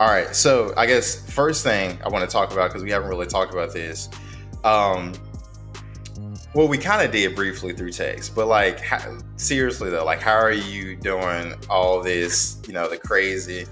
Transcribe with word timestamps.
All 0.00 0.08
right. 0.08 0.34
So 0.34 0.72
I 0.76 0.86
guess 0.86 1.28
first 1.28 1.64
thing 1.64 1.98
I 2.04 2.08
want 2.08 2.24
to 2.24 2.30
talk 2.30 2.52
about 2.52 2.68
because 2.68 2.84
we 2.84 2.90
haven't 2.90 3.08
really 3.08 3.26
talked 3.26 3.52
about 3.52 3.72
this. 3.72 4.08
Um, 4.62 5.12
well, 6.54 6.68
we 6.68 6.78
kind 6.78 7.04
of 7.04 7.10
did 7.10 7.34
briefly 7.34 7.72
through 7.72 7.90
text, 7.90 8.34
but 8.36 8.46
like 8.46 8.78
how, 8.78 9.18
seriously 9.36 9.90
though, 9.90 10.04
like 10.04 10.20
how 10.20 10.36
are 10.36 10.52
you 10.52 10.94
doing 10.94 11.54
all 11.68 12.00
this? 12.00 12.62
You 12.68 12.74
know, 12.74 12.88
the 12.88 12.96
crazy 12.96 13.66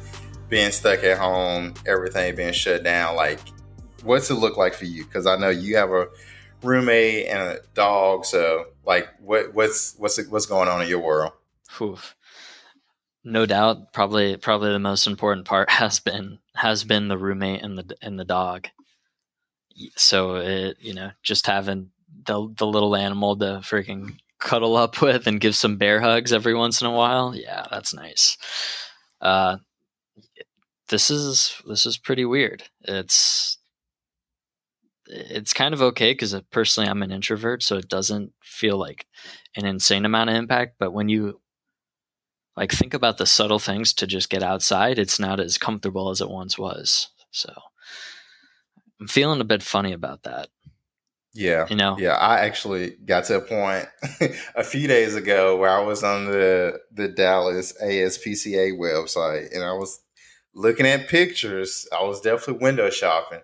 being 0.49 0.73
stuck 0.73 1.05
at 1.05 1.17
home, 1.17 1.75
everything 1.87 2.35
being 2.35 2.53
shut 2.53 2.83
down. 2.83 3.15
Like, 3.15 3.39
what's 4.03 4.29
it 4.29 4.35
look 4.35 4.57
like 4.57 4.75
for 4.75 4.85
you? 4.85 5.05
Because 5.05 5.29
I 5.29 5.37
know 5.37 5.51
you 5.51 5.77
have 5.77 5.91
a 5.91 6.09
roommate 6.63 7.27
and 7.27 7.41
a 7.41 7.61
dog. 7.75 8.25
So, 8.25 8.67
like, 8.85 9.09
what 9.21 9.55
what's 9.55 9.95
what's 9.99 10.21
what's 10.27 10.47
going 10.47 10.69
on 10.69 10.83
in 10.83 10.89
your 10.89 11.01
world? 11.01 11.33
Oof 11.81 12.16
no 13.27 13.45
doubt 13.45 13.93
probably 13.93 14.37
probably 14.37 14.71
the 14.71 14.79
most 14.79 15.07
important 15.07 15.47
part 15.47 15.69
has 15.83 16.01
been 16.01 16.39
has 16.55 16.85
been 16.85 17.09
the 17.09 17.19
roommate 17.19 17.63
and 17.63 17.77
the 17.77 17.97
and 18.01 18.19
the 18.19 18.25
dog. 18.25 18.69
So 19.97 20.37
it 20.37 20.79
you 20.81 20.95
know 20.95 21.11
just 21.23 21.47
having 21.47 21.91
the 22.25 22.49
the 22.57 22.67
little 22.67 22.97
animal 22.97 23.37
to 23.37 23.61
freaking 23.63 24.17
cuddle 24.39 24.77
up 24.77 25.01
with 25.03 25.27
and 25.27 25.41
give 25.41 25.57
some 25.57 25.77
bear 25.77 26.01
hugs 26.01 26.33
every 26.33 26.55
once 26.55 26.81
in 26.81 26.87
a 26.87 26.93
while 26.93 27.35
yeah 27.35 27.67
that's 27.71 27.93
nice. 27.93 28.39
Uh 29.21 29.57
this 30.89 31.11
is 31.11 31.61
this 31.67 31.85
is 31.85 31.99
pretty 31.99 32.25
weird. 32.25 32.63
It's 32.83 33.59
it's 35.09 35.53
kind 35.53 35.75
of 35.75 35.81
okay 35.81 36.11
because 36.11 36.35
personally 36.51 36.91
i'm 36.91 37.01
an 37.01 37.13
introvert 37.13 37.63
so 37.63 37.77
it 37.77 37.89
doesn't 37.89 38.33
feel 38.43 38.77
like 38.77 39.07
an 39.55 39.65
insane 39.65 40.05
amount 40.05 40.29
of 40.29 40.35
impact 40.35 40.75
but 40.81 40.93
when 40.93 41.09
you 41.09 41.41
like 42.57 42.73
think 42.73 42.95
about 42.95 43.19
the 43.19 43.27
subtle 43.27 43.59
things 43.59 43.93
to 43.95 44.07
just 44.07 44.31
get 44.31 44.43
outside. 44.43 44.99
It's 44.99 45.21
not 45.21 45.41
as 45.41 45.59
comfortable 45.59 46.11
as 46.11 46.21
it 46.21 46.31
once 46.31 46.59
was. 46.59 47.09
So 47.31 47.53
i'm 49.01 49.07
feeling 49.07 49.41
a 49.41 49.45
bit 49.45 49.63
funny 49.63 49.93
about 49.93 50.23
that. 50.23 50.49
Yeah. 51.35 51.67
You 51.69 51.77
know? 51.77 51.97
Yeah 51.99 52.15
i 52.15 52.41
actually 52.41 52.93
got 53.05 53.25
to 53.25 53.37
a 53.37 53.41
point 53.41 53.87
a 54.55 54.65
few 54.65 54.89
days 54.89 55.15
ago 55.15 55.57
where 55.57 55.71
i 55.71 55.81
was 55.81 56.03
on 56.03 56.25
the 56.25 56.81
the 56.91 57.09
dallas 57.09 57.75
aspca 57.83 58.73
website 58.79 59.55
and 59.55 59.63
i 59.63 59.73
was 59.73 60.01
looking 60.55 60.87
at 60.87 61.09
pictures. 61.09 61.87
I 61.93 62.03
was 62.05 62.23
definitely 62.23 62.63
window 62.65 62.89
shopping. 62.89 63.43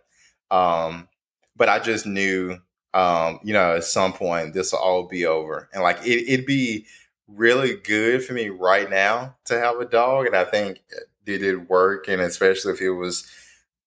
Um 0.50 1.08
but 1.54 1.68
i 1.68 1.78
just 1.78 2.06
knew 2.06 2.56
um 2.94 3.38
you 3.44 3.52
know 3.52 3.76
at 3.76 3.84
some 3.84 4.14
point 4.14 4.54
this 4.54 4.72
will 4.72 4.78
all 4.78 5.06
be 5.06 5.26
over. 5.26 5.68
And 5.74 5.82
like 5.82 5.98
it, 6.06 6.32
it'd 6.32 6.46
be 6.46 6.86
really 7.28 7.76
good 7.76 8.24
for 8.24 8.32
me 8.34 8.48
right 8.48 8.88
now 8.90 9.36
to 9.46 9.58
have 9.58 9.78
a 9.80 9.84
dog, 9.84 10.26
and 10.26 10.36
I 10.36 10.44
think 10.44 10.82
it 10.90 11.38
did 11.38 11.68
work, 11.68 12.08
and 12.08 12.20
especially 12.20 12.72
if 12.72 12.80
it 12.80 12.90
was, 12.90 13.26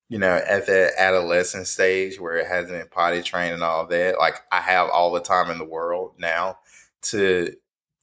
you 0.10 0.20
know, 0.20 0.36
at 0.48 0.68
that 0.68 0.94
adolescent 0.98 1.68
stage 1.68 2.20
where 2.20 2.38
it 2.38 2.48
hasn't 2.48 2.74
been 2.78 2.88
potty 2.90 3.22
trained 3.22 3.54
and 3.54 3.64
all 3.64 3.86
that. 3.88 4.18
Like 4.20 4.36
I 4.52 4.62
have 4.62 4.90
all 4.90 5.12
the 5.14 5.22
time 5.22 5.52
in 5.52 5.58
the 5.58 5.66
world 5.66 6.14
now 6.20 6.60
to 7.04 7.54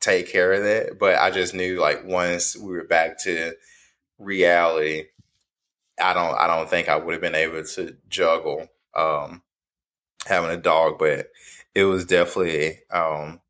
take 0.01 0.31
care 0.31 0.53
of 0.53 0.63
that, 0.65 0.99
but 0.99 1.17
I 1.17 1.31
just 1.31 1.55
knew 1.55 1.81
like 1.81 2.05
once 2.05 2.57
we 2.57 2.73
were 2.73 2.85
back 2.85 3.23
to 3.25 3.55
reality, 4.19 5.07
I 6.01 6.15
don't 6.15 6.35
I 6.37 6.47
don't 6.47 6.69
think 6.69 6.89
I 6.89 6.97
would 6.97 7.13
have 7.13 7.21
been 7.21 7.35
able 7.35 7.65
to 7.65 7.97
juggle 8.09 8.69
um 8.97 9.43
having 10.27 10.51
a 10.51 10.59
dog, 10.59 10.99
but 10.99 11.29
it 11.75 11.85
was 11.85 12.07
definitely 12.07 12.81
um 12.93 13.42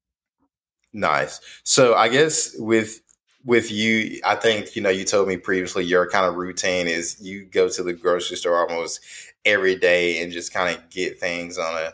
Nice. 0.93 1.41
So 1.65 1.95
I 1.95 2.09
guess 2.09 2.55
with 2.59 3.01
with 3.45 3.71
you, 3.73 4.21
I 4.25 4.37
think 4.37 4.77
you 4.77 4.83
know 4.83 4.91
you 4.91 5.05
told 5.05 5.29
me 5.29 5.37
previously 5.37 5.85
your 5.85 6.09
kind 6.09 6.27
of 6.27 6.37
routine 6.37 6.87
is 6.87 7.21
you 7.21 7.45
go 7.45 7.69
to 7.69 7.83
the 7.83 7.93
grocery 7.93 8.37
store 8.37 8.69
almost 8.69 9.01
every 9.45 9.77
day 9.77 10.23
and 10.23 10.33
just 10.33 10.53
kind 10.53 10.77
of 10.77 10.91
get 10.91 11.19
things 11.19 11.59
on 11.59 11.75
a 11.75 11.93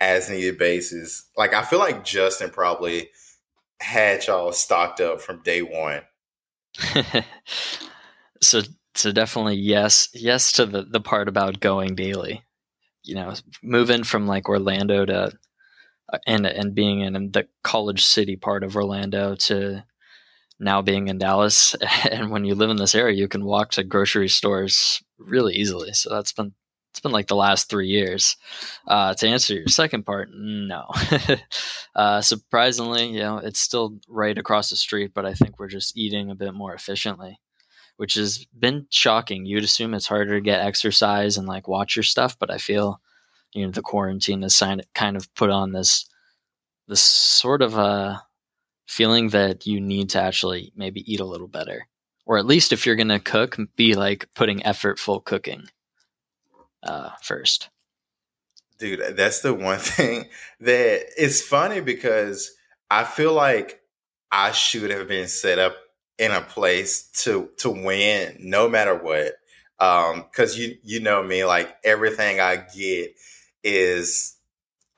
as 0.00 0.30
needed 0.30 0.58
basis. 0.58 1.24
Like 1.36 1.54
I 1.54 1.62
feel 1.62 1.78
like 1.78 2.04
Justin 2.04 2.50
probably 2.50 3.10
had 3.80 4.26
y'all 4.26 4.52
stocked 4.52 5.00
up 5.00 5.20
from 5.20 5.42
day 5.42 5.62
one. 5.62 6.02
so 8.40 8.62
so 8.94 9.12
definitely 9.12 9.56
yes 9.56 10.08
yes 10.14 10.52
to 10.52 10.66
the 10.66 10.82
the 10.82 11.00
part 11.00 11.28
about 11.28 11.60
going 11.60 11.94
daily. 11.94 12.44
You 13.02 13.14
know, 13.14 13.32
moving 13.62 14.04
from 14.04 14.26
like 14.26 14.48
Orlando 14.48 15.06
to 15.06 15.32
and 16.26 16.46
and 16.46 16.74
being 16.74 17.00
in 17.00 17.12
the 17.32 17.46
college 17.62 18.04
city 18.04 18.36
part 18.36 18.64
of 18.64 18.76
Orlando 18.76 19.34
to 19.34 19.84
now 20.58 20.82
being 20.82 21.08
in 21.08 21.18
Dallas. 21.18 21.74
And 22.10 22.30
when 22.30 22.44
you 22.44 22.54
live 22.54 22.70
in 22.70 22.76
this 22.76 22.94
area, 22.94 23.16
you 23.16 23.28
can 23.28 23.44
walk 23.44 23.72
to 23.72 23.84
grocery 23.84 24.28
stores 24.28 25.02
really 25.18 25.54
easily. 25.54 25.92
So 25.92 26.10
that's 26.10 26.32
been 26.32 26.54
it's 26.90 27.00
been 27.00 27.12
like 27.12 27.28
the 27.28 27.36
last 27.36 27.70
three 27.70 27.86
years. 27.86 28.36
Uh, 28.86 29.14
to 29.14 29.28
answer 29.28 29.54
your 29.54 29.68
second 29.68 30.04
part, 30.04 30.28
no. 30.34 30.86
uh, 31.94 32.20
surprisingly, 32.20 33.06
you 33.06 33.20
know, 33.20 33.38
it's 33.38 33.60
still 33.60 33.98
right 34.08 34.36
across 34.36 34.70
the 34.70 34.76
street, 34.76 35.12
but 35.14 35.24
I 35.24 35.34
think 35.34 35.58
we're 35.58 35.68
just 35.68 35.96
eating 35.96 36.30
a 36.30 36.34
bit 36.34 36.52
more 36.52 36.74
efficiently, 36.74 37.38
which 37.96 38.14
has 38.14 38.44
been 38.58 38.86
shocking. 38.90 39.46
You'd 39.46 39.62
assume 39.62 39.94
it's 39.94 40.08
harder 40.08 40.34
to 40.34 40.40
get 40.40 40.66
exercise 40.66 41.38
and 41.38 41.46
like 41.46 41.68
watch 41.68 41.94
your 41.94 42.02
stuff, 42.02 42.36
but 42.38 42.50
I 42.50 42.58
feel 42.58 43.00
you 43.52 43.64
know 43.64 43.72
the 43.72 43.82
quarantine 43.82 44.42
has 44.42 44.62
kind 44.94 45.16
of 45.16 45.34
put 45.34 45.50
on 45.50 45.72
this 45.72 46.06
this 46.88 47.02
sort 47.02 47.62
of 47.62 47.76
a 47.76 48.22
feeling 48.86 49.28
that 49.28 49.66
you 49.66 49.80
need 49.80 50.10
to 50.10 50.20
actually 50.20 50.72
maybe 50.74 51.00
eat 51.10 51.20
a 51.20 51.24
little 51.24 51.46
better. 51.46 51.86
Or 52.26 52.38
at 52.38 52.46
least 52.46 52.72
if 52.72 52.84
you're 52.84 52.96
going 52.96 53.08
to 53.08 53.20
cook 53.20 53.56
be 53.76 53.94
like 53.94 54.28
putting 54.34 54.58
effortful 54.60 55.24
cooking 55.24 55.68
uh, 56.82 57.10
first. 57.22 57.70
Dude 58.78 59.16
that's 59.16 59.40
the 59.40 59.54
one 59.54 59.78
thing 59.78 60.28
that 60.60 61.06
it's 61.18 61.42
funny 61.42 61.82
because 61.82 62.50
i 62.90 63.04
feel 63.04 63.34
like 63.34 63.82
i 64.32 64.52
should 64.52 64.90
have 64.90 65.06
been 65.06 65.28
set 65.28 65.58
up 65.58 65.76
in 66.18 66.32
a 66.32 66.40
place 66.40 67.02
to 67.22 67.50
to 67.58 67.68
win 67.68 68.38
no 68.40 68.70
matter 68.70 68.94
what 68.94 69.34
um 69.80 70.22
because 70.22 70.58
you 70.58 70.78
you 70.82 70.98
know 70.98 71.22
me 71.22 71.44
like 71.44 71.76
everything 71.84 72.40
i 72.40 72.56
get 72.56 73.12
is 73.62 74.36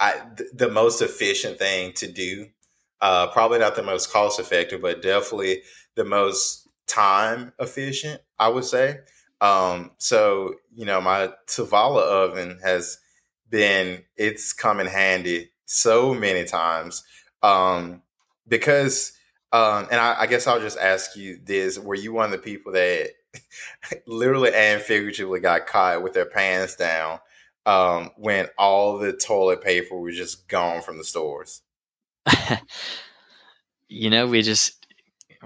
I, 0.00 0.20
th- 0.36 0.50
the 0.54 0.68
most 0.68 1.00
efficient 1.00 1.58
thing 1.58 1.92
to 1.94 2.10
do. 2.10 2.48
Uh, 3.00 3.28
probably 3.28 3.58
not 3.58 3.76
the 3.76 3.82
most 3.82 4.12
cost 4.12 4.38
effective, 4.38 4.80
but 4.80 5.02
definitely 5.02 5.62
the 5.94 6.04
most 6.04 6.68
time 6.86 7.52
efficient, 7.58 8.20
I 8.38 8.48
would 8.48 8.64
say. 8.64 8.98
Um, 9.40 9.90
so, 9.98 10.54
you 10.74 10.84
know, 10.84 11.00
my 11.00 11.32
Tovala 11.48 12.02
oven 12.02 12.58
has 12.62 12.98
been, 13.50 14.04
it's 14.16 14.52
come 14.52 14.78
in 14.78 14.86
handy 14.86 15.50
so 15.64 16.14
many 16.14 16.44
times 16.44 17.02
um, 17.42 18.02
because, 18.46 19.12
um, 19.52 19.88
and 19.90 20.00
I, 20.00 20.20
I 20.20 20.26
guess 20.26 20.46
I'll 20.46 20.60
just 20.60 20.78
ask 20.78 21.16
you 21.16 21.38
this 21.44 21.78
were 21.78 21.94
you 21.94 22.12
one 22.12 22.26
of 22.26 22.30
the 22.30 22.38
people 22.38 22.72
that 22.72 23.10
literally 24.06 24.52
and 24.54 24.80
figuratively 24.80 25.40
got 25.40 25.66
caught 25.66 26.02
with 26.02 26.12
their 26.12 26.26
pants 26.26 26.76
down 26.76 27.18
um, 27.66 28.10
when 28.16 28.48
all 28.58 28.98
the 28.98 29.12
toilet 29.12 29.62
paper 29.62 29.98
was 29.98 30.16
just 30.16 30.48
gone 30.48 30.82
from 30.82 30.98
the 30.98 31.04
stores? 31.04 31.62
you 33.88 34.10
know, 34.10 34.26
we 34.26 34.42
just 34.42 34.86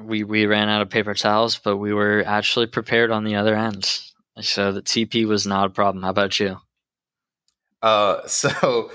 we 0.00 0.24
we 0.24 0.46
ran 0.46 0.68
out 0.68 0.82
of 0.82 0.90
paper 0.90 1.14
towels, 1.14 1.58
but 1.58 1.76
we 1.76 1.92
were 1.92 2.22
actually 2.26 2.66
prepared 2.66 3.10
on 3.10 3.24
the 3.24 3.36
other 3.36 3.54
end. 3.54 4.00
So 4.40 4.72
the 4.72 4.82
TP 4.82 5.26
was 5.26 5.46
not 5.46 5.66
a 5.66 5.70
problem. 5.70 6.02
How 6.02 6.10
about 6.10 6.38
you? 6.38 6.58
Uh, 7.82 8.20
so 8.26 8.90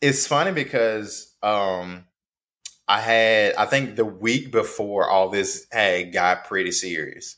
it's 0.00 0.26
funny 0.26 0.52
because 0.52 1.34
um, 1.42 2.04
I 2.88 3.00
had 3.00 3.54
I 3.54 3.66
think 3.66 3.96
the 3.96 4.04
week 4.04 4.50
before 4.50 5.08
all 5.08 5.28
this 5.28 5.66
had 5.70 6.12
got 6.12 6.44
pretty 6.44 6.72
serious. 6.72 7.36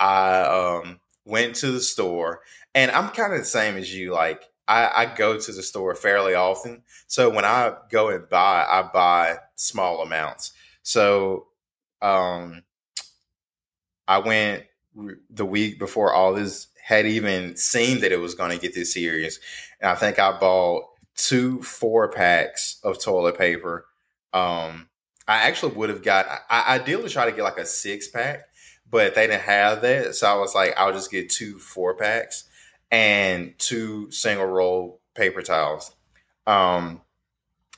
I 0.00 0.40
um 0.42 1.00
went 1.24 1.56
to 1.56 1.70
the 1.70 1.80
store 1.80 2.40
and 2.74 2.90
I'm 2.90 3.10
kind 3.10 3.32
of 3.32 3.40
the 3.40 3.44
same 3.44 3.76
as 3.76 3.94
you. 3.94 4.12
Like 4.12 4.44
I, 4.68 5.02
I, 5.02 5.06
go 5.06 5.38
to 5.38 5.52
the 5.52 5.62
store 5.62 5.94
fairly 5.94 6.34
often. 6.34 6.82
So 7.06 7.30
when 7.30 7.46
I 7.46 7.74
go 7.90 8.10
and 8.10 8.28
buy, 8.28 8.66
I 8.68 8.82
buy 8.92 9.38
small 9.54 10.02
amounts. 10.02 10.52
So 10.82 11.46
um, 12.02 12.62
I 14.06 14.18
went 14.18 14.64
the 15.30 15.46
week 15.46 15.78
before 15.78 16.12
all 16.12 16.34
this 16.34 16.68
had 16.82 17.06
even 17.06 17.56
seen 17.56 18.00
that 18.00 18.12
it 18.12 18.20
was 18.20 18.34
going 18.34 18.50
to 18.50 18.58
get 18.58 18.74
this 18.74 18.94
serious. 18.94 19.38
And 19.80 19.90
I 19.90 19.94
think 19.94 20.18
I 20.18 20.38
bought 20.38 20.84
two 21.16 21.62
four 21.62 22.08
packs 22.08 22.78
of 22.82 23.02
toilet 23.02 23.38
paper. 23.38 23.86
Um, 24.32 24.88
I 25.26 25.48
actually 25.48 25.74
would 25.74 25.90
have 25.90 26.02
got, 26.02 26.26
I 26.48 26.76
ideally 26.76 27.08
try 27.08 27.26
to 27.26 27.36
get 27.36 27.42
like 27.42 27.58
a 27.58 27.66
six 27.66 28.08
pack, 28.08 28.44
but 28.90 29.14
they 29.14 29.26
didn't 29.26 29.42
have 29.42 29.82
that. 29.82 30.14
So 30.14 30.26
I 30.26 30.38
was 30.38 30.54
like, 30.54 30.74
I'll 30.76 30.92
just 30.92 31.10
get 31.10 31.30
two 31.30 31.58
four 31.58 31.94
packs 31.94 32.44
and 32.90 33.54
two 33.58 34.10
single 34.10 34.46
roll 34.46 35.00
paper 35.14 35.42
towels. 35.42 35.94
Um, 36.46 37.02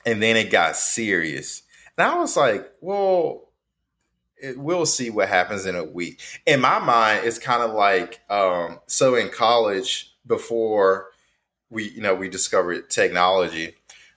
and 0.05 0.21
then 0.21 0.37
it 0.37 0.51
got 0.51 0.75
serious. 0.75 1.63
And 1.97 2.07
I 2.07 2.17
was 2.17 2.37
like, 2.37 2.71
well, 2.81 3.51
it, 4.41 4.57
we'll 4.57 4.85
see 4.85 5.09
what 5.09 5.29
happens 5.29 5.65
in 5.65 5.75
a 5.75 5.83
week. 5.83 6.19
In 6.45 6.61
my 6.61 6.79
mind, 6.79 7.25
it's 7.25 7.37
kind 7.37 7.61
of 7.61 7.73
like 7.73 8.21
um, 8.29 8.79
so 8.87 9.15
in 9.15 9.29
college 9.29 10.15
before 10.25 11.09
we 11.69 11.89
you 11.89 12.01
know 12.01 12.15
we 12.15 12.29
discovered 12.29 12.89
technology, 12.89 13.75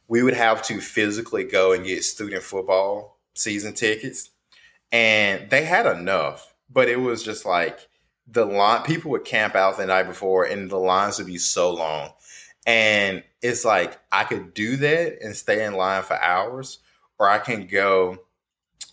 we 0.08 0.22
would 0.22 0.34
have 0.34 0.62
to 0.64 0.80
physically 0.80 1.44
go 1.44 1.72
and 1.72 1.84
get 1.84 2.04
student 2.04 2.42
football 2.42 3.18
season 3.34 3.74
tickets, 3.74 4.30
and 4.90 5.50
they 5.50 5.64
had 5.64 5.86
enough, 5.86 6.54
but 6.70 6.88
it 6.88 7.00
was 7.00 7.22
just 7.22 7.44
like 7.44 7.88
the 8.26 8.44
line 8.44 8.82
people 8.82 9.10
would 9.12 9.24
camp 9.24 9.54
out 9.54 9.76
the 9.76 9.86
night 9.86 10.06
before, 10.06 10.44
and 10.44 10.70
the 10.70 10.78
lines 10.78 11.18
would 11.18 11.26
be 11.26 11.38
so 11.38 11.72
long, 11.72 12.10
and 12.66 13.22
it's 13.42 13.64
like 13.64 13.98
I 14.10 14.24
could 14.24 14.54
do 14.54 14.76
that 14.76 15.22
and 15.22 15.36
stay 15.36 15.64
in 15.64 15.74
line 15.74 16.02
for 16.02 16.20
hours, 16.20 16.78
or 17.18 17.28
I 17.28 17.38
can 17.38 17.66
go 17.66 18.18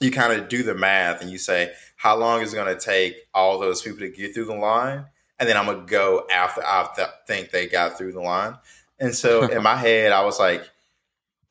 you 0.01 0.11
kind 0.11 0.33
of 0.33 0.49
do 0.49 0.63
the 0.63 0.73
math 0.73 1.21
and 1.21 1.29
you 1.29 1.37
say 1.37 1.71
how 1.95 2.17
long 2.17 2.41
is 2.41 2.53
it 2.53 2.55
going 2.55 2.75
to 2.75 2.83
take 2.83 3.15
all 3.33 3.59
those 3.59 3.81
people 3.81 3.99
to 3.99 4.09
get 4.09 4.33
through 4.33 4.45
the 4.45 4.55
line? 4.55 5.05
And 5.39 5.47
then 5.47 5.57
i'm 5.57 5.65
going 5.65 5.79
to 5.79 5.85
go 5.85 6.27
after 6.31 6.61
i 6.65 6.87
th- 6.95 7.07
think 7.27 7.51
they 7.51 7.67
got 7.67 7.97
through 7.97 8.13
the 8.13 8.21
line. 8.21 8.57
And 8.99 9.15
so 9.15 9.43
in 9.51 9.63
my 9.63 9.75
head 9.75 10.11
i 10.11 10.23
was 10.25 10.39
like 10.39 10.67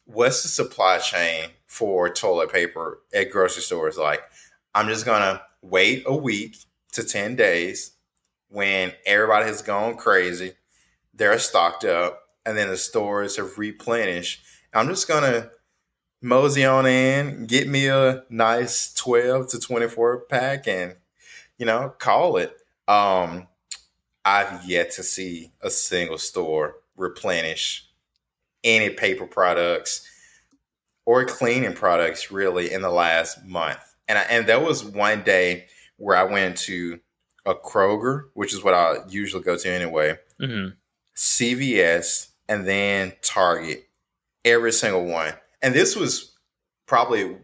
what's 0.04 0.42
the 0.42 0.48
supply 0.48 0.98
chain 0.98 1.48
for 1.66 2.10
toilet 2.10 2.52
paper 2.52 3.00
at 3.14 3.30
grocery 3.30 3.62
stores? 3.62 3.96
Like 3.96 4.22
i'm 4.74 4.88
just 4.88 5.06
going 5.06 5.22
to 5.22 5.40
wait 5.62 6.02
a 6.06 6.14
week 6.14 6.56
to 6.90 7.04
10 7.04 7.36
days 7.36 7.92
when 8.48 8.92
everybody 9.06 9.46
has 9.46 9.62
gone 9.62 9.96
crazy 9.96 10.52
they're 11.14 11.38
stocked 11.38 11.84
up 11.84 12.22
and 12.44 12.56
then 12.56 12.68
the 12.68 12.76
stores 12.76 13.36
have 13.36 13.58
replenished 13.58 14.42
i'm 14.74 14.88
just 14.88 15.08
going 15.08 15.22
to 15.22 15.50
mosey 16.22 16.64
on 16.64 16.86
in, 16.86 17.46
get 17.46 17.68
me 17.68 17.86
a 17.86 18.24
nice 18.28 18.92
12 18.94 19.48
to 19.48 19.58
24 19.58 20.20
pack 20.26 20.66
and, 20.66 20.96
you 21.58 21.66
know, 21.66 21.94
call 21.98 22.36
it. 22.36 22.56
Um, 22.86 23.46
I've 24.24 24.64
yet 24.64 24.90
to 24.92 25.02
see 25.02 25.52
a 25.62 25.70
single 25.70 26.18
store 26.18 26.76
replenish 26.96 27.86
any 28.62 28.90
paper 28.90 29.26
products 29.26 30.06
or 31.06 31.24
cleaning 31.24 31.72
products 31.72 32.30
really 32.30 32.72
in 32.72 32.82
the 32.82 32.90
last 32.90 33.44
month. 33.44 33.80
And 34.06 34.18
I, 34.18 34.22
and 34.22 34.46
there 34.46 34.60
was 34.60 34.84
one 34.84 35.22
day 35.22 35.66
where 36.00 36.16
I 36.16 36.24
went 36.24 36.56
to 36.58 37.00
a 37.46 37.54
Kroger, 37.54 38.24
which 38.34 38.52
is 38.52 38.62
what 38.62 38.74
I 38.74 38.98
usually 39.08 39.42
go 39.42 39.56
to 39.56 39.68
anyway, 39.68 40.18
mm-hmm. 40.40 40.70
CVS, 41.16 42.28
and 42.48 42.66
then 42.66 43.12
Target. 43.22 43.86
Every 44.44 44.72
single 44.72 45.04
one 45.04 45.34
and 45.62 45.74
this 45.74 45.96
was 45.96 46.32
probably 46.86 47.36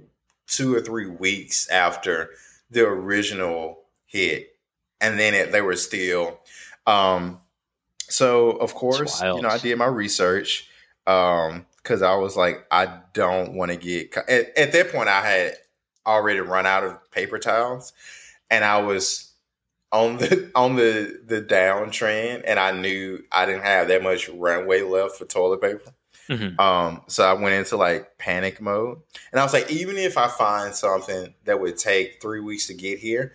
two 0.46 0.74
or 0.74 0.80
three 0.80 1.06
weeks 1.06 1.68
after 1.68 2.30
the 2.70 2.86
original 2.86 3.80
hit, 4.06 4.48
and 5.00 5.18
then 5.18 5.34
it, 5.34 5.52
they 5.52 5.60
were 5.60 5.76
still. 5.76 6.40
Um, 6.86 7.40
so 8.08 8.50
of 8.50 8.74
course, 8.74 9.20
you 9.22 9.42
know, 9.42 9.48
I 9.48 9.58
did 9.58 9.76
my 9.78 9.86
research 9.86 10.68
um, 11.06 11.66
because 11.76 12.02
I 12.02 12.14
was 12.14 12.36
like, 12.36 12.66
I 12.70 13.00
don't 13.12 13.54
want 13.54 13.72
to 13.72 13.76
get. 13.76 14.16
At, 14.28 14.56
at 14.56 14.72
that 14.72 14.92
point, 14.92 15.08
I 15.08 15.20
had 15.20 15.54
already 16.06 16.40
run 16.40 16.66
out 16.66 16.84
of 16.84 17.10
paper 17.10 17.38
towels, 17.38 17.92
and 18.50 18.64
I 18.64 18.78
was 18.78 19.32
on 19.92 20.18
the 20.18 20.50
on 20.54 20.76
the 20.76 21.20
the 21.24 21.42
downtrend, 21.42 22.42
and 22.46 22.58
I 22.58 22.72
knew 22.72 23.22
I 23.32 23.46
didn't 23.46 23.64
have 23.64 23.88
that 23.88 24.02
much 24.02 24.28
runway 24.28 24.82
left 24.82 25.16
for 25.16 25.24
toilet 25.24 25.60
paper. 25.60 25.92
Mm-hmm. 26.28 26.58
Um, 26.58 27.02
so 27.06 27.24
I 27.24 27.34
went 27.34 27.54
into 27.54 27.76
like 27.76 28.18
panic 28.18 28.60
mode, 28.60 28.98
and 29.30 29.40
I 29.40 29.44
was 29.44 29.52
like, 29.52 29.70
even 29.70 29.96
if 29.96 30.18
I 30.18 30.28
find 30.28 30.74
something 30.74 31.34
that 31.44 31.60
would 31.60 31.78
take 31.78 32.20
three 32.20 32.40
weeks 32.40 32.66
to 32.66 32.74
get 32.74 32.98
here, 32.98 33.32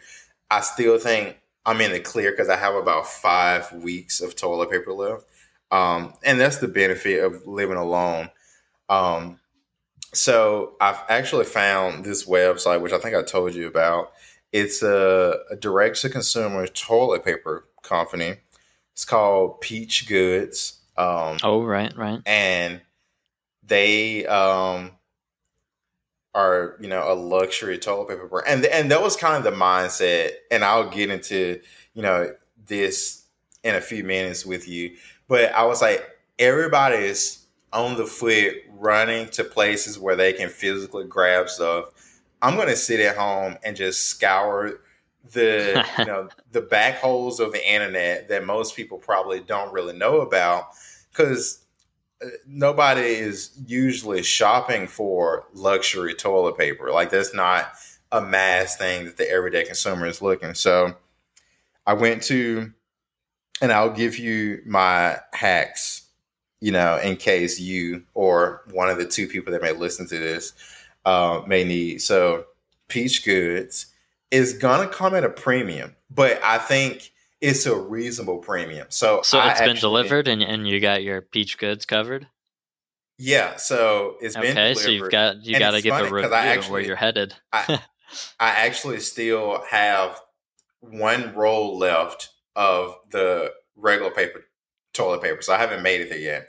I 0.49 0.61
still 0.61 0.97
think 0.97 1.37
I'm 1.65 1.79
in 1.81 1.91
the 1.91 1.99
clear 1.99 2.31
because 2.31 2.49
I 2.49 2.57
have 2.57 2.75
about 2.75 3.07
five 3.07 3.71
weeks 3.71 4.19
of 4.19 4.35
toilet 4.35 4.71
paper 4.71 4.93
left. 4.93 5.25
Um, 5.71 6.13
and 6.23 6.39
that's 6.39 6.57
the 6.57 6.67
benefit 6.67 7.23
of 7.23 7.47
living 7.47 7.77
alone. 7.77 8.29
Um, 8.89 9.39
so 10.13 10.75
I've 10.81 11.01
actually 11.07 11.45
found 11.45 12.03
this 12.03 12.25
website, 12.25 12.81
which 12.81 12.91
I 12.91 12.97
think 12.97 13.15
I 13.15 13.23
told 13.23 13.55
you 13.55 13.67
about. 13.67 14.11
It's 14.51 14.83
a, 14.83 15.39
a 15.49 15.55
direct 15.55 16.01
to 16.01 16.09
consumer 16.09 16.67
toilet 16.67 17.23
paper 17.23 17.65
company. 17.83 18.35
It's 18.93 19.05
called 19.05 19.61
Peach 19.61 20.07
Goods. 20.07 20.79
Um, 20.97 21.37
oh, 21.43 21.63
right, 21.63 21.95
right. 21.95 22.19
And 22.25 22.81
they 23.63 24.25
um, 24.25 24.91
are, 26.33 26.75
you 26.81 26.89
know, 26.89 27.11
a 27.11 27.15
luxury 27.15 27.77
toilet 27.77 28.09
paper 28.09 28.27
brand. 28.27 28.47
And, 28.47 28.65
and 28.65 28.91
that 28.91 29.01
was 29.01 29.15
kind 29.15 29.37
of 29.37 29.43
the 29.43 29.57
mindset. 29.57 30.31
And 30.51 30.63
I'll 30.63 30.89
get 30.89 31.09
into, 31.09 31.61
you 31.93 32.01
know, 32.01 32.33
this 32.65 33.23
in 33.63 33.75
a 33.75 33.81
few 33.81 34.03
minutes 34.03 34.45
with 34.45 34.67
you. 34.67 34.95
But 35.27 35.53
I 35.53 35.63
was 35.63 35.81
like, 35.81 36.05
everybody 36.37 36.97
is 36.97 37.45
on 37.71 37.95
the 37.95 38.05
foot 38.05 38.55
running 38.69 39.29
to 39.29 39.43
places 39.43 39.97
where 39.97 40.15
they 40.15 40.33
can 40.33 40.49
physically 40.49 41.05
grab 41.05 41.47
stuff. 41.47 41.85
I'm 42.41 42.55
going 42.55 42.67
to 42.67 42.75
sit 42.75 42.99
at 42.99 43.17
home 43.17 43.57
and 43.63 43.75
just 43.75 44.07
scour 44.07 44.81
the 45.33 45.85
you 45.99 46.05
know 46.05 46.29
the 46.51 46.61
back 46.61 46.95
holes 46.95 47.39
of 47.39 47.51
the 47.51 47.71
internet 47.73 48.27
that 48.29 48.45
most 48.45 48.75
people 48.75 48.97
probably 48.97 49.39
don't 49.39 49.71
really 49.71 49.95
know 49.95 50.21
about 50.21 50.69
because 51.11 51.63
uh, 52.23 52.27
nobody 52.47 53.01
is 53.01 53.51
usually 53.65 54.23
shopping 54.23 54.87
for 54.87 55.45
luxury 55.53 56.13
toilet 56.13 56.57
paper. 56.57 56.91
Like 56.91 57.09
that's 57.09 57.33
not 57.33 57.71
a 58.11 58.21
mass 58.21 58.77
thing 58.77 59.05
that 59.05 59.17
the 59.17 59.29
everyday 59.29 59.63
consumer 59.63 60.05
is 60.07 60.21
looking. 60.21 60.53
So 60.53 60.95
I 61.85 61.93
went 61.93 62.23
to, 62.23 62.71
and 63.61 63.71
I'll 63.71 63.93
give 63.93 64.17
you 64.17 64.61
my 64.65 65.17
hacks, 65.33 66.03
you 66.59 66.71
know, 66.71 66.97
in 66.97 67.15
case 67.15 67.59
you 67.59 68.03
or 68.13 68.63
one 68.71 68.89
of 68.89 68.97
the 68.97 69.05
two 69.05 69.27
people 69.27 69.53
that 69.53 69.61
may 69.61 69.71
listen 69.71 70.07
to 70.07 70.17
this 70.17 70.53
uh, 71.05 71.41
may 71.47 71.63
need. 71.63 72.01
So 72.01 72.45
Peach 72.87 73.23
Goods 73.25 73.87
is 74.29 74.53
gonna 74.53 74.87
come 74.87 75.15
at 75.15 75.23
a 75.23 75.29
premium, 75.29 75.95
but 76.09 76.41
I 76.43 76.57
think 76.57 77.11
it's 77.41 77.65
a 77.65 77.75
reasonable 77.75 78.37
premium. 78.37 78.87
So 78.89 79.21
so 79.23 79.39
it's 79.39 79.59
I 79.59 79.65
been 79.65 79.71
actually, 79.71 79.79
delivered 79.79 80.27
and, 80.27 80.41
and 80.41 80.67
you 80.67 80.79
got 80.79 81.03
your 81.03 81.21
peach 81.21 81.57
goods 81.57 81.85
covered. 81.85 82.27
Yeah, 83.17 83.57
so 83.57 84.15
it's 84.21 84.35
okay, 84.35 84.47
been 84.47 84.57
okay. 84.57 84.73
So 84.73 84.89
you've 84.89 85.11
got 85.11 85.43
you 85.43 85.59
got 85.59 85.71
to 85.71 85.81
give 85.81 85.93
a 85.93 86.09
review 86.09 86.33
actually, 86.33 86.71
where 86.71 86.81
you're 86.81 86.95
headed. 86.95 87.35
I, 87.51 87.79
I 88.39 88.49
actually 88.49 88.99
still 88.99 89.63
have 89.69 90.19
one 90.79 91.33
roll 91.35 91.77
left 91.77 92.29
of 92.55 92.95
the 93.11 93.53
regular 93.75 94.11
paper 94.11 94.45
toilet 94.93 95.21
paper, 95.21 95.41
so 95.41 95.53
I 95.53 95.57
haven't 95.57 95.83
made 95.83 96.01
it 96.01 96.09
there 96.09 96.19
yet. 96.19 96.47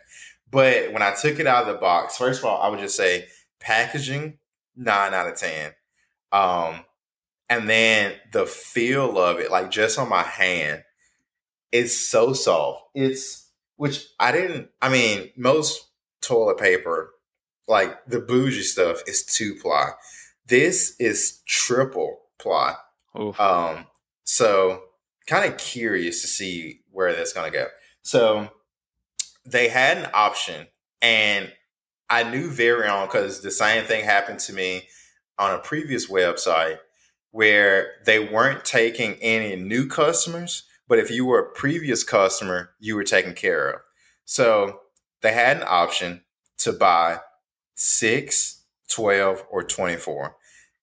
But 0.50 0.92
when 0.92 1.02
I 1.02 1.14
took 1.14 1.38
it 1.38 1.46
out 1.46 1.66
of 1.66 1.74
the 1.74 1.80
box, 1.80 2.16
first 2.16 2.40
of 2.40 2.44
all, 2.46 2.60
I 2.62 2.68
would 2.68 2.80
just 2.80 2.96
say 2.96 3.26
packaging 3.60 4.38
nine 4.76 5.14
out 5.14 5.28
of 5.28 5.36
ten. 5.36 5.72
Um, 6.30 6.84
and 7.48 7.68
then 7.68 8.14
the 8.32 8.46
feel 8.46 9.18
of 9.18 9.38
it, 9.38 9.50
like 9.50 9.70
just 9.70 9.98
on 9.98 10.08
my 10.08 10.22
hand, 10.22 10.84
it's 11.70 11.94
so 11.94 12.32
soft. 12.32 12.84
It's 12.94 13.50
which 13.76 14.06
I 14.18 14.32
didn't. 14.32 14.68
I 14.80 14.88
mean, 14.88 15.30
most 15.36 15.88
toilet 16.20 16.58
paper, 16.58 17.12
like 17.66 18.06
the 18.06 18.20
bougie 18.20 18.62
stuff, 18.62 19.02
is 19.06 19.24
two 19.24 19.56
ply. 19.56 19.90
This 20.46 20.96
is 20.98 21.40
triple 21.46 22.20
ply. 22.38 22.74
Oof. 23.20 23.38
Um, 23.38 23.86
so 24.24 24.82
kind 25.26 25.50
of 25.50 25.58
curious 25.58 26.22
to 26.22 26.28
see 26.28 26.80
where 26.90 27.12
that's 27.14 27.32
going 27.32 27.50
to 27.50 27.58
go. 27.58 27.66
So 28.02 28.50
they 29.44 29.68
had 29.68 29.98
an 29.98 30.10
option, 30.14 30.66
and 31.00 31.52
I 32.12 32.24
knew 32.24 32.50
very 32.50 32.86
um, 32.86 32.98
on 32.98 33.06
because 33.06 33.40
the 33.40 33.50
same 33.50 33.86
thing 33.86 34.04
happened 34.04 34.38
to 34.40 34.52
me 34.52 34.82
on 35.38 35.54
a 35.54 35.58
previous 35.58 36.10
website 36.10 36.76
where 37.30 37.92
they 38.04 38.18
weren't 38.18 38.66
taking 38.66 39.14
any 39.22 39.56
new 39.56 39.86
customers, 39.86 40.64
but 40.86 40.98
if 40.98 41.10
you 41.10 41.24
were 41.24 41.38
a 41.38 41.52
previous 41.52 42.04
customer, 42.04 42.72
you 42.78 42.96
were 42.96 43.02
taken 43.02 43.32
care 43.32 43.70
of. 43.70 43.80
So 44.26 44.80
they 45.22 45.32
had 45.32 45.56
an 45.56 45.64
option 45.66 46.22
to 46.58 46.74
buy 46.74 47.20
six, 47.76 48.62
12, 48.90 49.46
or 49.50 49.62
24. 49.62 50.36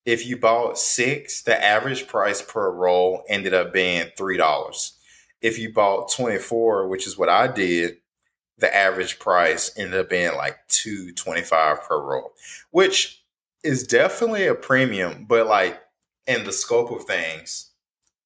If 0.05 0.25
you 0.25 0.35
bought 0.35 0.79
six, 0.79 1.43
the 1.43 1.63
average 1.63 2.07
price 2.07 2.41
per 2.41 2.71
roll 2.71 3.21
ended 3.29 3.53
up 3.53 3.71
being 3.71 4.07
$3. 4.17 4.91
If 5.43 5.59
you 5.59 5.71
bought 5.71 6.11
24, 6.11 6.87
which 6.87 7.05
is 7.05 7.19
what 7.19 7.29
I 7.29 7.45
did, 7.45 7.97
the 8.59 8.75
average 8.75 9.19
price 9.19 9.71
ended 9.77 9.99
up 9.99 10.09
being 10.09 10.35
like 10.35 10.57
225 10.69 11.83
per 11.83 12.01
roll, 12.01 12.33
which 12.71 13.23
is 13.63 13.85
definitely 13.85 14.47
a 14.47 14.55
premium, 14.55 15.25
but 15.27 15.47
like 15.47 15.79
in 16.27 16.43
the 16.43 16.51
scope 16.51 16.91
of 16.91 17.05
things, 17.05 17.71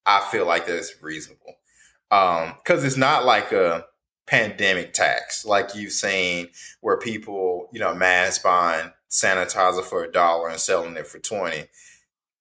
I 0.06 0.22
feel 0.32 0.46
like 0.46 0.68
that's 0.68 1.02
reasonable. 1.02 1.56
Um, 2.12 2.54
cause 2.66 2.84
it's 2.84 2.98
not 2.98 3.26
like 3.26 3.52
a 3.52 3.86
pandemic 4.26 4.94
tax 4.94 5.46
like 5.46 5.76
you've 5.76 5.92
seen 5.92 6.48
where 6.82 6.98
people, 6.98 7.70
you 7.74 7.80
know, 7.80 7.94
mass 7.94 8.40
buying 8.40 8.92
sanitizer 9.10 9.84
for 9.84 10.04
a 10.04 10.12
dollar 10.12 10.50
and 10.50 10.60
selling 10.60 10.96
it 10.96 11.08
for 11.08 11.20
20. 11.20 11.66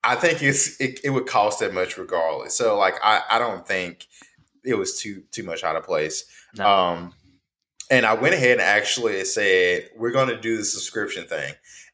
I 0.04 0.14
think 0.16 0.42
it's 0.42 0.80
it, 0.80 1.00
it 1.04 1.10
would 1.10 1.26
cost 1.26 1.60
that 1.60 1.72
much 1.72 1.96
regardless. 1.96 2.56
So 2.56 2.76
like 2.76 2.94
I, 3.02 3.22
I 3.30 3.38
don't 3.38 3.66
think 3.66 4.06
it 4.64 4.74
was 4.74 5.00
too 5.00 5.22
too 5.30 5.42
much 5.42 5.64
out 5.64 5.76
of 5.76 5.84
place. 5.84 6.24
No. 6.56 6.66
Um 6.66 7.14
and 7.92 8.06
I 8.06 8.14
went 8.14 8.34
ahead 8.34 8.52
and 8.52 8.62
actually 8.62 9.22
said 9.26 9.90
we're 9.94 10.12
going 10.12 10.30
to 10.30 10.40
do 10.40 10.56
the 10.56 10.64
subscription 10.64 11.26
thing, 11.26 11.52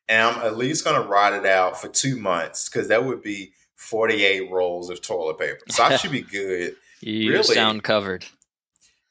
and 0.09 0.23
I'm 0.23 0.47
at 0.47 0.57
least 0.57 0.85
going 0.85 1.03
to 1.03 1.07
ride 1.07 1.33
it 1.33 1.45
out 1.45 1.81
for 1.81 1.89
two 1.89 2.17
months 2.17 2.69
because 2.69 2.87
that 2.87 3.05
would 3.05 3.21
be 3.21 3.53
48 3.75 4.49
rolls 4.49 4.91
of 4.91 5.03
toilet 5.03 5.39
paper. 5.39 5.59
So 5.71 5.83
I 5.83 5.97
should 5.97 6.13
be 6.13 6.21
good. 6.23 6.77
you 7.01 7.33
really, 7.33 7.43
sound 7.43 7.83
covered. 7.83 8.25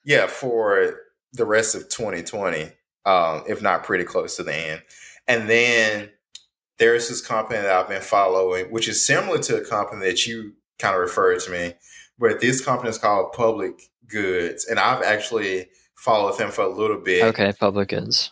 Yeah, 0.05 0.27
for 0.27 1.01
the 1.33 1.45
rest 1.45 1.75
of 1.75 1.89
2020, 1.89 2.71
um, 3.05 3.43
if 3.49 3.61
not 3.61 3.83
pretty 3.83 4.05
close 4.05 4.37
to 4.37 4.43
the 4.43 4.55
end. 4.55 4.81
And 5.27 5.49
then 5.49 6.09
there's 6.77 7.09
this 7.09 7.25
company 7.25 7.59
that 7.59 7.69
I've 7.69 7.89
been 7.89 8.01
following, 8.01 8.71
which 8.71 8.87
is 8.87 9.05
similar 9.05 9.39
to 9.39 9.57
a 9.57 9.65
company 9.65 10.05
that 10.05 10.25
you 10.25 10.53
kind 10.79 10.95
of 10.95 11.01
referred 11.01 11.41
to 11.41 11.51
me, 11.51 11.73
but 12.17 12.39
this 12.39 12.63
company 12.63 12.89
is 12.89 12.97
called 12.97 13.33
Public 13.33 13.89
Goods, 14.07 14.65
and 14.65 14.79
I've 14.79 15.03
actually 15.03 15.67
followed 15.97 16.37
them 16.37 16.51
for 16.51 16.61
a 16.61 16.69
little 16.69 16.99
bit. 16.99 17.23
Okay, 17.23 17.51
Public 17.59 17.89
Goods. 17.89 18.31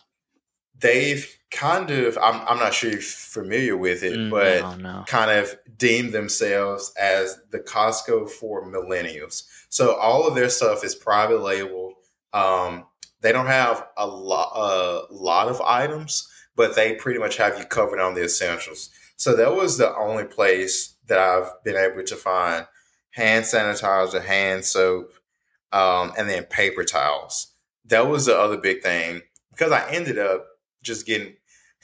They've 0.78 1.36
kind 1.50 1.90
of, 1.90 2.16
I'm, 2.18 2.40
I'm 2.48 2.58
not 2.58 2.74
sure 2.74 2.90
you're 2.90 3.00
familiar 3.00 3.76
with 3.76 4.02
it, 4.02 4.16
mm, 4.16 4.30
but 4.30 4.78
no, 4.78 4.98
no. 4.98 5.04
kind 5.06 5.30
of 5.30 5.56
deemed 5.76 6.12
themselves 6.12 6.92
as 7.00 7.38
the 7.50 7.58
Costco 7.58 8.30
for 8.30 8.70
millennials. 8.70 9.44
So 9.68 9.94
all 9.96 10.26
of 10.26 10.34
their 10.34 10.48
stuff 10.48 10.84
is 10.84 10.94
private 10.94 11.42
label. 11.42 11.94
Um, 12.32 12.86
they 13.20 13.32
don't 13.32 13.46
have 13.46 13.86
a 13.96 14.06
lot, 14.06 14.52
a 14.54 15.12
lot 15.12 15.48
of 15.48 15.60
items, 15.62 16.28
but 16.54 16.76
they 16.76 16.94
pretty 16.94 17.18
much 17.18 17.36
have 17.38 17.58
you 17.58 17.64
covered 17.64 17.98
on 17.98 18.14
the 18.14 18.24
essentials. 18.24 18.90
So 19.16 19.34
that 19.36 19.54
was 19.54 19.78
the 19.78 19.94
only 19.96 20.24
place 20.24 20.94
that 21.06 21.18
I've 21.18 21.50
been 21.64 21.76
able 21.76 22.04
to 22.04 22.16
find 22.16 22.66
hand 23.10 23.44
sanitizer, 23.44 24.22
hand 24.22 24.64
soap, 24.64 25.12
um, 25.72 26.12
and 26.18 26.28
then 26.28 26.44
paper 26.44 26.84
towels. 26.84 27.48
That 27.86 28.08
was 28.08 28.26
the 28.26 28.38
other 28.38 28.56
big 28.56 28.82
thing 28.82 29.22
because 29.50 29.72
I 29.72 29.88
ended 29.90 30.18
up 30.18 30.46
just 30.82 31.06
getting. 31.06 31.34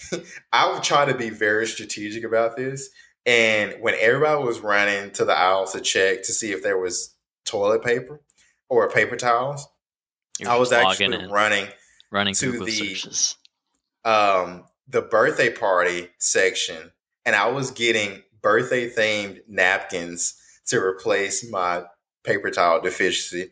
I 0.53 0.73
would 0.73 0.83
try 0.83 1.05
to 1.05 1.15
be 1.15 1.31
very 1.31 1.67
strategic 1.67 2.25
about 2.25 2.57
this, 2.57 2.91
and 3.25 3.77
when 3.81 3.95
everybody 3.99 4.43
was 4.43 4.61
running 4.61 5.13
to 5.13 5.25
the 5.25 5.33
aisles 5.33 5.73
to 5.73 5.81
check 5.81 6.23
to 6.25 6.33
see 6.33 6.51
if 6.53 6.63
there 6.63 6.79
was 6.79 7.15
toilet 7.45 7.85
paper 7.85 8.21
or 8.69 8.89
paper 8.91 9.17
towels, 9.17 9.69
I 10.47 10.57
was 10.57 10.73
actually 10.73 11.27
running 11.27 11.69
running 12.11 12.35
to 12.35 12.51
Google 12.53 12.67
the 12.67 12.73
searches. 12.73 13.37
um 14.05 14.65
the 14.89 15.03
birthday 15.03 15.51
party 15.51 16.09
section, 16.19 16.93
and 17.25 17.37
I 17.37 17.49
was 17.51 17.71
getting 17.71 18.23
birthday 18.43 18.91
themed 18.91 19.41
napkins 19.49 20.35
to 20.67 20.79
replace 20.79 21.49
my 21.49 21.85
paper 22.25 22.51
towel 22.51 22.81
deficiency, 22.81 23.51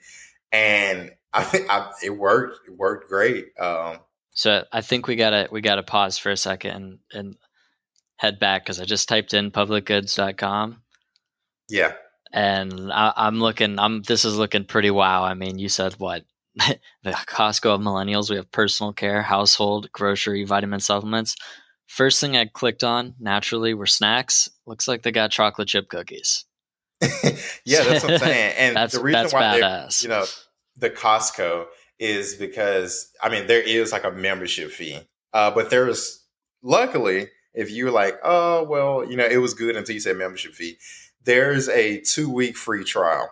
and 0.51 1.13
I, 1.33 1.45
think 1.45 1.71
I 1.71 1.91
it 2.03 2.11
worked. 2.11 2.69
It 2.69 2.77
worked 2.77 3.09
great. 3.09 3.59
Um, 3.59 3.99
so 4.33 4.65
I 4.73 4.81
think 4.81 5.07
we 5.07 5.17
gotta 5.17 5.49
we 5.51 5.61
gotta 5.61 5.83
pause 5.83 6.19
for 6.19 6.31
a 6.31 6.37
second 6.37 6.71
and, 6.71 6.99
and 7.13 7.37
head 8.17 8.39
back 8.39 8.65
because 8.65 8.81
I 8.81 8.85
just 8.85 9.09
typed 9.09 9.35
in 9.35 9.51
publicgoods.com. 9.51 10.83
Yeah. 11.69 11.93
And 12.33 12.93
I, 12.93 13.13
I'm 13.17 13.41
looking. 13.41 13.79
I'm. 13.79 14.03
This 14.03 14.25
is 14.25 14.37
looking 14.37 14.65
pretty 14.65 14.91
wow. 14.91 15.25
I 15.25 15.35
mean, 15.35 15.59
you 15.59 15.69
said 15.69 15.95
what? 15.95 16.25
the 17.03 17.11
Costco 17.13 17.75
of 17.75 17.81
millennials. 17.81 18.31
We 18.31 18.37
have 18.37 18.51
personal 18.53 18.93
care, 18.93 19.23
household, 19.23 19.91
grocery, 19.93 20.45
vitamin 20.45 20.81
supplements. 20.81 21.37
First 21.87 22.21
thing 22.21 22.37
I 22.37 22.47
clicked 22.47 22.85
on 22.85 23.15
naturally 23.19 23.75
were 23.75 23.87
snacks. 23.87 24.49
Looks 24.65 24.87
like 24.87 25.03
they 25.03 25.11
got 25.11 25.33
chocolate 25.33 25.67
chip 25.67 25.89
cookies. 25.89 26.45
yeah, 27.65 27.83
that's 27.83 28.05
what 28.05 28.13
I'm 28.13 28.19
saying. 28.19 28.55
And 28.59 28.77
that's, 28.77 28.95
the 28.95 29.03
reason 29.03 29.27
why 29.31 29.61
badass. 29.61 30.03
you 30.03 30.09
know 30.09 30.25
the 30.81 30.91
Costco 30.91 31.67
is 31.99 32.35
because 32.35 33.13
I 33.23 33.29
mean 33.29 33.47
there 33.47 33.63
is 33.63 33.93
like 33.93 34.05
a 34.05 34.11
membership 34.11 34.71
fee, 34.73 34.99
uh, 35.33 35.51
but 35.51 35.71
there's 35.71 36.25
luckily 36.63 37.29
if 37.55 37.71
you're 37.71 37.91
like 37.91 38.19
oh 38.25 38.65
well 38.65 39.09
you 39.09 39.17
know 39.17 39.27
it 39.27 39.39
was 39.39 39.55
good 39.55 39.77
until 39.77 39.95
you 39.95 40.01
said 40.01 40.17
membership 40.17 40.55
fee, 40.55 40.79
there's 41.25 41.69
a 41.69 42.01
two 42.01 42.31
week 42.31 42.57
free 42.57 42.85
trial, 42.85 43.31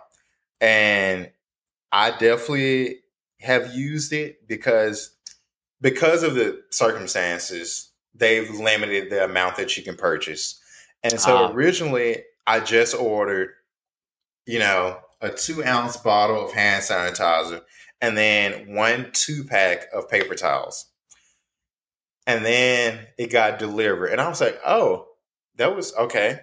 and 0.61 1.31
I 1.91 2.11
definitely 2.11 2.99
have 3.41 3.73
used 3.73 4.13
it 4.13 4.47
because 4.47 5.11
because 5.81 6.23
of 6.23 6.35
the 6.35 6.61
circumstances 6.69 7.89
they've 8.13 8.49
limited 8.51 9.09
the 9.09 9.23
amount 9.23 9.55
that 9.57 9.75
you 9.77 9.83
can 9.83 9.95
purchase, 9.95 10.61
and 11.03 11.19
so 11.19 11.45
uh, 11.45 11.51
originally 11.51 12.23
I 12.45 12.59
just 12.59 12.93
ordered 12.93 13.49
you 14.45 14.59
know 14.59 14.99
a 15.21 15.29
two 15.29 15.63
ounce 15.63 15.97
bottle 15.97 16.45
of 16.45 16.53
hand 16.53 16.83
sanitizer, 16.83 17.61
and 18.01 18.17
then 18.17 18.73
one 18.73 19.09
two 19.11 19.43
pack 19.43 19.87
of 19.93 20.09
paper 20.09 20.35
towels. 20.35 20.85
And 22.25 22.45
then 22.45 23.07
it 23.17 23.31
got 23.31 23.59
delivered. 23.59 24.11
And 24.11 24.21
I 24.21 24.29
was 24.29 24.39
like, 24.39 24.59
oh, 24.65 25.07
that 25.55 25.75
was 25.75 25.95
okay. 25.95 26.41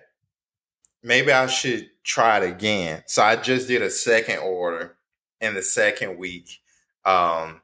Maybe 1.03 1.31
I 1.31 1.47
should 1.47 1.89
try 2.03 2.39
it 2.39 2.51
again. 2.51 3.05
So 3.07 3.23
I 3.23 3.37
just 3.37 3.69
did 3.69 3.83
a 3.83 3.91
second 3.91 4.39
order 4.39 4.97
in 5.41 5.55
the 5.55 5.63
second 5.63 6.19
week. 6.19 6.61
Um, 7.05 7.61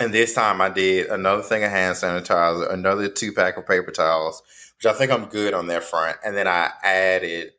and 0.00 0.12
this 0.12 0.34
time 0.34 0.60
I 0.60 0.68
did 0.68 1.06
another 1.08 1.42
thing 1.42 1.62
of 1.62 1.70
hand 1.70 1.96
sanitizer, 1.96 2.70
another 2.72 3.08
two 3.08 3.32
pack 3.32 3.56
of 3.56 3.66
paper 3.66 3.92
towels, 3.92 4.42
which 4.76 4.92
I 4.92 4.96
think 4.96 5.10
I'm 5.12 5.26
good 5.26 5.54
on 5.54 5.68
that 5.68 5.84
front. 5.84 6.16
And 6.24 6.36
then 6.36 6.48
I 6.48 6.72
added 6.82 7.52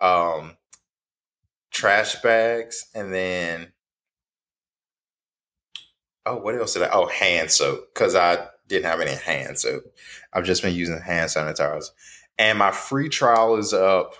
um, 0.00 0.56
trash 1.72 2.16
bags, 2.22 2.86
and 2.94 3.12
then 3.12 3.72
oh, 6.26 6.36
what 6.36 6.54
else 6.54 6.74
did 6.74 6.82
I? 6.82 6.90
Oh, 6.92 7.06
hand 7.06 7.50
soap 7.50 7.92
because 7.92 8.14
I 8.14 8.46
didn't 8.68 8.86
have 8.86 9.00
any 9.00 9.14
hand 9.14 9.58
soap. 9.58 9.84
I've 10.32 10.44
just 10.44 10.62
been 10.62 10.74
using 10.74 11.00
hand 11.00 11.30
sanitizer, 11.30 11.90
and 12.38 12.58
my 12.58 12.70
free 12.70 13.08
trial 13.08 13.56
is 13.56 13.72
up 13.72 14.14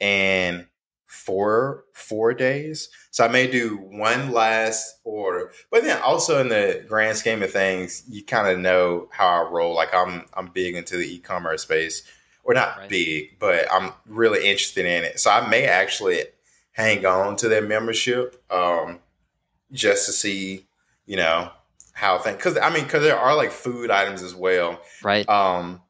in 0.00 0.66
four 1.06 1.84
four 1.92 2.34
days. 2.34 2.90
So 3.10 3.24
I 3.24 3.28
may 3.28 3.50
do 3.50 3.76
one 3.76 4.32
last 4.32 5.00
order, 5.04 5.52
but 5.70 5.84
then 5.84 6.00
also 6.02 6.40
in 6.40 6.48
the 6.48 6.84
grand 6.86 7.16
scheme 7.16 7.42
of 7.42 7.50
things, 7.50 8.02
you 8.08 8.22
kind 8.24 8.48
of 8.48 8.58
know 8.58 9.08
how 9.10 9.26
I 9.26 9.48
roll. 9.50 9.74
Like 9.74 9.94
I'm 9.94 10.26
I'm 10.34 10.48
big 10.48 10.74
into 10.74 10.96
the 10.96 11.14
e-commerce 11.14 11.62
space, 11.62 12.02
or 12.44 12.54
not 12.54 12.76
right. 12.76 12.88
big, 12.88 13.38
but 13.38 13.66
I'm 13.72 13.92
really 14.06 14.48
interested 14.48 14.84
in 14.84 15.04
it. 15.04 15.18
So 15.18 15.30
I 15.30 15.48
may 15.48 15.66
actually 15.66 16.24
hang 16.76 17.06
on 17.06 17.34
to 17.36 17.48
their 17.48 17.62
membership 17.62 18.44
um, 18.52 18.98
just 19.72 20.04
to 20.04 20.12
see, 20.12 20.66
you 21.06 21.16
know, 21.16 21.50
how 21.92 22.18
things. 22.18 22.36
Because 22.36 22.58
I 22.58 22.68
mean, 22.68 22.84
because 22.84 23.02
there 23.02 23.18
are 23.18 23.34
like 23.34 23.50
food 23.50 23.90
items 23.90 24.22
as 24.22 24.34
well, 24.34 24.78
right? 25.02 25.26
Um, 25.28 25.80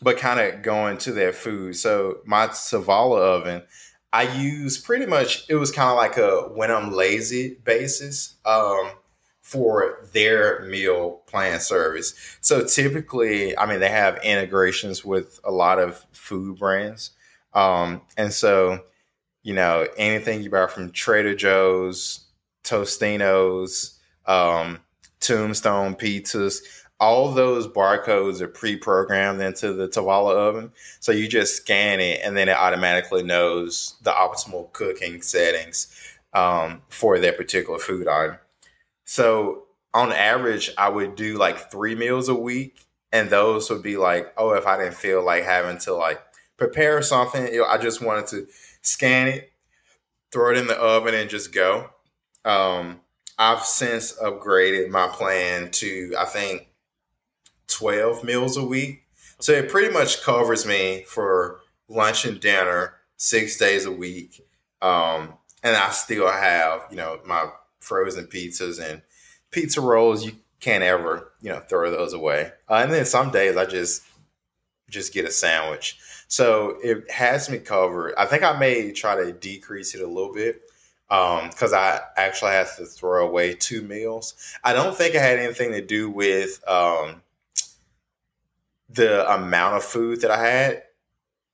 but 0.00 0.16
kind 0.18 0.38
of 0.38 0.62
going 0.62 0.98
to 0.98 1.12
their 1.12 1.32
food. 1.32 1.76
So 1.76 2.18
my 2.24 2.46
Tovala 2.46 3.18
oven, 3.18 3.62
I 4.12 4.22
use 4.36 4.78
pretty 4.78 5.06
much. 5.06 5.44
It 5.48 5.56
was 5.56 5.72
kind 5.72 5.90
of 5.90 5.96
like 5.96 6.16
a 6.16 6.52
when 6.54 6.70
I'm 6.70 6.92
lazy 6.92 7.56
basis. 7.64 8.36
Um, 8.44 8.92
for 9.40 9.98
their 10.12 10.62
meal 10.62 11.20
plan 11.26 11.58
service. 11.60 12.14
So 12.40 12.64
typically, 12.64 13.58
I 13.58 13.66
mean, 13.66 13.80
they 13.80 13.90
have 13.90 14.22
integrations 14.22 15.04
with 15.04 15.40
a 15.44 15.50
lot 15.50 15.78
of 15.78 16.06
food 16.12 16.58
brands. 16.58 17.10
Um, 17.52 18.00
and 18.16 18.32
so 18.32 18.84
you 19.42 19.54
know, 19.54 19.86
anything 19.96 20.42
you 20.42 20.50
buy 20.50 20.66
from 20.66 20.90
Trader 20.90 21.34
Joe's, 21.34 22.26
Totino's, 22.64 23.98
um, 24.26 24.80
Tombstone 25.20 25.94
pizzas, 25.94 26.58
all 27.00 27.32
those 27.32 27.66
barcodes 27.66 28.40
are 28.40 28.48
pre-programmed 28.48 29.40
into 29.40 29.72
the 29.72 29.88
Tovala 29.88 30.34
oven. 30.34 30.72
So 31.00 31.10
you 31.10 31.26
just 31.26 31.56
scan 31.56 31.98
it 31.98 32.20
and 32.22 32.36
then 32.36 32.48
it 32.48 32.56
automatically 32.56 33.24
knows 33.24 33.96
the 34.02 34.12
optimal 34.12 34.72
cooking 34.72 35.20
settings 35.22 35.88
um, 36.32 36.82
for 36.88 37.18
that 37.18 37.36
particular 37.36 37.80
food 37.80 38.06
item. 38.06 38.36
So 39.04 39.64
on 39.92 40.12
average, 40.12 40.70
I 40.78 40.88
would 40.88 41.16
do 41.16 41.38
like 41.38 41.70
three 41.70 41.94
meals 41.94 42.28
a 42.28 42.34
week. 42.34 42.86
And 43.12 43.28
those 43.28 43.68
would 43.68 43.82
be 43.82 43.98
like, 43.98 44.32
oh, 44.38 44.54
if 44.54 44.66
I 44.66 44.78
didn't 44.78 44.94
feel 44.94 45.22
like 45.22 45.44
having 45.44 45.78
to 45.80 45.94
like 45.94 46.22
prepare 46.56 47.02
something, 47.02 47.62
I 47.68 47.76
just 47.76 48.00
wanted 48.00 48.26
to 48.28 48.46
scan 48.82 49.28
it, 49.28 49.52
throw 50.30 50.50
it 50.50 50.58
in 50.58 50.66
the 50.66 50.76
oven, 50.76 51.14
and 51.14 51.30
just 51.30 51.52
go. 51.52 51.90
Um, 52.44 53.00
I've 53.38 53.64
since 53.64 54.12
upgraded 54.18 54.90
my 54.90 55.08
plan 55.08 55.70
to 55.72 56.14
I 56.18 56.26
think 56.26 56.68
twelve 57.66 58.22
meals 58.22 58.56
a 58.56 58.64
week, 58.64 59.04
so 59.40 59.52
it 59.52 59.70
pretty 59.70 59.92
much 59.92 60.22
covers 60.22 60.66
me 60.66 61.04
for 61.06 61.60
lunch 61.88 62.24
and 62.24 62.40
dinner 62.40 62.94
six 63.16 63.56
days 63.56 63.84
a 63.84 63.92
week. 63.92 64.46
Um, 64.80 65.34
and 65.62 65.76
I 65.76 65.90
still 65.90 66.30
have 66.30 66.82
you 66.90 66.96
know 66.96 67.20
my 67.24 67.48
frozen 67.80 68.26
pizzas 68.26 68.80
and 68.82 69.02
pizza 69.50 69.80
rolls. 69.80 70.24
You 70.24 70.32
can't 70.60 70.84
ever 70.84 71.32
you 71.40 71.50
know 71.50 71.60
throw 71.60 71.90
those 71.90 72.12
away. 72.12 72.52
Uh, 72.68 72.80
and 72.82 72.92
then 72.92 73.04
some 73.04 73.30
days 73.30 73.56
I 73.56 73.64
just 73.64 74.02
just 74.90 75.12
get 75.12 75.24
a 75.24 75.30
sandwich. 75.30 75.98
So 76.32 76.78
it 76.82 77.10
has 77.10 77.50
me 77.50 77.58
covered. 77.58 78.14
I 78.16 78.24
think 78.24 78.42
I 78.42 78.58
may 78.58 78.90
try 78.90 79.16
to 79.16 79.32
decrease 79.32 79.94
it 79.94 80.00
a 80.00 80.06
little 80.06 80.32
bit 80.32 80.62
because 81.06 81.74
um, 81.74 81.78
I 81.78 82.00
actually 82.16 82.52
had 82.52 82.68
to 82.78 82.86
throw 82.86 83.28
away 83.28 83.52
two 83.52 83.82
meals. 83.82 84.32
I 84.64 84.72
don't 84.72 84.96
think 84.96 85.14
it 85.14 85.20
had 85.20 85.38
anything 85.38 85.72
to 85.72 85.84
do 85.84 86.08
with 86.08 86.66
um, 86.66 87.20
the 88.88 89.30
amount 89.30 89.76
of 89.76 89.84
food 89.84 90.22
that 90.22 90.30
I 90.30 90.42
had. 90.42 90.82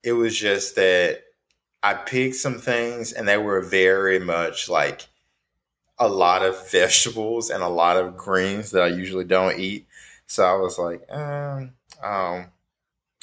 It 0.04 0.12
was 0.12 0.38
just 0.38 0.76
that 0.76 1.24
I 1.82 1.94
picked 1.94 2.36
some 2.36 2.60
things 2.60 3.10
and 3.10 3.26
they 3.26 3.36
were 3.36 3.62
very 3.62 4.20
much 4.20 4.68
like 4.68 5.08
a 5.98 6.08
lot 6.08 6.44
of 6.44 6.70
vegetables 6.70 7.50
and 7.50 7.64
a 7.64 7.68
lot 7.68 7.96
of 7.96 8.16
greens 8.16 8.70
that 8.70 8.84
I 8.84 8.88
usually 8.90 9.24
don't 9.24 9.58
eat. 9.58 9.88
So 10.28 10.44
I 10.44 10.54
was 10.54 10.78
like, 10.78 11.02
um, 11.10 11.72
um. 12.00 12.52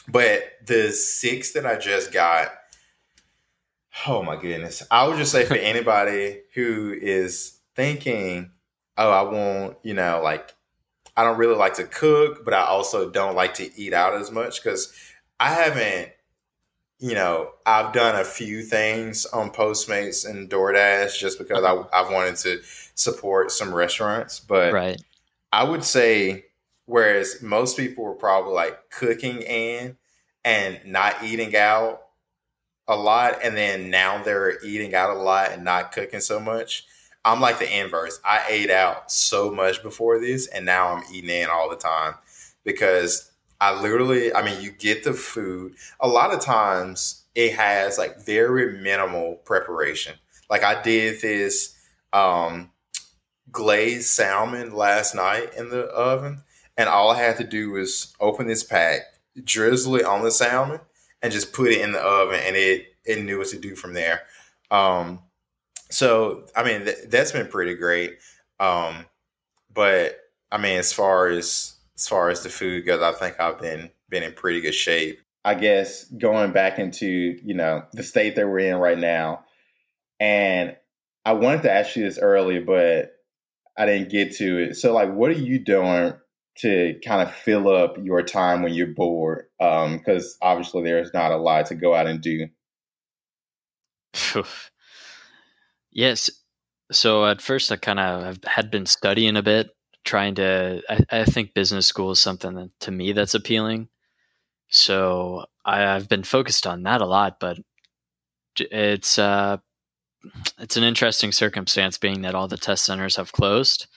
But 0.08 0.44
the 0.66 0.92
six 0.92 1.52
that 1.54 1.66
I 1.66 1.78
just 1.78 2.12
got 2.12 2.52
Oh 4.08 4.22
my 4.22 4.36
goodness. 4.36 4.84
I 4.92 5.08
would 5.08 5.18
just 5.18 5.32
say 5.32 5.46
for 5.46 5.56
anybody 5.56 6.42
who 6.54 6.96
is 7.00 7.60
thinking, 7.76 8.52
oh, 8.98 9.10
I 9.10 9.22
want, 9.24 9.78
you 9.84 9.94
know, 9.94 10.22
like, 10.24 10.54
I 11.18 11.24
don't 11.24 11.38
really 11.38 11.56
like 11.56 11.76
to 11.76 11.86
cook, 11.86 12.44
but 12.44 12.54
I 12.54 12.66
also 12.66 13.10
don't 13.10 13.36
like 13.36 13.54
to 13.56 13.80
eat 13.80 13.94
out 13.94 14.16
as 14.16 14.32
much 14.32 14.62
because 14.62 14.94
I 15.40 15.50
haven't, 15.50 16.12
you 17.00 17.14
know, 17.14 17.52
I've 17.66 17.94
done 17.94 18.20
a 18.20 18.26
few 18.26 18.64
things 18.64 19.26
on 19.26 19.52
Postmates 19.52 20.30
and 20.30 20.50
DoorDash 20.50 21.18
just 21.18 21.38
because 21.38 21.64
I, 21.64 21.84
I've 21.94 22.12
wanted 22.12 22.36
to 22.38 22.62
support 22.96 23.52
some 23.52 23.74
restaurants. 23.74 24.40
But 24.40 24.74
right. 24.74 25.02
I 25.54 25.64
would 25.64 25.86
say, 25.86 26.46
whereas 26.86 27.42
most 27.42 27.78
people 27.78 28.04
were 28.04 28.16
probably 28.16 28.54
like 28.54 28.90
cooking 28.90 29.42
in 29.42 29.98
and 30.44 30.80
not 30.86 31.24
eating 31.24 31.56
out 31.56 32.02
a 32.88 32.96
lot 32.96 33.40
and 33.44 33.58
then 33.58 33.90
now 33.90 34.22
they're 34.24 34.64
eating 34.64 34.94
out 34.94 35.16
a 35.16 35.20
lot 35.20 35.52
and 35.52 35.64
not 35.64 35.92
cooking 35.92 36.20
so 36.20 36.40
much. 36.40 36.86
I'm 37.24 37.42
like 37.42 37.58
the 37.58 37.80
inverse. 37.80 38.20
I 38.24 38.46
ate 38.48 38.70
out 38.70 39.12
so 39.12 39.52
much 39.52 39.82
before 39.82 40.20
this 40.20 40.48
and 40.48 40.66
now 40.66 40.94
I'm 40.94 41.04
eating 41.12 41.32
in 41.32 41.50
all 41.50 41.70
the 41.70 41.76
time 41.76 42.14
because 42.64 43.32
I 43.60 43.80
literally, 43.82 44.34
I 44.34 44.44
mean, 44.44 44.62
you 44.62 44.72
get 44.72 45.04
the 45.04 45.14
food. 45.14 45.76
A 46.00 46.08
lot 46.08 46.34
of 46.34 46.42
times 46.42 47.24
it 47.34 47.54
has 47.54 47.98
like 47.98 48.24
very 48.24 48.78
minimal 48.78 49.36
preparation. 49.46 50.16
Like 50.50 50.64
I 50.64 50.82
did 50.82 51.22
this 51.22 51.76
um, 52.14 52.72
glazed 53.52 54.08
salmon 54.08 54.76
last 54.76 55.16
night 55.16 55.54
in 55.58 55.70
the 55.70 55.84
oven, 55.86 56.44
and 56.78 56.90
all 56.90 57.12
I 57.12 57.22
had 57.22 57.38
to 57.38 57.44
do 57.44 57.72
was 57.72 58.14
open 58.20 58.48
this 58.48 58.64
pack, 58.64 59.02
drizzle 59.44 59.96
it 59.96 60.06
on 60.06 60.24
the 60.24 60.32
salmon, 60.32 60.80
and 61.22 61.32
just 61.32 61.54
put 61.54 61.72
it 61.72 61.82
in 61.82 61.92
the 61.92 62.00
oven 62.00 62.40
and 62.44 62.56
it 62.56 62.88
it 63.06 63.24
knew 63.24 63.38
what 63.38 63.48
to 63.48 63.60
do 63.60 63.76
from 63.76 63.94
there. 63.94 64.22
Um, 64.72 65.20
so 65.90 66.46
I 66.56 66.64
mean 66.64 66.86
th- 66.86 67.10
that's 67.10 67.32
been 67.32 67.48
pretty 67.48 67.76
great. 67.76 68.18
Um, 68.60 69.06
but 69.74 70.20
I 70.52 70.58
mean 70.58 70.78
as 70.78 70.94
far 70.94 71.28
as 71.28 71.76
as 71.96 72.08
far 72.08 72.30
as 72.30 72.44
the 72.44 72.50
food 72.50 72.86
goes, 72.86 73.02
I 73.02 73.12
think 73.14 73.40
I've 73.40 73.60
been 73.60 73.90
been 74.10 74.24
in 74.24 74.34
pretty 74.34 74.62
good 74.62 74.74
shape. 74.74 75.20
I 75.44 75.54
guess 75.54 76.06
going 76.06 76.52
back 76.52 76.80
into 76.80 77.40
you 77.44 77.54
know 77.54 77.84
the 77.94 78.04
state 78.04 78.36
that 78.36 78.48
we're 78.48 78.60
in 78.60 78.78
right 78.78 78.98
now, 78.98 79.46
and 80.20 80.76
I 81.24 81.34
wanted 81.34 81.64
to 81.64 81.72
ask 81.72 81.96
you 81.96 82.04
this 82.04 82.20
earlier, 82.20 82.62
but 82.62 83.14
I 83.78 83.86
didn't 83.86 84.10
get 84.10 84.36
to 84.38 84.58
it. 84.60 84.76
So 84.76 84.94
like, 84.94 85.12
what 85.14 85.32
are 85.32 85.34
you 85.34 85.60
doing 85.60 86.14
to 86.58 87.00
kind 87.06 87.22
of 87.22 87.34
fill 87.34 87.70
up 87.70 87.98
your 88.02 88.22
time 88.22 88.64
when 88.64 88.74
you're 88.74 88.88
bored 88.88 89.46
because 89.60 90.38
um, 90.42 90.50
obviously 90.50 90.84
there's 90.84 91.14
not 91.14 91.32
a 91.32 91.38
lot 91.38 91.66
to 91.68 91.76
go 91.76 91.94
out 91.94 92.08
and 92.08 92.22
do. 92.22 92.48
Yes. 95.92 96.30
So 96.92 97.26
at 97.26 97.42
first 97.42 97.72
i 97.72 97.78
kind 97.78 98.00
of 98.00 98.38
had 98.44 98.70
been 98.70 98.86
studying 98.86 99.38
a 99.38 99.42
bit 99.42 99.70
trying 100.04 100.36
to 100.36 100.82
I, 100.90 101.22
I, 101.22 101.24
think 101.24 101.56
business 101.56 101.88
school 101.88 102.12
is 102.12 102.20
something 102.20 102.54
that 102.56 102.70
to 102.82 102.92
me 102.92 103.14
that's 103.14 103.34
appealing. 103.34 103.88
So 104.68 105.46
I, 105.64 105.80
have 105.80 106.10
been 106.10 106.24
focused 106.24 106.68
on 106.68 106.84
that 106.84 107.02
a 107.02 107.06
lot 107.06 107.40
but 107.40 107.58
it's 108.58 109.18
uh 109.18 109.58
it's 110.60 110.78
an 110.78 110.84
interesting 110.84 111.32
circumstance 111.32 111.98
being 111.98 112.22
that 112.22 112.36
all 112.36 112.48
the 112.48 112.58
test 112.58 112.86
centers 112.86 113.16
have 113.16 113.32
closed. 113.32 113.88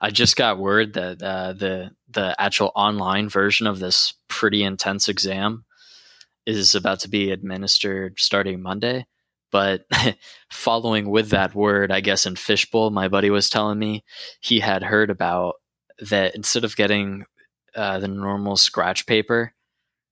I 0.00 0.10
just 0.10 0.36
got 0.36 0.58
word 0.58 0.94
that 0.94 1.22
uh, 1.22 1.52
the 1.52 1.90
the 2.12 2.34
actual 2.38 2.72
online 2.74 3.28
version 3.28 3.66
of 3.66 3.78
this 3.78 4.14
pretty 4.28 4.62
intense 4.62 5.08
exam 5.08 5.64
is 6.46 6.74
about 6.74 7.00
to 7.00 7.08
be 7.08 7.30
administered 7.30 8.18
starting 8.18 8.62
Monday. 8.62 9.06
But 9.52 9.84
following 10.50 11.10
with 11.10 11.30
that 11.30 11.54
word, 11.54 11.90
I 11.90 12.00
guess 12.00 12.26
in 12.26 12.36
Fishbowl, 12.36 12.90
my 12.90 13.08
buddy 13.08 13.30
was 13.30 13.50
telling 13.50 13.78
me 13.78 14.04
he 14.40 14.60
had 14.60 14.82
heard 14.82 15.10
about 15.10 15.56
that 16.08 16.34
instead 16.34 16.64
of 16.64 16.76
getting 16.76 17.24
uh, 17.74 17.98
the 17.98 18.08
normal 18.08 18.56
scratch 18.56 19.06
paper 19.06 19.52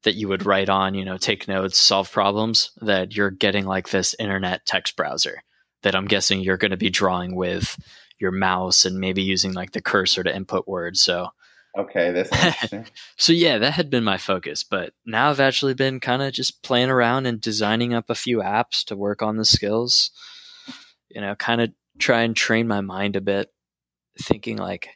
that 0.05 0.15
you 0.15 0.29
would 0.29 0.47
write 0.47 0.69
on, 0.69 0.95
you 0.95 1.05
know, 1.05 1.17
take 1.17 1.49
notes, 1.49 1.79
solve 1.79 2.11
problems, 2.11 2.71
that 2.81 3.17
you're 3.17 3.31
getting 3.31 3.65
like 3.65 3.89
this 3.89 4.15
internet 4.19 4.65
text 4.65 4.97
browser 4.97 5.43
that 5.83 5.95
I'm 5.95 6.07
guessing 6.07 6.41
you're 6.41 6.57
going 6.57 6.71
to 6.71 6.77
be 6.77 6.91
drawing 6.91 7.35
with 7.35 7.77
your 8.19 8.31
mouse 8.31 8.85
and 8.85 8.99
maybe 8.99 9.23
using 9.23 9.53
like 9.53 9.73
the 9.73 9.83
cursor 9.83 10.23
to 10.23 10.35
input 10.35 10.67
words. 10.67 11.03
So 11.03 11.29
okay, 11.77 12.25
so 13.17 13.33
yeah, 13.33 13.59
that 13.59 13.73
had 13.73 13.91
been 13.91 14.05
my 14.05 14.19
focus, 14.19 14.65
but 14.65 14.93
now 15.05 15.31
I've 15.31 15.41
actually 15.41 15.75
been 15.75 16.01
kind 16.01 16.23
of 16.23 16.33
just 16.33 16.63
playing 16.63 16.91
around 16.91 17.27
and 17.27 17.41
designing 17.41 17.95
up 17.95 18.11
a 18.11 18.15
few 18.15 18.39
apps 18.39 18.85
to 18.87 18.97
work 18.97 19.23
on 19.23 19.37
the 19.37 19.45
skills. 19.45 20.11
You 21.09 21.21
know, 21.21 21.35
kind 21.35 21.61
of 21.61 21.71
try 21.99 22.23
and 22.23 22.37
train 22.37 22.69
my 22.69 22.81
mind 22.81 23.17
a 23.17 23.21
bit, 23.21 23.53
thinking 24.21 24.59
like 24.59 24.91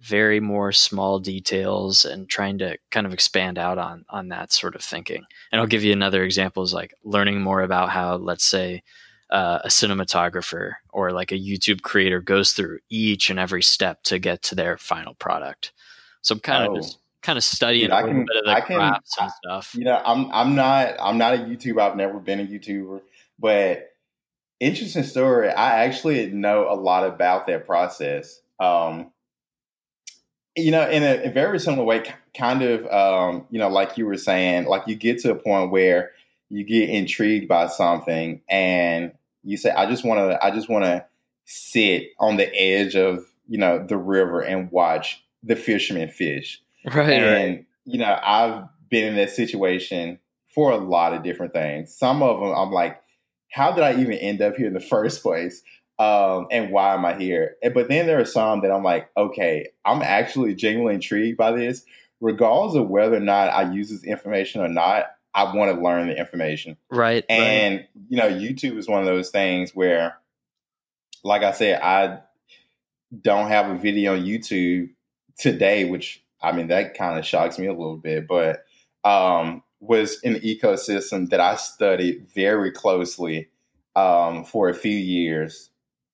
very 0.00 0.40
more 0.40 0.72
small 0.72 1.18
details 1.18 2.04
and 2.04 2.28
trying 2.28 2.58
to 2.58 2.78
kind 2.90 3.06
of 3.06 3.12
expand 3.12 3.58
out 3.58 3.78
on 3.78 4.04
on 4.08 4.28
that 4.28 4.52
sort 4.52 4.74
of 4.74 4.82
thinking. 4.82 5.24
And 5.52 5.60
I'll 5.60 5.66
give 5.66 5.84
you 5.84 5.92
another 5.92 6.24
example 6.24 6.62
is 6.62 6.72
like 6.72 6.94
learning 7.04 7.40
more 7.42 7.62
about 7.62 7.90
how 7.90 8.16
let's 8.16 8.44
say 8.44 8.82
uh, 9.30 9.60
a 9.64 9.68
cinematographer 9.68 10.74
or 10.90 11.12
like 11.12 11.32
a 11.32 11.38
YouTube 11.38 11.82
creator 11.82 12.20
goes 12.20 12.52
through 12.52 12.80
each 12.88 13.30
and 13.30 13.38
every 13.38 13.62
step 13.62 14.02
to 14.04 14.18
get 14.18 14.42
to 14.42 14.54
their 14.54 14.76
final 14.76 15.14
product. 15.14 15.72
So 16.22 16.34
I'm 16.34 16.40
kind 16.40 16.64
of 16.64 16.70
oh. 16.70 16.76
just 16.76 16.98
kind 17.22 17.36
of 17.36 17.44
studying 17.44 17.90
Dude, 17.90 17.96
little 17.96 18.08
can, 18.08 18.26
of 18.44 18.54
I 18.54 18.60
can, 18.60 18.80
and 18.80 19.30
stuff. 19.32 19.74
You 19.74 19.84
know, 19.84 20.02
I'm 20.04 20.30
I'm 20.32 20.54
not 20.54 20.96
I'm 21.00 21.18
not 21.18 21.34
a 21.34 21.38
YouTuber. 21.38 21.80
I've 21.80 21.96
never 21.96 22.18
been 22.18 22.40
a 22.40 22.46
YouTuber, 22.46 23.00
but 23.38 23.90
interesting 24.58 25.04
story. 25.04 25.48
I 25.48 25.84
actually 25.84 26.26
know 26.30 26.66
a 26.70 26.74
lot 26.74 27.06
about 27.06 27.46
that 27.46 27.66
process. 27.66 28.40
Um, 28.58 29.10
you 30.56 30.70
know, 30.70 30.88
in 30.88 31.02
a, 31.02 31.28
a, 31.28 31.30
very 31.30 31.58
similar 31.58 31.84
way, 31.84 32.04
kind 32.36 32.62
of, 32.62 32.86
um, 32.88 33.46
you 33.50 33.58
know, 33.58 33.68
like 33.68 33.96
you 33.96 34.04
were 34.04 34.18
saying, 34.18 34.66
like 34.66 34.86
you 34.86 34.96
get 34.96 35.20
to 35.20 35.30
a 35.30 35.34
point 35.34 35.70
where 35.70 36.10
you 36.50 36.64
get 36.64 36.90
intrigued 36.90 37.48
by 37.48 37.68
something 37.68 38.42
and 38.50 39.12
you 39.42 39.56
say, 39.56 39.70
I 39.70 39.86
just 39.86 40.04
want 40.04 40.18
to, 40.18 40.44
I 40.44 40.50
just 40.50 40.68
want 40.68 40.84
to 40.84 41.04
sit 41.44 42.08
on 42.18 42.36
the 42.36 42.54
edge 42.54 42.94
of, 42.94 43.24
you 43.48 43.58
know, 43.58 43.84
the 43.84 43.96
river 43.96 44.40
and 44.40 44.70
watch 44.70 45.22
the 45.42 45.56
fishermen 45.56 46.08
fish. 46.08 46.60
Right. 46.94 47.10
And, 47.10 47.24
right. 47.56 47.66
you 47.84 47.98
know, 47.98 48.18
I've 48.22 48.64
been 48.88 49.08
in 49.08 49.16
that 49.16 49.28
situation 49.28 50.18
for 50.54 50.70
a 50.72 50.78
lot 50.78 51.12
of 51.12 51.22
different 51.22 51.52
things. 51.52 51.94
Some 51.94 52.22
of 52.22 52.40
them 52.40 52.54
I'm 52.56 52.72
like, 52.72 53.00
how 53.50 53.72
did 53.72 53.84
I 53.84 54.00
even 54.00 54.14
end 54.14 54.40
up 54.40 54.56
here 54.56 54.66
in 54.66 54.72
the 54.72 54.80
first 54.94 55.22
place? 55.22 55.62
Um, 55.98 56.46
and 56.50 56.70
why 56.70 56.94
am 56.94 57.04
I 57.04 57.18
here? 57.18 57.56
But 57.74 57.88
then 57.88 58.06
there 58.06 58.18
are 58.18 58.24
some 58.24 58.62
that 58.62 58.70
I'm 58.70 58.82
like, 58.82 59.10
okay, 59.18 59.68
I'm 59.84 60.00
actually 60.00 60.54
genuinely 60.54 60.94
intrigued 60.94 61.36
by 61.36 61.52
this, 61.52 61.84
regardless 62.22 62.74
of 62.74 62.88
whether 62.88 63.16
or 63.16 63.20
not 63.20 63.50
I 63.50 63.70
use 63.70 63.90
this 63.90 64.04
information 64.04 64.62
or 64.62 64.68
not. 64.68 65.06
I 65.34 65.54
want 65.54 65.74
to 65.74 65.80
learn 65.80 66.08
the 66.08 66.18
information. 66.18 66.76
Right. 66.90 67.24
And, 67.28 67.76
right. 67.76 67.88
you 68.08 68.16
know, 68.16 68.28
YouTube 68.28 68.76
is 68.76 68.88
one 68.88 69.00
of 69.00 69.06
those 69.06 69.30
things 69.30 69.74
where, 69.74 70.16
like 71.22 71.42
I 71.42 71.52
said, 71.52 71.80
I 71.80 72.20
don't 73.22 73.48
have 73.48 73.70
a 73.70 73.78
video 73.78 74.14
on 74.14 74.24
YouTube 74.24 74.90
today, 75.38 75.84
which 75.84 76.22
I 76.42 76.52
mean, 76.52 76.68
that 76.68 76.96
kind 76.96 77.18
of 77.18 77.26
shocks 77.26 77.58
me 77.58 77.66
a 77.66 77.72
little 77.72 77.96
bit, 77.96 78.26
but 78.26 78.64
um, 79.04 79.62
was 79.80 80.20
an 80.24 80.36
ecosystem 80.36 81.28
that 81.30 81.40
I 81.40 81.56
studied 81.56 82.28
very 82.34 82.70
closely 82.72 83.48
um, 83.94 84.44
for 84.44 84.68
a 84.68 84.74
few 84.74 84.96
years. 84.96 85.70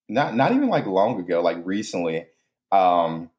Not 0.09 0.37
not 0.37 0.52
even 0.52 0.68
like 0.68 0.87
long 0.87 1.18
ago, 1.18 1.40
like 1.42 1.59
recently. 1.64 2.26
Um, 2.72 3.31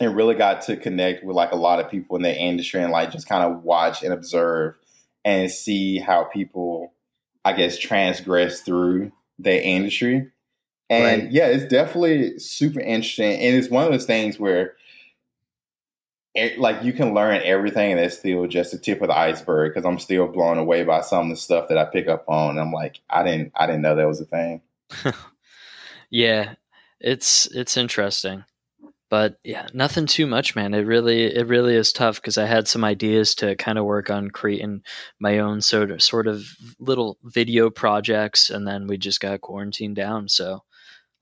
and 0.00 0.14
really 0.14 0.34
got 0.34 0.62
to 0.62 0.76
connect 0.76 1.24
with 1.24 1.36
like 1.36 1.52
a 1.52 1.56
lot 1.56 1.80
of 1.80 1.90
people 1.90 2.16
in 2.16 2.22
the 2.22 2.36
industry 2.36 2.82
and 2.82 2.92
like 2.92 3.10
just 3.10 3.28
kind 3.28 3.44
of 3.44 3.62
watch 3.62 4.02
and 4.02 4.12
observe 4.12 4.74
and 5.26 5.50
see 5.50 5.98
how 5.98 6.22
people, 6.22 6.94
I 7.44 7.52
guess, 7.52 7.76
transgress 7.76 8.60
through 8.60 9.10
their 9.40 9.60
industry. 9.60 10.30
And 10.88 11.22
right. 11.24 11.32
yeah, 11.32 11.48
it's 11.48 11.66
definitely 11.66 12.38
super 12.38 12.78
interesting. 12.78 13.32
And 13.40 13.56
it's 13.56 13.68
one 13.68 13.84
of 13.84 13.90
those 13.90 14.06
things 14.06 14.38
where 14.38 14.76
like 16.58 16.84
you 16.84 16.92
can 16.92 17.12
learn 17.12 17.40
everything 17.42 17.92
and 17.92 18.00
that's 18.00 18.18
still 18.18 18.46
just 18.46 18.70
the 18.70 18.78
tip 18.78 19.00
of 19.02 19.08
the 19.08 19.18
iceberg 19.18 19.72
because 19.72 19.86
I'm 19.86 19.98
still 19.98 20.28
blown 20.28 20.58
away 20.58 20.84
by 20.84 21.00
some 21.00 21.24
of 21.24 21.30
the 21.30 21.36
stuff 21.36 21.68
that 21.68 21.78
I 21.78 21.86
pick 21.86 22.06
up 22.06 22.24
on. 22.28 22.58
I'm 22.58 22.72
like, 22.72 23.00
I 23.10 23.24
didn't 23.24 23.52
I 23.56 23.66
didn't 23.66 23.82
know 23.82 23.96
that 23.96 24.06
was 24.06 24.20
a 24.20 24.26
thing. 24.26 24.60
yeah, 26.10 26.54
it's 27.00 27.46
it's 27.46 27.76
interesting. 27.76 28.44
But 29.08 29.36
yeah, 29.44 29.66
nothing 29.72 30.06
too 30.06 30.26
much, 30.26 30.56
man. 30.56 30.74
It 30.74 30.80
really 30.80 31.24
it 31.24 31.46
really 31.46 31.76
is 31.76 31.92
tough 31.92 32.16
because 32.16 32.38
I 32.38 32.46
had 32.46 32.66
some 32.66 32.84
ideas 32.84 33.36
to 33.36 33.54
kind 33.54 33.78
of 33.78 33.84
work 33.84 34.10
on 34.10 34.30
creating 34.30 34.82
my 35.20 35.38
own 35.38 35.60
sort 35.60 35.92
of 35.92 36.02
sort 36.02 36.26
of 36.26 36.44
little 36.80 37.16
video 37.22 37.70
projects, 37.70 38.50
and 38.50 38.66
then 38.66 38.88
we 38.88 38.98
just 38.98 39.20
got 39.20 39.40
quarantined 39.42 39.94
down. 39.94 40.28
So 40.28 40.64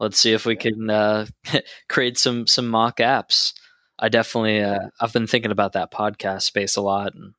let's 0.01 0.19
see 0.19 0.33
if 0.33 0.47
we 0.47 0.57
can 0.57 0.89
uh, 0.89 1.27
create 1.89 2.19
some 2.19 2.47
some 2.47 2.69
mock 2.69 2.99
apps. 2.99 3.53
I 3.99 4.09
definitely 4.09 4.63
uh, 4.63 4.89
I've 5.01 5.13
been 5.13 5.27
thinking 5.27 5.53
about 5.53 5.75
that 5.75 5.93
podcast 5.93 6.43
space 6.43 6.77
a 6.77 6.83
lot, 6.83 7.15
and 7.15 7.35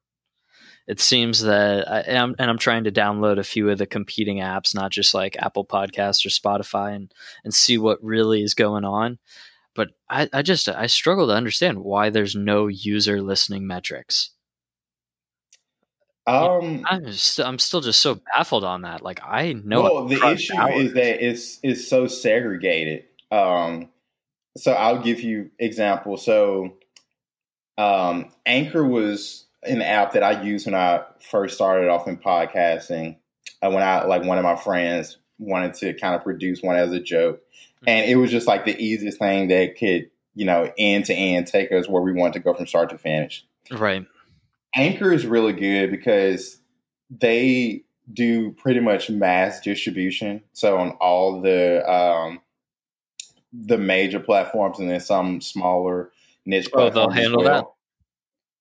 it 0.88 1.00
seems 1.00 1.42
that 1.42 1.90
I 1.92 2.02
am, 2.02 2.36
and 2.38 2.50
I'm 2.52 2.60
trying 2.60 2.84
to 2.84 2.92
download 2.92 3.40
a 3.40 3.44
few 3.44 3.70
of 3.72 3.80
the 3.80 3.88
competing 3.88 4.38
apps, 4.38 4.76
not 4.76 4.92
just 4.92 5.16
like 5.16 5.36
Apple 5.40 5.66
Podcasts 5.66 6.26
or 6.26 6.30
Spotify, 6.30 6.96
and 6.96 7.12
and 7.44 7.54
see 7.54 7.78
what 7.78 8.04
really 8.04 8.44
is 8.44 8.54
going 8.54 8.86
on. 8.86 9.18
But 9.76 9.90
I, 10.10 10.30
I 10.32 10.42
just 10.42 10.70
I 10.70 10.88
struggle 10.88 11.28
to 11.28 11.34
understand 11.34 11.80
why 11.80 12.10
there's 12.10 12.36
no 12.36 12.68
user 12.68 13.22
listening 13.22 13.68
metrics. 13.68 14.32
Um, 16.28 16.84
I'm 16.90 17.06
just, 17.06 17.40
I'm 17.40 17.60
still 17.60 17.82
just 17.82 18.00
so 18.00 18.20
baffled 18.34 18.64
on 18.64 18.82
that. 18.82 19.04
Like 19.04 19.20
I 19.24 19.54
know. 19.54 19.84
Well, 19.84 20.06
the 20.08 20.28
issue 20.32 20.58
hours. 20.58 20.86
is 20.86 20.94
that 20.94 21.24
it's 21.24 21.60
it's 21.62 21.88
so 21.88 22.08
segregated. 22.08 23.04
Um, 23.32 23.90
so 24.58 24.72
I'll 24.72 25.04
give 25.04 25.22
you 25.22 25.52
example. 25.60 26.18
So, 26.18 26.78
um, 27.78 28.32
Anchor 28.46 28.86
was 28.86 29.46
an 29.64 29.82
app 29.82 30.14
that 30.14 30.24
I 30.24 30.42
used 30.42 30.66
when 30.66 30.76
I 30.76 31.04
first 31.30 31.56
started 31.56 31.90
off 31.90 32.08
in 32.08 32.18
podcasting. 32.18 33.18
Uh, 33.62 33.70
when 33.70 33.84
I 33.84 34.06
like 34.06 34.24
one 34.24 34.38
of 34.38 34.44
my 34.44 34.56
friends 34.56 35.18
wanted 35.38 35.74
to 35.76 35.94
kind 35.94 36.16
of 36.16 36.24
produce 36.24 36.62
one 36.62 36.76
as 36.76 36.92
a 36.92 37.00
joke, 37.00 37.38
mm-hmm. 37.38 37.90
and 37.90 38.10
it 38.10 38.16
was 38.16 38.32
just 38.32 38.48
like 38.48 38.66
the 38.66 38.78
easiest 38.78 39.20
thing 39.20 39.48
that 39.50 39.78
could 39.78 40.10
you 40.34 40.46
know 40.46 40.72
end 40.78 41.06
to 41.06 41.14
end 41.14 41.48
take 41.48 41.72
us 41.72 41.88
where 41.88 42.02
we 42.02 42.14
want 42.14 42.34
to 42.34 42.40
go 42.40 42.54
from 42.54 42.68
start 42.68 42.90
to 42.90 42.98
finish. 42.98 43.46
Right. 43.72 44.06
Anchor 44.76 45.12
is 45.12 45.26
really 45.26 45.54
good 45.54 45.90
because 45.90 46.58
they 47.10 47.86
do 48.12 48.52
pretty 48.52 48.80
much 48.80 49.10
mass 49.10 49.62
distribution. 49.62 50.44
So 50.54 50.78
on 50.78 50.92
all 51.00 51.42
the 51.42 51.90
um, 51.90 52.42
the 53.54 53.78
major 53.78 54.20
platforms 54.20 54.80
and 54.80 54.90
then 54.90 55.00
some 55.00 55.42
smaller 55.42 56.12
niche 56.46 56.70
oh, 56.74 56.90
they'll 56.90 57.10
handle 57.10 57.44
well. 57.44 57.56
that. 57.56 57.66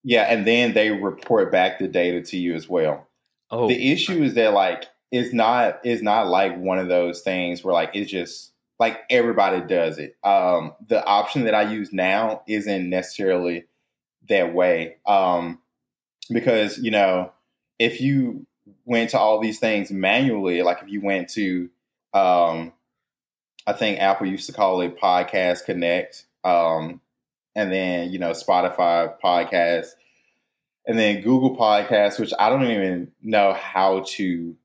Yeah, 0.03 0.23
and 0.23 0.45
then 0.45 0.73
they 0.73 0.91
report 0.91 1.51
back 1.51 1.79
the 1.79 1.87
data 1.87 2.21
to 2.21 2.37
you 2.37 2.53
as 2.53 2.69
well. 2.69 3.07
Oh, 3.49 3.67
the 3.67 3.91
issue 3.91 4.23
is 4.23 4.35
that 4.35 4.53
like 4.53 4.85
it's 5.15 5.33
not 5.33 5.79
it's 5.83 6.01
not 6.01 6.27
like 6.27 6.57
one 6.57 6.79
of 6.79 6.87
those 6.87 7.21
things 7.21 7.63
where 7.63 7.73
like 7.73 7.91
it's 7.93 8.11
just 8.11 8.51
like 8.79 8.99
everybody 9.09 9.61
does 9.61 9.97
it. 9.97 10.17
Um, 10.23 10.73
the 10.87 11.03
option 11.03 11.45
that 11.45 11.55
I 11.55 11.71
use 11.71 11.93
now 11.93 12.43
isn't 12.47 12.89
necessarily 12.89 13.65
that 14.27 14.53
way 14.53 14.97
um, 15.05 15.59
because 16.31 16.77
you 16.79 16.91
know 16.91 17.31
if 17.79 18.01
you 18.01 18.45
went 18.85 19.11
to 19.11 19.19
all 19.19 19.39
these 19.39 19.59
things 19.59 19.91
manually, 19.91 20.61
like 20.61 20.81
if 20.81 20.89
you 20.89 21.01
went 21.01 21.29
to 21.29 21.69
um, 22.13 22.73
I 23.67 23.73
think 23.73 23.99
Apple 23.99 24.27
used 24.27 24.47
to 24.47 24.53
call 24.53 24.81
it 24.81 24.99
Podcast 24.99 25.65
Connect. 25.65 26.25
Um, 26.43 27.01
and 27.55 27.71
then, 27.71 28.11
you 28.11 28.19
know, 28.19 28.31
Spotify 28.31 29.13
podcast, 29.23 29.87
and 30.85 30.99
then 30.99 31.21
Google 31.21 31.55
Podcasts, 31.55 32.19
which 32.19 32.33
I 32.37 32.49
don't 32.49 32.69
even 32.69 33.11
know 33.23 33.53
how 33.53 34.03
to 34.09 34.55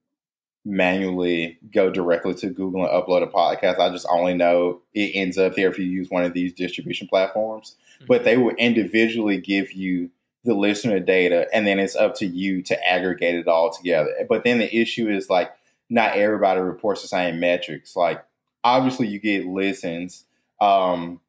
manually 0.64 1.58
go 1.72 1.90
directly 1.90 2.34
to 2.34 2.50
Google 2.50 2.84
and 2.84 2.90
upload 2.90 3.22
a 3.22 3.26
podcast. 3.26 3.78
I 3.78 3.90
just 3.90 4.06
only 4.10 4.34
know 4.34 4.82
it 4.94 5.12
ends 5.14 5.38
up 5.38 5.54
there 5.54 5.70
if 5.70 5.78
you 5.78 5.86
use 5.86 6.10
one 6.10 6.24
of 6.24 6.34
these 6.34 6.52
distribution 6.52 7.08
platforms. 7.08 7.76
Mm-hmm. 7.96 8.06
But 8.06 8.24
they 8.24 8.36
will 8.36 8.54
individually 8.56 9.38
give 9.38 9.72
you 9.72 10.10
the 10.44 10.54
listener 10.54 11.00
data, 11.00 11.46
and 11.52 11.66
then 11.66 11.78
it's 11.78 11.96
up 11.96 12.14
to 12.16 12.26
you 12.26 12.62
to 12.62 12.88
aggregate 12.88 13.34
it 13.34 13.48
all 13.48 13.70
together. 13.70 14.10
But 14.28 14.44
then 14.44 14.58
the 14.58 14.74
issue 14.74 15.08
is 15.08 15.28
like 15.28 15.52
not 15.90 16.16
everybody 16.16 16.60
reports 16.60 17.02
the 17.02 17.08
same 17.08 17.40
metrics. 17.40 17.96
Like 17.96 18.24
obviously 18.64 19.08
you 19.08 19.18
get 19.18 19.46
listens, 19.46 20.24
um, 20.60 21.20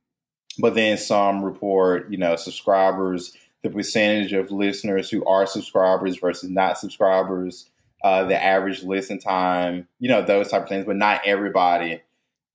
but 0.59 0.75
then 0.75 0.97
some 0.97 1.43
report, 1.43 2.11
you 2.11 2.17
know, 2.17 2.35
subscribers, 2.35 3.35
the 3.63 3.69
percentage 3.69 4.33
of 4.33 4.51
listeners 4.51 5.09
who 5.09 5.25
are 5.25 5.45
subscribers 5.45 6.17
versus 6.17 6.49
not 6.49 6.77
subscribers, 6.77 7.69
uh, 8.03 8.25
the 8.25 8.41
average 8.41 8.83
listen 8.83 9.19
time, 9.19 9.87
you 9.99 10.09
know, 10.09 10.21
those 10.21 10.49
type 10.49 10.63
of 10.63 10.69
things. 10.69 10.85
But 10.85 10.97
not 10.97 11.21
everybody 11.25 12.01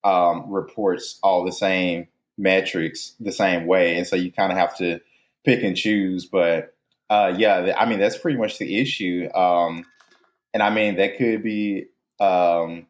um, 0.04 0.50
reports 0.50 1.18
all 1.22 1.44
the 1.44 1.52
same 1.52 2.08
metrics 2.38 3.14
the 3.20 3.32
same 3.32 3.66
way, 3.66 3.96
and 3.96 4.06
so 4.06 4.16
you 4.16 4.32
kind 4.32 4.52
of 4.52 4.58
have 4.58 4.76
to 4.78 5.00
pick 5.44 5.62
and 5.62 5.76
choose. 5.76 6.26
But 6.26 6.74
uh, 7.08 7.34
yeah, 7.36 7.74
I 7.78 7.86
mean 7.86 7.98
that's 7.98 8.18
pretty 8.18 8.38
much 8.38 8.58
the 8.58 8.78
issue. 8.80 9.28
Um, 9.34 9.84
and 10.52 10.62
I 10.62 10.70
mean 10.70 10.96
that 10.96 11.16
could 11.16 11.42
be 11.42 11.86
um, 12.20 12.86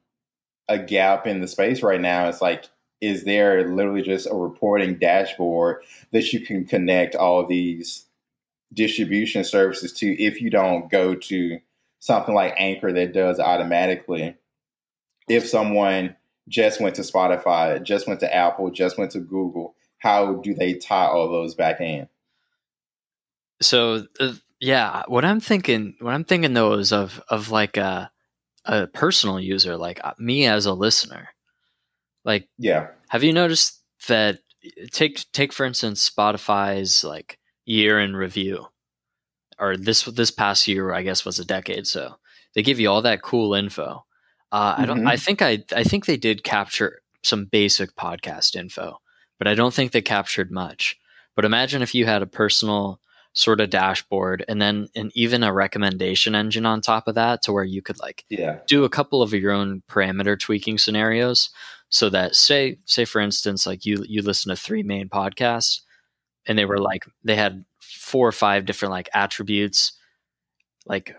a 0.69 0.79
gap 0.79 1.27
in 1.27 1.41
the 1.41 1.49
space 1.49 1.83
right 1.83 2.01
now. 2.01 2.29
It's 2.29 2.41
like, 2.41 2.69
is 3.01 3.25
there 3.25 3.69
literally 3.69 4.03
just 4.03 4.27
a 4.27 4.35
reporting 4.35 4.99
dashboard 4.99 5.83
that 6.13 6.33
you 6.33 6.41
can 6.41 6.65
connect 6.65 7.15
all 7.15 7.47
these 7.47 8.07
distribution 8.73 9.45
services 9.45 9.93
to 9.93 10.07
if 10.23 10.41
you 10.41 10.51
don't 10.51 10.91
go 10.91 11.15
to 11.15 11.59
something 11.99 12.35
like 12.35 12.55
Anchor 12.57 12.93
that 12.93 13.13
does 13.13 13.39
automatically? 13.39 14.37
If 15.29 15.47
someone 15.47 16.17
just 16.49 16.81
went 16.81 16.97
to 16.97 17.03
Spotify, 17.03 17.83
just 17.83 18.07
went 18.07 18.21
to 18.21 18.35
Apple, 18.35 18.71
just 18.71 18.99
went 18.99 19.11
to 19.13 19.21
Google, 19.21 19.75
how 19.99 20.35
do 20.35 20.55
they 20.55 20.75
tie 20.75 21.07
all 21.07 21.31
those 21.31 21.55
back 21.55 21.81
in? 21.81 22.09
So, 23.61 24.07
uh, 24.21 24.35
yeah, 24.61 25.03
what 25.09 25.25
I'm 25.25 25.41
thinking, 25.41 25.97
what 26.01 26.15
I'm 26.15 26.25
thinking 26.25 26.55
though 26.55 26.75
is 26.75 26.93
of 26.93 27.21
of 27.29 27.51
like 27.51 27.77
a 27.77 28.11
a 28.67 28.87
personal 28.89 29.41
user 29.41 29.77
like 29.77 30.01
uh, 30.05 30.13
me 30.19 30.47
as 30.47 30.67
a 30.67 30.75
listener 30.75 31.29
like 32.25 32.49
yeah 32.59 32.89
have 33.09 33.23
you 33.23 33.33
noticed 33.33 33.81
that 34.09 34.41
take 34.91 35.25
take 35.33 35.53
for 35.53 35.65
instance 35.65 36.09
spotify's 36.09 37.05
like 37.05 37.39
year 37.65 38.01
in 38.01 38.15
review 38.15 38.67
or 39.59 39.77
this 39.77 40.05
this 40.05 40.31
past 40.31 40.67
year 40.69 40.93
i 40.93 41.03
guess 41.03 41.25
was 41.25 41.39
a 41.39 41.45
decade 41.45 41.87
so 41.87 42.15
they 42.55 42.63
give 42.63 42.81
you 42.81 42.91
all 42.91 43.03
that 43.03 43.23
cool 43.23 43.55
info 43.55 44.05
uh, 44.53 44.73
mm-hmm. 44.73 44.83
i 44.83 44.87
don't 44.87 45.07
i 45.07 45.15
mm-hmm. 45.15 45.21
think 45.21 45.43
i 45.43 45.63
i 45.75 45.83
think 45.83 46.07
they 46.07 46.17
did 46.17 46.45
capture 46.45 47.01
some 47.23 47.45
basic 47.47 47.95
podcast 47.97 48.57
info 48.57 48.99
but 49.39 49.49
i 49.49 49.55
don't 49.55 49.75
think 49.75 49.93
they 49.93 50.03
captured 50.03 50.51
much 50.51 50.97
but 51.35 51.45
imagine 51.45 51.83
if 51.83 51.95
you 51.95 52.07
had 52.07 52.23
a 52.23 52.27
personal 52.27 53.01
sort 53.37 53.61
of 53.61 53.69
dashboard 53.69 54.43
and 54.49 54.63
then 54.63 54.89
and 54.97 55.13
even 55.15 55.43
a 55.43 55.53
recommendation 55.53 56.35
engine 56.35 56.65
on 56.65 56.81
top 56.81 57.07
of 57.07 57.15
that 57.15 57.43
to 57.43 57.53
where 57.53 57.65
you 57.65 57.83
could 57.83 58.01
like 58.01 58.25
yeah. 58.31 58.59
do 58.67 58.85
a 58.85 58.89
couple 58.89 59.21
of 59.21 59.35
your 59.35 59.53
own 59.53 59.83
parameter 59.91 60.39
tweaking 60.39 60.79
scenarios 60.79 61.51
so 61.91 62.09
that 62.09 62.35
say 62.35 62.79
say 62.87 63.05
for 63.05 63.21
instance 63.21 63.67
like 63.67 63.85
you 63.85 64.03
you 64.09 64.23
listen 64.23 64.49
to 64.49 64.57
three 64.57 64.83
main 64.83 65.09
podcasts 65.11 65.83
and 66.47 66.57
they 66.57 66.65
were 66.65 66.79
like 66.79 67.05
they 67.25 67.37
had 67.37 67.63
four 68.07 68.29
or 68.29 68.33
five 68.33 68.65
different 68.65 68.93
like 68.93 69.09
attributes 69.13 69.93
like 70.87 71.17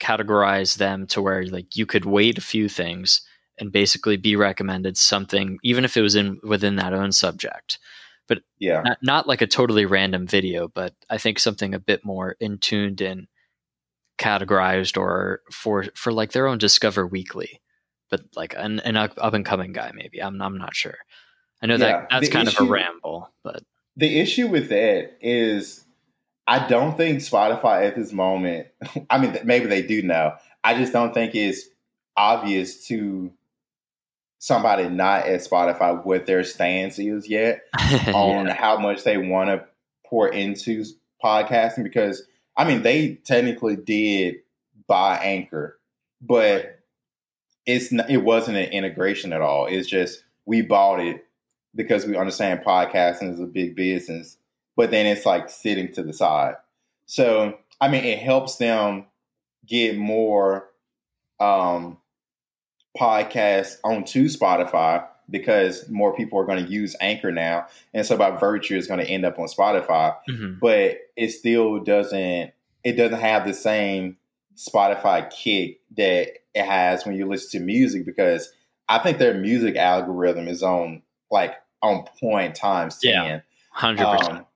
categorize 0.00 0.78
them 0.78 1.06
to 1.06 1.20
where 1.20 1.44
like 1.46 1.76
you 1.76 1.84
could 1.84 2.06
weight 2.06 2.38
a 2.38 2.40
few 2.40 2.68
things 2.68 3.20
and 3.58 3.70
basically 3.70 4.16
be 4.16 4.34
recommended 4.36 4.96
something 4.96 5.58
even 5.62 5.84
if 5.84 5.96
it 5.96 6.00
was 6.02 6.14
in 6.14 6.40
within 6.42 6.76
that 6.76 6.94
own 6.94 7.12
subject 7.12 7.78
but 8.30 8.42
yeah, 8.60 8.82
not, 8.82 8.98
not 9.02 9.26
like 9.26 9.42
a 9.42 9.46
totally 9.48 9.86
random 9.86 10.24
video, 10.24 10.68
but 10.68 10.94
I 11.10 11.18
think 11.18 11.40
something 11.40 11.74
a 11.74 11.80
bit 11.80 12.04
more 12.04 12.36
in 12.38 12.58
tuned 12.58 13.00
and 13.00 13.26
categorized 14.18 14.96
or 14.96 15.40
for 15.50 15.86
for 15.96 16.12
like 16.12 16.30
their 16.30 16.46
own 16.46 16.58
Discover 16.58 17.08
Weekly, 17.08 17.60
but 18.08 18.20
like 18.36 18.54
an, 18.56 18.78
an 18.80 18.96
up 18.96 19.18
and 19.18 19.44
coming 19.44 19.72
guy 19.72 19.90
maybe. 19.92 20.22
I'm 20.22 20.40
I'm 20.40 20.58
not 20.58 20.76
sure. 20.76 20.94
I 21.60 21.66
know 21.66 21.74
yeah, 21.74 22.02
that 22.02 22.06
that's 22.08 22.28
kind 22.28 22.46
issue, 22.46 22.62
of 22.62 22.68
a 22.68 22.72
ramble, 22.72 23.28
but 23.42 23.64
the 23.96 24.20
issue 24.20 24.46
with 24.46 24.68
that 24.68 25.16
is 25.20 25.84
I 26.50 26.66
don't 26.66 26.96
think 26.96 27.20
Spotify 27.20 27.86
at 27.86 27.94
this 27.94 28.12
moment. 28.12 28.66
I 29.10 29.18
mean, 29.18 29.38
maybe 29.44 29.66
they 29.66 29.82
do 29.82 30.02
know. 30.02 30.34
I 30.64 30.76
just 30.76 30.92
don't 30.92 31.14
think 31.14 31.36
it's 31.36 31.62
obvious 32.16 32.88
to 32.88 33.32
somebody 34.40 34.88
not 34.88 35.26
at 35.26 35.42
Spotify 35.42 36.04
what 36.04 36.26
their 36.26 36.42
stance 36.42 36.98
is 36.98 37.28
yet 37.28 37.62
on 38.08 38.46
yeah. 38.46 38.54
how 38.54 38.78
much 38.78 39.04
they 39.04 39.16
want 39.16 39.48
to 39.48 39.64
pour 40.04 40.28
into 40.28 40.84
podcasting 41.22 41.84
because 41.84 42.24
I 42.56 42.64
mean 42.64 42.82
they 42.82 43.14
technically 43.24 43.76
did 43.76 44.36
buy 44.88 45.18
Anchor, 45.18 45.78
but 46.20 46.80
it's 47.64 47.92
not, 47.92 48.10
it 48.10 48.24
wasn't 48.24 48.56
an 48.56 48.70
integration 48.72 49.32
at 49.32 49.40
all. 49.40 49.66
It's 49.66 49.88
just 49.88 50.24
we 50.46 50.62
bought 50.62 50.98
it 50.98 51.24
because 51.76 52.06
we 52.06 52.16
understand 52.16 52.62
podcasting 52.66 53.32
is 53.32 53.38
a 53.38 53.46
big 53.46 53.76
business, 53.76 54.36
but 54.80 54.90
then 54.90 55.04
it's 55.04 55.26
like 55.26 55.50
sitting 55.50 55.92
to 55.92 56.02
the 56.02 56.14
side. 56.14 56.54
So 57.04 57.58
I 57.82 57.88
mean, 57.88 58.02
it 58.02 58.18
helps 58.18 58.56
them 58.56 59.04
get 59.66 59.98
more 59.98 60.70
um, 61.38 61.98
podcasts 62.98 63.76
onto 63.84 64.24
Spotify 64.24 65.06
because 65.28 65.86
more 65.90 66.16
people 66.16 66.38
are 66.38 66.46
going 66.46 66.64
to 66.64 66.72
use 66.72 66.96
Anchor 66.98 67.30
now, 67.30 67.66
and 67.92 68.06
so 68.06 68.16
by 68.16 68.30
virtue, 68.30 68.78
it's 68.78 68.86
going 68.86 69.00
to 69.00 69.06
end 69.06 69.26
up 69.26 69.38
on 69.38 69.48
Spotify. 69.48 70.16
Mm-hmm. 70.30 70.54
But 70.62 70.96
it 71.14 71.28
still 71.28 71.80
doesn't. 71.80 72.52
It 72.82 72.92
doesn't 72.94 73.20
have 73.20 73.46
the 73.46 73.52
same 73.52 74.16
Spotify 74.56 75.28
kick 75.30 75.80
that 75.98 76.28
it 76.54 76.64
has 76.64 77.04
when 77.04 77.16
you 77.16 77.28
listen 77.28 77.60
to 77.60 77.66
music 77.66 78.06
because 78.06 78.50
I 78.88 78.98
think 78.98 79.18
their 79.18 79.34
music 79.34 79.76
algorithm 79.76 80.48
is 80.48 80.62
on 80.62 81.02
like 81.30 81.56
on 81.82 82.06
point 82.18 82.54
times 82.54 82.98
ten. 82.98 83.12
Yeah, 83.12 83.40
hundred 83.72 84.06
um, 84.06 84.16
percent. 84.16 84.46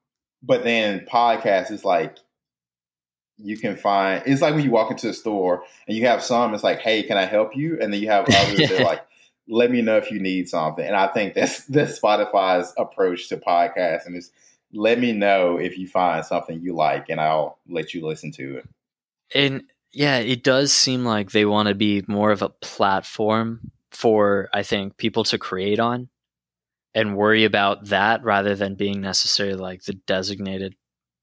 But 0.44 0.64
then 0.64 1.06
podcast 1.10 1.70
is 1.70 1.84
like 1.84 2.18
you 3.36 3.56
can 3.56 3.76
find 3.76 4.22
it's 4.26 4.42
like 4.42 4.54
when 4.54 4.64
you 4.64 4.70
walk 4.70 4.90
into 4.90 5.08
a 5.08 5.14
store 5.14 5.64
and 5.88 5.96
you 5.96 6.06
have 6.06 6.22
some 6.22 6.54
it's 6.54 6.62
like 6.62 6.78
hey 6.78 7.02
can 7.02 7.16
i 7.18 7.24
help 7.24 7.56
you? 7.56 7.78
And 7.80 7.92
then 7.92 8.00
you 8.00 8.08
have 8.08 8.26
others 8.28 8.56
that 8.56 8.80
are 8.80 8.84
like 8.84 9.04
let 9.48 9.70
me 9.70 9.82
know 9.82 9.96
if 9.96 10.10
you 10.10 10.20
need 10.20 10.48
something. 10.48 10.84
And 10.84 10.96
i 10.96 11.06
think 11.08 11.34
that's 11.34 11.64
that's 11.66 11.98
spotify's 11.98 12.72
approach 12.78 13.28
to 13.28 13.36
podcasting 13.36 14.16
is 14.16 14.30
let 14.72 14.98
me 14.98 15.12
know 15.12 15.56
if 15.56 15.78
you 15.78 15.86
find 15.86 16.24
something 16.24 16.60
you 16.60 16.74
like 16.74 17.08
and 17.08 17.20
i'll 17.20 17.58
let 17.68 17.94
you 17.94 18.06
listen 18.06 18.32
to 18.32 18.58
it. 18.58 18.68
And 19.34 19.64
yeah 19.92 20.18
it 20.18 20.42
does 20.42 20.72
seem 20.72 21.04
like 21.04 21.30
they 21.30 21.44
want 21.44 21.68
to 21.68 21.74
be 21.74 22.04
more 22.06 22.32
of 22.32 22.42
a 22.42 22.48
platform 22.48 23.70
for 23.90 24.48
i 24.52 24.62
think 24.62 24.96
people 24.96 25.22
to 25.24 25.38
create 25.38 25.78
on 25.78 26.08
and 26.94 27.16
worry 27.16 27.44
about 27.44 27.86
that 27.86 28.22
rather 28.22 28.54
than 28.54 28.74
being 28.74 29.00
necessarily 29.00 29.56
like 29.56 29.84
the 29.84 29.94
designated 29.94 30.74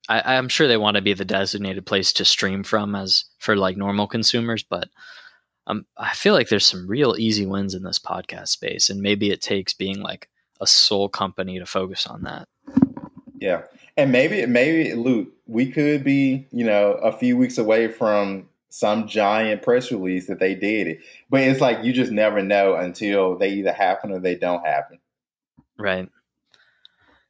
I, 0.10 0.36
am 0.36 0.50
sure 0.50 0.68
they 0.68 0.78
want 0.78 0.96
to 0.96 1.02
be 1.02 1.14
the 1.14 1.26
designated 1.26 1.86
place 1.86 2.12
to 2.14 2.26
stream 2.26 2.64
from 2.64 2.96
as 2.96 3.26
for 3.40 3.56
like 3.56 3.78
normal 3.78 4.08
consumers, 4.08 4.64
but 4.64 4.90
um, 5.68 5.86
I 5.98 6.14
feel 6.14 6.34
like 6.34 6.50
there's 6.50 6.66
some 6.66 6.88
real 6.88 7.16
easy 7.18 7.46
wins 7.46 7.76
in 7.76 7.84
this 7.84 8.00
podcast 8.00 8.50
space, 8.50 8.90
and 8.90 9.02
maybe 9.02 9.32
it 9.32 9.42
takes 9.42 9.74
being 9.74 10.02
like 10.02 10.28
a 10.60 10.68
sole 10.68 11.08
company 11.08 11.60
to 11.60 11.66
focus 11.66 12.08
on 12.08 12.24
that. 12.24 12.48
Yeah, 13.40 13.64
and 13.96 14.12
maybe 14.12 14.46
maybe 14.48 14.94
Luke, 14.96 15.30
we 15.48 15.72
could 15.72 16.04
be 16.04 16.48
you 16.52 16.66
know 16.66 16.94
a 16.94 17.12
few 17.12 17.38
weeks 17.38 17.58
away 17.58 17.88
from 17.88 18.50
some 18.70 19.08
giant 19.08 19.62
press 19.62 19.92
release 19.92 20.28
that 20.28 20.40
they 20.40 20.56
did 20.56 20.88
it, 20.88 21.00
but 21.30 21.42
it's 21.42 21.62
like 21.62 21.84
you 21.84 21.94
just 21.94 22.12
never 22.12 22.42
know 22.42 22.76
until 22.76 23.38
they 23.38 23.50
either 23.50 23.74
happen 23.74 24.12
or 24.12 24.20
they 24.20 24.36
don't 24.36 24.66
happen. 24.66 25.00
Right. 25.82 26.08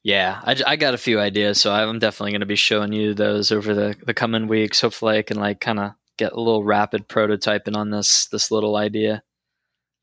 Yeah, 0.04 0.42
I, 0.44 0.56
I 0.66 0.76
got 0.78 0.96
a 0.96 0.98
few 0.98 1.20
ideas, 1.20 1.62
so 1.62 1.72
I'm 1.72 2.00
definitely 2.00 2.32
going 2.32 2.42
to 2.42 2.48
be 2.48 2.56
showing 2.56 2.92
you 2.92 3.14
those 3.14 3.52
over 3.52 3.74
the, 3.74 3.96
the 4.04 4.16
coming 4.16 4.48
weeks. 4.48 4.82
Hopefully, 4.82 5.20
I 5.20 5.22
can 5.22 5.38
like 5.38 5.62
kind 5.62 5.80
of 5.80 5.92
get 6.18 6.34
a 6.34 6.40
little 6.40 6.64
rapid 6.64 7.08
prototyping 7.08 7.76
on 7.76 7.92
this 7.92 8.26
this 8.28 8.52
little 8.52 8.76
idea. 8.76 9.24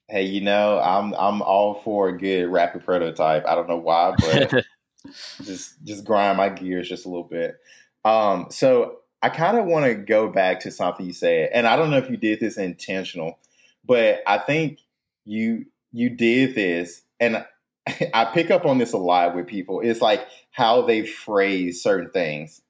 Hey, 0.09 0.23
you 0.23 0.41
know, 0.41 0.81
I'm 0.81 1.15
I'm 1.15 1.43
all 1.43 1.75
for 1.83 2.09
a 2.09 2.17
good 2.17 2.47
rapid 2.49 2.85
prototype. 2.85 3.45
I 3.47 3.57
don't 3.57 3.69
know 3.69 3.77
why, 3.77 4.15
but 4.19 4.65
just 5.43 5.85
just 5.85 6.05
grind 6.05 6.39
my 6.39 6.49
gears 6.49 6.89
just 6.89 7.05
a 7.05 7.09
little 7.09 7.25
bit. 7.25 7.57
Um, 8.05 8.47
so 8.51 8.99
I 9.21 9.31
kind 9.31 9.59
of 9.59 9.67
want 9.67 9.85
to 9.87 9.95
go 9.95 10.29
back 10.29 10.61
to 10.61 10.71
something 10.71 11.05
you 11.05 11.13
said, 11.13 11.51
and 11.53 11.67
I 11.67 11.75
don't 11.75 11.91
know 11.91 11.99
if 11.99 12.09
you 12.09 12.17
did 12.17 12.39
this 12.39 12.57
intentional, 12.57 13.41
but 13.85 14.23
I 14.29 14.39
think 14.39 14.79
you 15.25 15.67
you 15.93 16.11
did 16.11 16.55
this, 16.55 17.03
and 17.19 17.45
I 18.15 18.27
pick 18.27 18.51
up 18.51 18.65
on 18.67 18.79
this 18.79 18.93
a 18.93 18.99
lot 18.99 19.35
with 19.35 19.47
people. 19.47 19.81
It's 19.81 20.01
like 20.01 20.27
how 20.51 20.83
they 20.83 21.07
phrase 21.07 21.83
certain 21.83 22.11
things. 22.11 22.61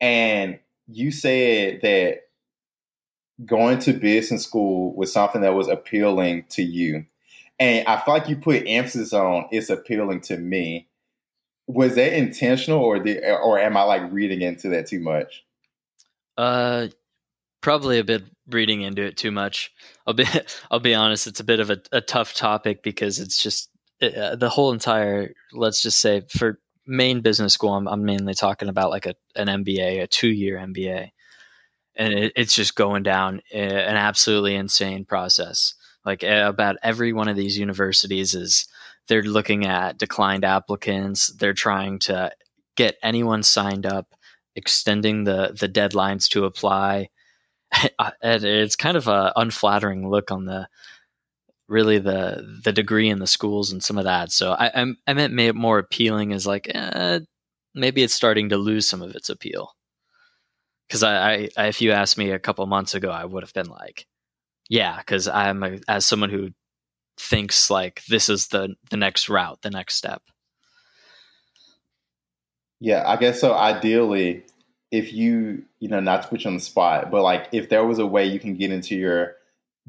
And 0.00 0.58
you 0.86 1.10
said 1.10 1.80
that 1.82 2.18
going 3.44 3.78
to 3.80 3.92
business 3.92 4.44
school 4.44 4.94
was 4.94 5.12
something 5.12 5.40
that 5.40 5.54
was 5.54 5.68
appealing 5.68 6.44
to 6.50 6.62
you. 6.62 7.06
And 7.58 7.86
I 7.86 8.00
feel 8.00 8.14
like 8.14 8.28
you 8.28 8.36
put 8.36 8.64
emphasis 8.66 9.12
on 9.12 9.46
it's 9.50 9.70
appealing 9.70 10.20
to 10.22 10.36
me. 10.36 10.88
Was 11.66 11.94
that 11.94 12.12
intentional 12.12 12.80
or 12.82 12.98
did, 12.98 13.24
or 13.24 13.58
am 13.58 13.76
I 13.76 13.82
like 13.82 14.12
reading 14.12 14.42
into 14.42 14.68
that 14.70 14.86
too 14.86 15.00
much? 15.00 15.44
Uh 16.36 16.88
probably 17.60 17.98
a 17.98 18.04
bit 18.04 18.24
reading 18.48 18.82
into 18.82 19.02
it 19.02 19.16
too 19.16 19.30
much. 19.30 19.72
I'll 20.06 20.14
be 20.14 20.26
I'll 20.70 20.80
be 20.80 20.94
honest, 20.94 21.26
it's 21.26 21.40
a 21.40 21.44
bit 21.44 21.60
of 21.60 21.70
a, 21.70 21.80
a 21.92 22.00
tough 22.00 22.34
topic 22.34 22.82
because 22.82 23.18
it's 23.18 23.42
just 23.42 23.70
uh, 24.02 24.36
the 24.36 24.48
whole 24.48 24.72
entire 24.72 25.32
let's 25.52 25.82
just 25.82 26.00
say 26.00 26.22
for 26.28 26.58
main 26.86 27.20
business 27.20 27.54
school 27.54 27.74
I'm, 27.74 27.88
I'm 27.88 28.04
mainly 28.04 28.34
talking 28.34 28.68
about 28.68 28.90
like 28.90 29.06
a, 29.06 29.14
an 29.36 29.46
mba 29.48 30.02
a 30.02 30.06
two-year 30.06 30.58
mba 30.58 31.10
and 31.96 32.12
it, 32.12 32.32
it's 32.36 32.54
just 32.54 32.74
going 32.74 33.02
down 33.02 33.40
uh, 33.52 33.58
an 33.58 33.96
absolutely 33.96 34.54
insane 34.54 35.04
process. 35.04 35.74
Like 36.04 36.22
about 36.22 36.76
every 36.82 37.12
one 37.12 37.28
of 37.28 37.36
these 37.36 37.58
universities 37.58 38.34
is 38.34 38.66
they're 39.08 39.22
looking 39.22 39.66
at 39.66 39.98
declined 39.98 40.44
applicants. 40.44 41.28
They're 41.28 41.54
trying 41.54 41.98
to 42.00 42.32
get 42.76 42.96
anyone 43.02 43.42
signed 43.42 43.86
up 43.86 44.14
extending 44.56 45.24
the 45.24 45.56
the 45.58 45.68
deadlines 45.68 46.28
to 46.30 46.44
apply. 46.44 47.10
It's 48.22 48.76
kind 48.76 48.96
of 48.96 49.08
a 49.08 49.32
unflattering 49.36 50.08
look 50.08 50.30
on 50.30 50.44
the 50.44 50.68
really 51.68 51.98
the 51.98 52.60
the 52.62 52.72
degree 52.72 53.08
in 53.08 53.18
the 53.18 53.26
schools 53.26 53.72
and 53.72 53.82
some 53.82 53.98
of 53.98 54.04
that. 54.04 54.32
So 54.32 54.52
I 54.52 54.70
I'm, 54.74 54.96
I 55.06 55.14
meant 55.14 55.56
more 55.56 55.78
appealing 55.78 56.32
as 56.32 56.46
like 56.46 56.70
eh, 56.72 57.20
maybe 57.74 58.02
it's 58.02 58.14
starting 58.14 58.50
to 58.50 58.56
lose 58.56 58.88
some 58.88 59.02
of 59.02 59.14
its 59.14 59.28
appeal. 59.28 59.72
Because 60.88 61.02
I, 61.02 61.48
I, 61.56 61.66
if 61.66 61.80
you 61.80 61.92
asked 61.92 62.18
me 62.18 62.30
a 62.30 62.38
couple 62.38 62.66
months 62.66 62.94
ago, 62.94 63.10
I 63.10 63.24
would 63.24 63.42
have 63.42 63.54
been 63.54 63.68
like, 63.68 64.06
yeah, 64.68 64.98
because 64.98 65.26
I'm 65.26 65.62
a, 65.62 65.78
as 65.88 66.04
someone 66.04 66.28
who 66.28 66.50
thinks 67.18 67.70
like 67.70 68.02
this 68.08 68.28
is 68.28 68.48
the 68.48 68.74
the 68.90 68.96
next 68.96 69.28
route, 69.28 69.60
the 69.62 69.70
next 69.70 69.94
step. 69.94 70.22
Yeah, 72.80 73.02
I 73.06 73.16
guess 73.16 73.40
so. 73.40 73.54
Ideally, 73.54 74.44
if 74.90 75.12
you 75.12 75.64
you 75.80 75.88
know 75.88 76.00
not 76.00 76.22
to 76.22 76.28
put 76.28 76.44
you 76.44 76.48
on 76.48 76.56
the 76.56 76.62
spot, 76.62 77.10
but 77.10 77.22
like 77.22 77.48
if 77.52 77.70
there 77.70 77.84
was 77.84 77.98
a 77.98 78.06
way 78.06 78.26
you 78.26 78.38
can 78.38 78.54
get 78.54 78.70
into 78.70 78.94
your 78.94 79.36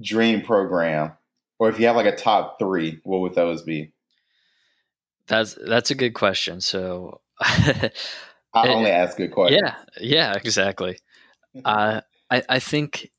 dream 0.02 0.42
program 0.42 1.12
or 1.60 1.70
if 1.70 1.80
you 1.80 1.88
have 1.88 1.96
like 1.96 2.06
a 2.06 2.16
top 2.16 2.60
three, 2.60 3.00
what 3.04 3.22
would 3.22 3.36
those 3.36 3.64
be? 3.64 3.92
That's 5.28 5.58
that's 5.66 5.92
a 5.92 5.96
good 5.96 6.14
question. 6.14 6.62
So 6.62 7.22
I 7.42 7.92
only 8.54 8.92
ask 8.92 9.18
good 9.18 9.32
questions. 9.32 9.62
Yeah, 9.64 9.76
yeah, 10.00 10.34
exactly. 10.34 11.00
uh, 11.66 12.02
I 12.30 12.44
I 12.48 12.60
think 12.60 13.12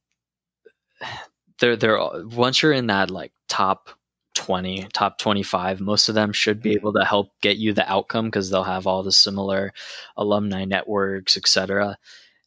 they're 1.59 1.77
they're 1.77 1.99
once 2.25 2.62
you're 2.62 2.72
in 2.72 2.88
that 2.88 3.11
like 3.11 3.33
top 3.49 3.90
20 4.35 4.88
top 4.92 5.18
25 5.18 5.81
most 5.81 6.11
of 6.11 6.14
them 6.14 6.31
should 6.31 6.61
be 6.61 6.75
able 6.75 6.92
to 6.92 7.05
help 7.05 7.31
get 7.40 7.57
you 7.57 7.72
the 7.72 7.90
outcome 7.90 8.27
because 8.27 8.51
they'll 8.51 8.64
have 8.64 8.87
all 8.87 9.03
the 9.03 9.11
similar 9.11 9.72
alumni 10.16 10.66
networks 10.66 11.38
etc 11.38 11.96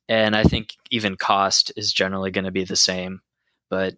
and 0.07 0.35
i 0.35 0.43
think 0.43 0.75
even 0.91 1.15
cost 1.15 1.71
is 1.75 1.91
generally 1.91 2.29
going 2.29 2.45
to 2.45 2.51
be 2.51 2.63
the 2.63 2.75
same 2.75 3.21
but 3.69 3.95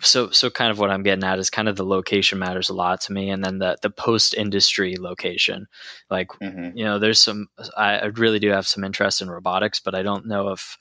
so 0.00 0.30
so 0.30 0.50
kind 0.50 0.70
of 0.70 0.78
what 0.78 0.90
I'm 0.90 1.02
getting 1.02 1.24
at 1.24 1.38
is 1.38 1.50
kind 1.50 1.68
of 1.68 1.76
the 1.76 1.84
location 1.84 2.38
matters 2.38 2.68
a 2.68 2.74
lot 2.74 3.00
to 3.02 3.12
me, 3.12 3.30
and 3.30 3.44
then 3.44 3.58
the 3.58 3.76
the 3.82 3.90
post 3.90 4.34
industry 4.34 4.96
location. 4.96 5.66
Like 6.10 6.28
mm-hmm. 6.40 6.76
you 6.76 6.84
know, 6.84 6.98
there's 6.98 7.20
some 7.20 7.48
I, 7.76 7.98
I, 7.98 8.04
really 8.06 8.38
do 8.38 8.50
have 8.50 8.66
some 8.66 8.84
interest 8.84 9.20
in 9.20 9.30
robotics, 9.30 9.80
but 9.80 9.94
I 9.94 10.02
don't 10.02 10.26
know 10.26 10.50
if 10.50 10.78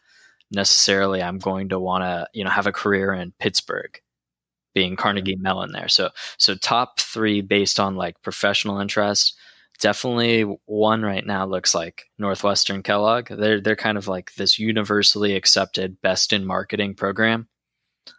necessarily 0.52 1.22
I'm 1.22 1.40
going 1.40 1.70
to 1.70 1.80
want 1.80 2.04
to 2.04 2.28
you 2.34 2.44
know 2.44 2.50
have 2.50 2.68
a 2.68 2.72
career 2.72 3.14
in 3.14 3.34
Pittsburgh, 3.40 4.00
being 4.74 4.96
Carnegie 4.96 5.34
mm-hmm. 5.34 5.44
Mellon 5.44 5.72
there. 5.72 5.88
So 5.88 6.10
so 6.38 6.56
top 6.56 7.00
three 7.00 7.42
based 7.42 7.80
on 7.80 7.96
like 7.96 8.22
professional 8.22 8.80
interest. 8.80 9.36
Definitely 9.80 10.42
one 10.66 11.04
right 11.04 11.26
now 11.26 11.46
looks 11.46 11.76
like 11.76 12.06
Northwestern 12.18 12.84
Kellogg. 12.84 13.30
They're 13.30 13.62
they're 13.62 13.76
kind 13.76 13.98
of 13.98 14.08
like 14.08 14.34
this 14.36 14.60
universally 14.60 15.36
accepted 15.36 16.02
best 16.02 16.34
in 16.34 16.46
marketing 16.46 16.96
program 16.96 17.48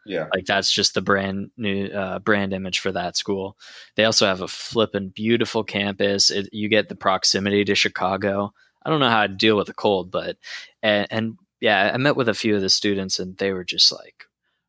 yeah. 0.07 0.29
Like 0.35 0.47
that's 0.47 0.73
just 0.73 0.95
the 0.95 1.03
brand 1.03 1.51
new 1.57 1.87
uh, 1.89 2.19
brand 2.19 2.53
image 2.53 2.79
for 2.79 2.93
that 2.93 3.17
school. 3.17 3.57
They 3.97 4.05
also 4.05 4.27
have 4.27 4.41
a 4.41 4.49
flippin' 4.49 5.11
beautiful 5.11 5.65
campus. 5.65 6.31
It, 6.31 6.49
you 6.53 6.69
get 6.69 6.89
the 6.89 6.95
proximity 6.95 7.65
to 7.65 7.75
Chicago. 7.75 8.53
I 8.83 8.91
don't 8.91 9.01
know 9.01 9.11
how 9.11 9.27
to 9.27 9.33
deal 9.33 9.57
with 9.57 9.67
the 9.67 9.75
cold, 9.75 10.11
but 10.11 10.37
and, 10.83 11.07
and 11.11 11.39
yeah, 11.61 11.91
I 11.93 11.97
met 11.97 12.17
with 12.17 12.29
a 12.29 12.35
few 12.35 12.55
of 12.55 12.63
the 12.63 12.69
students 12.69 13.19
and 13.19 13.37
they 13.37 13.53
were 13.53 13.65
just 13.65 13.93
like 13.93 14.25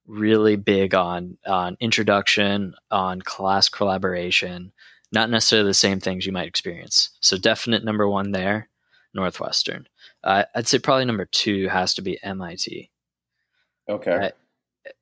really 0.08 0.56
big 0.56 0.96
on 0.96 1.38
on 1.46 1.78
introduction, 1.80 2.74
on 2.92 3.22
class 3.22 3.70
collaboration, 3.70 4.72
not 5.12 5.30
necessarily 5.30 5.70
the 5.70 5.74
same 5.74 6.00
things 6.00 6.26
you 6.26 6.32
might 6.32 6.48
experience. 6.48 7.12
So 7.20 7.38
definite 7.38 7.84
number 7.84 8.08
one 8.10 8.32
there, 8.32 8.70
Northwestern. 9.14 9.88
Uh, 10.24 10.44
I'd 10.56 10.68
say 10.68 10.80
probably 10.80 11.06
number 11.06 11.26
two 11.26 11.68
has 11.70 11.94
to 11.94 12.02
be 12.02 12.22
MIT. 12.24 12.90
Okay 13.88 14.32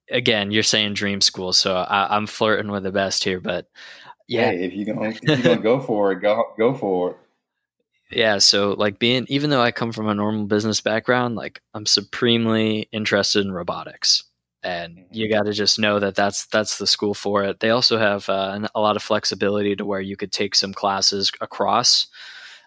again, 0.10 0.52
you're 0.52 0.64
saying 0.64 0.94
dream 0.94 1.22
school, 1.22 1.54
so 1.54 1.76
I, 1.76 2.16
am 2.16 2.28
flirting 2.28 2.72
with 2.72 2.84
the 2.84 2.92
best 2.92 3.24
here. 3.24 3.40
But 3.40 3.68
yeah, 4.28 4.52
hey, 4.52 4.66
if 4.66 4.74
you're 4.74 4.94
gonna 4.94 5.10
if 5.10 5.24
you're 5.24 5.38
gonna 5.38 5.58
go 5.58 5.80
for 5.80 6.12
it, 6.12 6.22
go 6.22 6.44
go 6.58 6.74
for 6.74 7.12
it. 7.12 7.18
Yeah, 8.12 8.38
so 8.38 8.72
like 8.72 9.00
being 9.00 9.26
even 9.30 9.50
though 9.50 9.62
I 9.62 9.72
come 9.72 9.92
from 9.92 10.08
a 10.08 10.14
normal 10.16 10.46
business 10.46 10.82
background, 10.82 11.36
like 11.36 11.62
I'm 11.74 11.86
supremely 11.86 12.88
interested 12.92 13.46
in 13.46 13.52
robotics. 13.52 14.24
And 14.64 15.06
you 15.12 15.28
mm-hmm. 15.28 15.38
got 15.38 15.44
to 15.44 15.54
just 15.54 15.78
know 15.78 16.00
that 16.00 16.16
that's 16.16 16.48
that's 16.48 16.78
the 16.78 16.88
school 16.88 17.14
for 17.14 17.44
it. 17.44 17.60
They 17.60 17.70
also 17.70 17.98
have 17.98 18.28
uh, 18.28 18.68
a 18.74 18.82
lot 18.82 18.96
of 18.96 19.04
flexibility 19.04 19.76
to 19.76 19.86
where 19.86 20.02
you 20.02 20.18
could 20.18 20.32
take 20.32 20.56
some 20.56 20.74
classes 20.74 21.32
across 21.40 22.08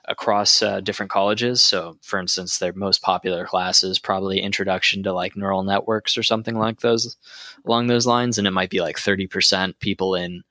across 0.07 0.63
uh, 0.63 0.81
different 0.81 1.11
colleges. 1.11 1.63
So, 1.63 1.97
for 2.03 2.19
instance, 2.19 2.59
their 2.59 2.73
most 2.73 3.03
popular 3.03 3.45
class 3.45 3.83
is 3.83 3.99
probably 3.99 4.41
introduction 4.41 5.03
to 5.05 5.13
like 5.13 5.37
neural 5.37 5.63
networks 5.63 6.17
or 6.17 6.23
something 6.23 6.57
like 6.57 6.81
those 6.81 7.17
along 7.65 7.87
those 7.87 8.07
lines, 8.07 8.39
and 8.39 8.47
it 8.47 8.53
might 8.53 8.71
be 8.71 8.81
like 8.81 8.99
thirty 8.99 9.27
percent 9.27 9.79
people 9.81 10.15
in 10.15 10.43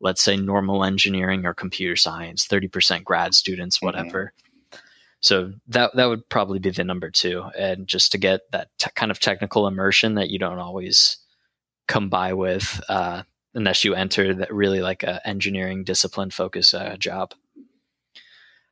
let's 0.00 0.22
say 0.22 0.36
normal 0.36 0.84
engineering 0.84 1.46
or 1.46 1.54
computer 1.54 1.96
science, 1.96 2.46
30% 2.46 3.04
grad 3.04 3.34
students, 3.34 3.78
mm-hmm. 3.78 3.86
whatever. 3.86 4.32
Mm-hmm. 4.36 4.78
So 5.20 5.52
that 5.68 5.96
that 5.96 6.04
would 6.04 6.28
probably 6.28 6.58
be 6.58 6.68
the 6.68 6.84
number 6.84 7.10
two, 7.10 7.44
and 7.58 7.86
just 7.86 8.12
to 8.12 8.18
get 8.18 8.42
that 8.52 8.68
t- 8.78 8.90
kind 8.94 9.10
of 9.10 9.18
technical 9.18 9.66
immersion 9.66 10.16
that 10.16 10.28
you 10.28 10.38
don't 10.38 10.58
always 10.58 11.16
come 11.88 12.10
by 12.10 12.34
with 12.34 12.78
uh, 12.90 13.22
unless 13.54 13.84
you 13.84 13.94
enter 13.94 14.34
that 14.34 14.52
really 14.52 14.82
like 14.82 15.02
a 15.02 15.26
engineering 15.26 15.82
discipline 15.82 16.28
focus 16.28 16.74
uh, 16.74 16.96
job. 16.98 17.32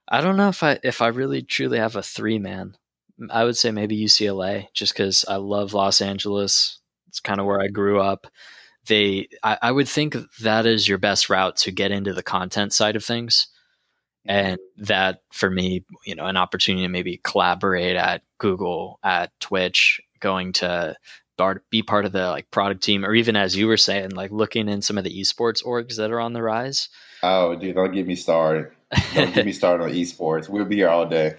I 0.09 0.21
don't 0.21 0.37
know 0.37 0.49
if 0.49 0.63
I 0.63 0.79
if 0.83 1.01
I 1.01 1.09
really 1.09 1.43
truly 1.43 1.79
have 1.79 1.97
a 1.97 2.03
three 2.03 2.39
man. 2.39 2.77
I 3.31 3.45
would 3.45 3.57
say 3.57 3.71
maybe 3.71 4.03
UCLA, 4.03 4.67
just 4.73 4.95
because 4.95 5.25
I 5.29 5.37
love 5.37 5.75
Los 5.75 6.01
Angeles. 6.01 6.79
It's 7.09 7.21
kind 7.21 7.41
of 7.41 7.47
where 7.47 7.61
I 7.61 7.69
grew 7.69 8.01
up. 8.01 8.27
They 8.87 9.29
I, 9.43 9.59
I, 9.63 9.71
would 9.71 9.89
think 9.89 10.17
that 10.41 10.67
is 10.67 10.89
your 10.89 10.99
best 10.99 11.31
route 11.31 11.57
to 11.59 11.71
get 11.71 11.93
into 11.93 12.15
the 12.15 12.23
content 12.23 12.73
side 12.73 12.97
of 12.97 13.05
things. 13.05 13.49
Mm-hmm. 14.27 14.37
And 14.37 14.59
that 14.79 15.23
for 15.31 15.51
me 15.51 15.85
you 16.05 16.15
know 16.15 16.27
an 16.27 16.37
opportunity 16.37 16.85
to 16.85 16.89
maybe 16.89 17.21
collaborate 17.23 17.97
at 17.97 18.23
google 18.39 18.99
at 19.03 19.31
twitch 19.41 20.01
going 20.21 20.53
to 20.53 20.97
be 21.71 21.83
part 21.83 22.05
of 22.05 22.13
the 22.13 22.29
like 22.29 22.49
product 22.53 22.85
team 22.85 23.05
or 23.05 23.15
even 23.15 23.35
as 23.35 23.57
you 23.57 23.67
were 23.67 23.77
saying 23.77 24.11
like 24.11 24.31
looking 24.31 24.69
in 24.69 24.81
some 24.81 24.97
of 24.97 25.03
the 25.03 25.21
esports 25.21 25.65
orgs 25.65 25.97
that 25.97 26.13
are 26.13 26.21
on 26.21 26.33
the 26.33 26.43
rise. 26.43 26.89
Oh 27.23 27.57
dude 27.57 27.75
don't 27.75 27.93
get 27.93 28.07
me 28.07 28.15
started 28.15 28.71
don't 29.15 29.35
get 29.35 29.47
me 29.47 29.53
started 29.63 29.85
on 29.85 29.91
esports 29.91 30.49
we'll 30.49 30.65
be 30.65 30.77
here 30.77 30.89
all 30.89 31.07
day 31.07 31.35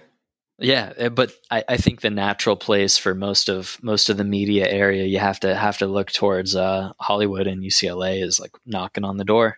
yeah, 0.58 0.92
eh, 0.96 1.08
but 1.08 1.32
I, 1.50 1.64
I, 1.68 1.76
think 1.78 2.00
the 2.00 2.10
natural 2.10 2.54
place 2.54 2.96
for 2.96 3.12
most 3.14 3.48
of 3.48 3.76
most 3.82 4.08
of 4.08 4.16
the 4.16 4.24
media 4.24 4.68
area, 4.68 5.04
you 5.04 5.18
have 5.18 5.40
to 5.40 5.54
have 5.54 5.78
to 5.78 5.86
look 5.86 6.12
towards 6.12 6.54
uh, 6.54 6.92
Hollywood 7.00 7.48
and 7.48 7.62
UCLA 7.62 8.22
is 8.22 8.38
like 8.38 8.52
knocking 8.64 9.04
on 9.04 9.16
the 9.16 9.24
door. 9.24 9.56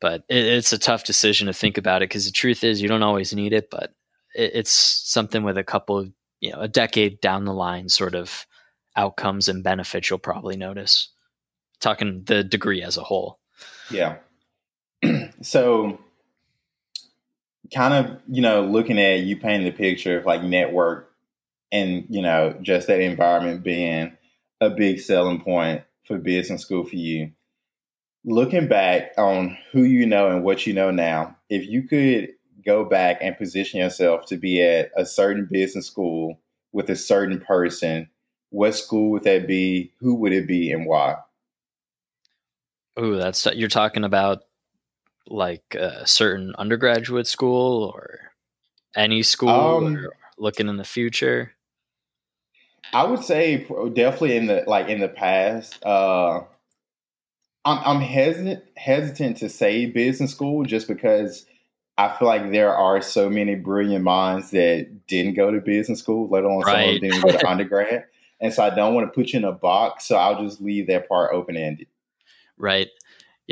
But 0.00 0.22
it, 0.28 0.44
it's 0.44 0.72
a 0.72 0.78
tough 0.78 1.02
decision 1.04 1.48
to 1.48 1.52
think 1.52 1.78
about 1.78 2.02
it 2.02 2.10
because 2.10 2.26
the 2.26 2.32
truth 2.32 2.62
is 2.62 2.80
you 2.80 2.88
don't 2.88 3.02
always 3.02 3.34
need 3.34 3.52
it, 3.52 3.70
but 3.70 3.92
it, 4.36 4.52
it's 4.54 4.70
something 4.70 5.42
with 5.42 5.58
a 5.58 5.64
couple 5.64 5.98
of 5.98 6.12
you 6.40 6.52
know 6.52 6.60
a 6.60 6.68
decade 6.68 7.20
down 7.20 7.44
the 7.44 7.52
line 7.52 7.88
sort 7.88 8.14
of 8.14 8.46
outcomes 8.96 9.48
and 9.48 9.64
benefits 9.64 10.10
you'll 10.10 10.20
probably 10.20 10.56
notice. 10.56 11.08
Talking 11.80 12.22
the 12.24 12.44
degree 12.44 12.82
as 12.82 12.96
a 12.96 13.02
whole. 13.02 13.40
Yeah. 13.90 14.18
so 15.42 15.98
kind 17.74 17.94
of, 17.94 18.20
you 18.28 18.42
know, 18.42 18.62
looking 18.62 18.98
at 18.98 19.20
you 19.20 19.36
painting 19.36 19.64
the 19.64 19.72
picture 19.72 20.18
of 20.18 20.26
like 20.26 20.42
network 20.42 21.10
and, 21.70 22.04
you 22.08 22.22
know, 22.22 22.56
just 22.62 22.86
that 22.86 23.00
environment 23.00 23.62
being 23.62 24.16
a 24.60 24.70
big 24.70 25.00
selling 25.00 25.40
point 25.40 25.82
for 26.06 26.18
business 26.18 26.62
school 26.62 26.84
for 26.84 26.96
you. 26.96 27.32
Looking 28.24 28.68
back 28.68 29.12
on 29.18 29.56
who 29.72 29.82
you 29.82 30.06
know 30.06 30.28
and 30.28 30.44
what 30.44 30.66
you 30.66 30.72
know 30.72 30.90
now, 30.90 31.36
if 31.48 31.66
you 31.66 31.82
could 31.82 32.28
go 32.64 32.84
back 32.84 33.18
and 33.20 33.36
position 33.36 33.80
yourself 33.80 34.26
to 34.26 34.36
be 34.36 34.62
at 34.62 34.90
a 34.96 35.04
certain 35.04 35.48
business 35.50 35.86
school 35.86 36.38
with 36.72 36.88
a 36.88 36.96
certain 36.96 37.40
person, 37.40 38.08
what 38.50 38.74
school 38.74 39.10
would 39.10 39.24
that 39.24 39.48
be? 39.48 39.92
Who 39.98 40.14
would 40.16 40.32
it 40.32 40.46
be 40.46 40.70
and 40.70 40.86
why? 40.86 41.16
Oh, 42.96 43.16
that's 43.16 43.46
you're 43.46 43.68
talking 43.68 44.04
about 44.04 44.44
like 45.32 45.74
a 45.74 46.06
certain 46.06 46.54
undergraduate 46.58 47.26
school 47.26 47.92
or 47.94 48.32
any 48.96 49.22
school 49.22 49.50
um, 49.50 49.96
or 49.96 50.12
looking 50.38 50.68
in 50.68 50.76
the 50.76 50.84
future? 50.84 51.52
I 52.92 53.04
would 53.04 53.24
say 53.24 53.66
definitely 53.94 54.36
in 54.36 54.46
the 54.46 54.64
like 54.66 54.88
in 54.88 55.00
the 55.00 55.08
past. 55.08 55.84
Uh, 55.84 56.40
I'm, 57.64 57.78
I'm 57.84 58.00
hesitant 58.00 58.64
hesitant 58.76 59.38
to 59.38 59.48
say 59.48 59.86
business 59.86 60.32
school 60.32 60.64
just 60.64 60.88
because 60.88 61.46
I 61.98 62.14
feel 62.16 62.28
like 62.28 62.50
there 62.50 62.74
are 62.74 63.00
so 63.00 63.28
many 63.28 63.54
brilliant 63.54 64.04
minds 64.04 64.50
that 64.50 65.06
didn't 65.06 65.34
go 65.34 65.50
to 65.50 65.60
business 65.60 66.00
school, 66.00 66.28
let 66.28 66.44
alone 66.44 66.62
right. 66.62 66.72
some 66.72 66.80
of 66.80 67.00
them 67.00 67.10
didn't 67.10 67.22
go 67.22 67.38
to 67.38 67.46
undergrad. 67.50 68.04
And 68.40 68.52
so 68.52 68.64
I 68.64 68.70
don't 68.70 68.94
want 68.94 69.06
to 69.06 69.12
put 69.12 69.32
you 69.32 69.38
in 69.38 69.44
a 69.44 69.52
box. 69.52 70.06
So 70.06 70.16
I'll 70.16 70.42
just 70.42 70.60
leave 70.60 70.88
that 70.88 71.08
part 71.08 71.32
open 71.32 71.56
ended. 71.56 71.86
Right. 72.58 72.88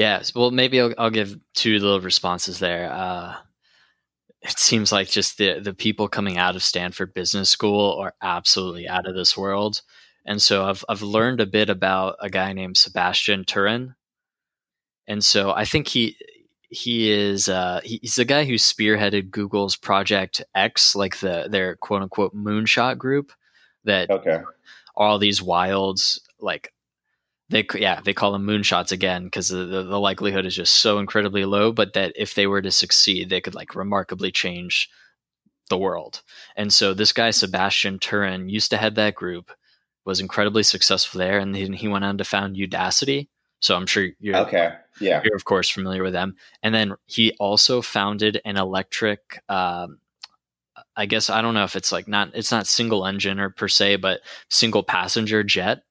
Yeah, 0.00 0.22
well, 0.34 0.50
maybe 0.50 0.80
I'll, 0.80 0.94
I'll 0.96 1.10
give 1.10 1.38
two 1.52 1.78
little 1.78 2.00
responses 2.00 2.58
there. 2.58 2.90
Uh, 2.90 3.34
it 4.40 4.58
seems 4.58 4.92
like 4.92 5.10
just 5.10 5.36
the 5.36 5.60
the 5.60 5.74
people 5.74 6.08
coming 6.08 6.38
out 6.38 6.56
of 6.56 6.62
Stanford 6.62 7.12
Business 7.12 7.50
School 7.50 7.98
are 8.00 8.14
absolutely 8.22 8.88
out 8.88 9.06
of 9.06 9.14
this 9.14 9.36
world, 9.36 9.82
and 10.24 10.40
so 10.40 10.64
I've 10.64 10.82
I've 10.88 11.02
learned 11.02 11.42
a 11.42 11.46
bit 11.46 11.68
about 11.68 12.16
a 12.18 12.30
guy 12.30 12.54
named 12.54 12.78
Sebastian 12.78 13.44
Thrun, 13.44 13.94
and 15.06 15.22
so 15.22 15.52
I 15.52 15.66
think 15.66 15.86
he 15.86 16.16
he 16.70 17.10
is 17.10 17.50
uh, 17.50 17.82
he's 17.84 18.14
the 18.14 18.24
guy 18.24 18.46
who 18.46 18.54
spearheaded 18.54 19.30
Google's 19.30 19.76
Project 19.76 20.42
X, 20.54 20.96
like 20.96 21.18
the 21.18 21.46
their 21.50 21.76
quote 21.76 22.00
unquote 22.00 22.34
moonshot 22.34 22.96
group 22.96 23.32
that 23.84 24.08
okay. 24.08 24.40
all 24.96 25.18
these 25.18 25.42
wilds 25.42 26.26
like 26.40 26.72
they 27.50 27.66
yeah 27.74 28.00
they 28.02 28.14
call 28.14 28.32
them 28.32 28.46
moonshots 28.46 28.92
again 28.92 29.24
because 29.24 29.48
the, 29.48 29.64
the 29.64 30.00
likelihood 30.00 30.46
is 30.46 30.54
just 30.54 30.76
so 30.76 30.98
incredibly 30.98 31.44
low 31.44 31.72
but 31.72 31.92
that 31.92 32.12
if 32.16 32.34
they 32.34 32.46
were 32.46 32.62
to 32.62 32.70
succeed 32.70 33.28
they 33.28 33.40
could 33.40 33.54
like 33.54 33.74
remarkably 33.74 34.30
change 34.30 34.88
the 35.68 35.78
world. 35.78 36.22
And 36.56 36.72
so 36.72 36.94
this 36.94 37.12
guy 37.12 37.30
sebastian 37.30 37.98
thrun 37.98 38.48
used 38.48 38.70
to 38.70 38.76
head 38.76 38.94
that 38.96 39.14
group 39.14 39.50
was 40.04 40.20
incredibly 40.20 40.62
successful 40.62 41.18
there 41.18 41.38
and 41.38 41.54
he, 41.54 41.66
he 41.76 41.88
went 41.88 42.04
on 42.04 42.18
to 42.18 42.24
found 42.24 42.56
udacity. 42.56 43.28
So 43.60 43.76
i'm 43.76 43.86
sure 43.86 44.08
you're 44.20 44.36
okay 44.36 44.72
yeah. 45.00 45.20
you're 45.24 45.36
of 45.36 45.44
course 45.44 45.68
familiar 45.68 46.02
with 46.02 46.12
them. 46.12 46.36
And 46.62 46.74
then 46.74 46.94
he 47.06 47.32
also 47.38 47.82
founded 47.82 48.40
an 48.44 48.56
electric 48.56 49.42
um, 49.48 49.98
i 50.96 51.04
guess 51.06 51.28
i 51.28 51.42
don't 51.42 51.54
know 51.54 51.64
if 51.64 51.76
it's 51.76 51.92
like 51.92 52.08
not 52.08 52.30
it's 52.34 52.50
not 52.50 52.66
single 52.66 53.06
engine 53.06 53.38
or 53.38 53.50
per 53.50 53.68
se 53.68 53.96
but 53.96 54.20
single 54.48 54.82
passenger 54.82 55.42
jet 55.42 55.82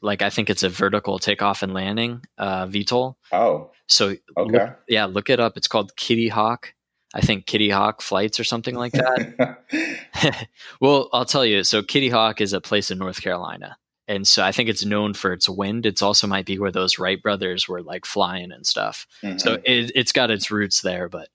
like 0.00 0.22
I 0.22 0.30
think 0.30 0.50
it's 0.50 0.62
a 0.62 0.68
vertical 0.68 1.18
takeoff 1.18 1.62
and 1.62 1.74
landing 1.74 2.22
uh, 2.36 2.66
VTOL. 2.66 3.14
Oh, 3.32 3.70
so 3.86 4.08
okay, 4.08 4.20
look, 4.36 4.78
yeah, 4.88 5.06
look 5.06 5.30
it 5.30 5.40
up. 5.40 5.56
It's 5.56 5.68
called 5.68 5.96
Kitty 5.96 6.28
Hawk. 6.28 6.74
I 7.14 7.20
think 7.20 7.46
Kitty 7.46 7.70
Hawk 7.70 8.02
flights 8.02 8.38
or 8.38 8.44
something 8.44 8.74
like 8.74 8.92
that. 8.92 10.48
well, 10.80 11.08
I'll 11.12 11.24
tell 11.24 11.44
you. 11.44 11.64
So 11.64 11.82
Kitty 11.82 12.10
Hawk 12.10 12.40
is 12.40 12.52
a 12.52 12.60
place 12.60 12.90
in 12.90 12.98
North 12.98 13.22
Carolina, 13.22 13.76
and 14.06 14.26
so 14.26 14.44
I 14.44 14.52
think 14.52 14.68
it's 14.68 14.84
known 14.84 15.14
for 15.14 15.32
its 15.32 15.48
wind. 15.48 15.86
It's 15.86 16.02
also 16.02 16.26
might 16.26 16.46
be 16.46 16.58
where 16.58 16.72
those 16.72 16.98
Wright 16.98 17.20
brothers 17.20 17.68
were 17.68 17.82
like 17.82 18.04
flying 18.04 18.52
and 18.52 18.66
stuff. 18.66 19.06
Mm-hmm. 19.22 19.38
So 19.38 19.54
it, 19.64 19.92
it's 19.94 20.12
got 20.12 20.30
its 20.30 20.50
roots 20.50 20.82
there, 20.82 21.08
but 21.08 21.28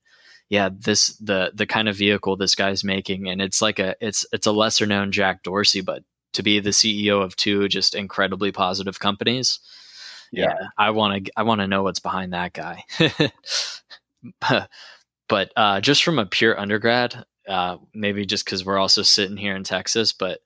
yeah, 0.49 0.69
this 0.71 1.17
the 1.17 1.51
the 1.53 1.65
kind 1.65 1.89
of 1.89 1.95
vehicle 1.95 2.35
this 2.35 2.55
guy's 2.55 2.83
making, 2.83 3.27
and 3.27 3.41
it's 3.41 3.61
like 3.61 3.79
a 3.79 3.95
it's 3.99 4.25
it's 4.31 4.47
a 4.47 4.51
lesser 4.51 4.85
known 4.85 5.11
Jack 5.11 5.43
Dorsey, 5.43 5.81
but 5.81 6.03
to 6.33 6.43
be 6.43 6.59
the 6.59 6.71
CEO 6.71 7.23
of 7.23 7.35
two 7.35 7.67
just 7.67 7.95
incredibly 7.95 8.51
positive 8.51 8.99
companies. 8.99 9.59
Yeah, 10.31 10.53
yeah 10.59 10.67
I 10.77 10.91
want 10.91 11.25
to 11.25 11.31
I 11.37 11.43
want 11.43 11.61
to 11.61 11.67
know 11.67 11.83
what's 11.83 11.99
behind 11.99 12.33
that 12.33 12.53
guy. 12.53 12.83
but 15.27 15.51
uh, 15.55 15.81
just 15.81 16.03
from 16.03 16.19
a 16.19 16.25
pure 16.25 16.59
undergrad, 16.59 17.25
uh, 17.47 17.77
maybe 17.93 18.25
just 18.25 18.45
because 18.45 18.65
we're 18.65 18.79
also 18.79 19.01
sitting 19.01 19.37
here 19.37 19.55
in 19.55 19.63
Texas, 19.63 20.13
but 20.13 20.39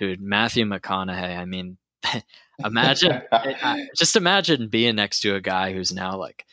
who 0.00 0.16
Matthew 0.18 0.64
McConaughey. 0.64 1.38
I 1.38 1.44
mean, 1.44 1.76
imagine 2.64 3.22
just 3.96 4.16
imagine 4.16 4.68
being 4.68 4.96
next 4.96 5.20
to 5.20 5.36
a 5.36 5.40
guy 5.40 5.72
who's 5.72 5.92
now 5.92 6.16
like 6.16 6.44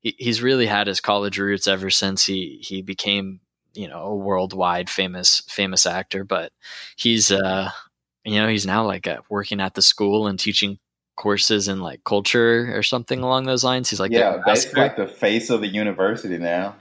he, 0.00 0.14
he's 0.18 0.42
really 0.42 0.66
had 0.66 0.86
his 0.86 1.00
college 1.00 1.38
roots 1.38 1.66
ever 1.66 1.88
since 1.88 2.26
he 2.26 2.58
he 2.60 2.82
became 2.82 3.40
you 3.72 3.88
know 3.88 4.02
a 4.02 4.14
worldwide 4.14 4.90
famous 4.90 5.42
famous 5.48 5.86
actor, 5.86 6.24
but 6.24 6.52
he's 6.96 7.30
uh 7.30 7.70
you 8.26 8.40
know 8.40 8.48
he's 8.48 8.66
now 8.66 8.84
like 8.84 9.06
uh, 9.06 9.18
working 9.28 9.60
at 9.60 9.74
the 9.74 9.82
school 9.82 10.26
and 10.26 10.38
teaching 10.38 10.78
courses 11.16 11.68
in 11.68 11.80
like 11.80 12.04
culture 12.04 12.76
or 12.76 12.82
something 12.82 13.20
along 13.20 13.44
those 13.44 13.64
lines 13.64 13.88
he's 13.88 14.00
like 14.00 14.12
yeah 14.12 14.38
basically 14.44 14.82
like 14.82 14.96
the 14.96 15.06
face 15.06 15.48
of 15.48 15.60
the 15.60 15.66
university 15.66 16.36
now 16.36 16.76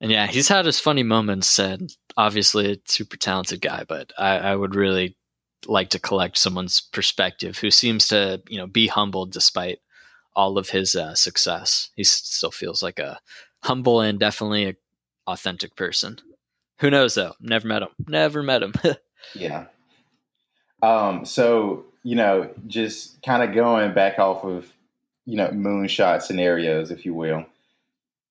and 0.00 0.10
yeah 0.10 0.26
he's 0.26 0.48
had 0.48 0.66
his 0.66 0.78
funny 0.78 1.02
moments 1.02 1.58
and 1.58 1.96
obviously 2.18 2.72
a 2.72 2.76
super 2.84 3.16
talented 3.16 3.60
guy 3.60 3.84
but 3.88 4.12
I, 4.18 4.36
I 4.38 4.56
would 4.56 4.74
really 4.74 5.16
like 5.66 5.88
to 5.90 5.98
collect 5.98 6.36
someone's 6.36 6.80
perspective 6.80 7.58
who 7.58 7.70
seems 7.70 8.08
to 8.08 8.42
you 8.48 8.58
know 8.58 8.66
be 8.66 8.86
humbled 8.86 9.32
despite 9.32 9.78
all 10.34 10.58
of 10.58 10.68
his 10.68 10.94
uh, 10.94 11.14
success 11.14 11.88
he 11.96 12.04
still 12.04 12.50
feels 12.50 12.82
like 12.82 12.98
a 12.98 13.18
humble 13.62 14.02
and 14.02 14.20
definitely 14.20 14.66
a 14.66 14.74
authentic 15.26 15.76
person. 15.76 16.18
Who 16.80 16.90
knows 16.90 17.14
though? 17.14 17.34
Never 17.40 17.66
met 17.66 17.82
him. 17.82 17.88
Never 18.06 18.42
met 18.42 18.62
him. 18.62 18.74
yeah. 19.34 19.66
Um, 20.82 21.24
so, 21.24 21.84
you 22.02 22.16
know, 22.16 22.50
just 22.66 23.22
kind 23.22 23.42
of 23.42 23.54
going 23.54 23.94
back 23.94 24.18
off 24.18 24.44
of, 24.44 24.72
you 25.24 25.36
know, 25.36 25.48
moonshot 25.48 26.22
scenarios, 26.22 26.90
if 26.90 27.04
you 27.04 27.14
will. 27.14 27.46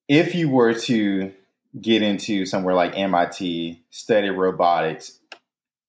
If 0.08 0.36
you 0.36 0.50
were 0.50 0.74
to 0.74 1.34
get 1.80 2.02
into 2.02 2.46
somewhere 2.46 2.76
like 2.76 2.98
MIT, 2.98 3.82
study 3.90 4.30
robotics, 4.30 5.20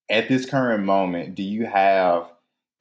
at 0.08 0.28
this 0.28 0.46
current 0.46 0.84
moment, 0.84 1.34
do 1.34 1.42
you 1.42 1.66
have 1.66 2.30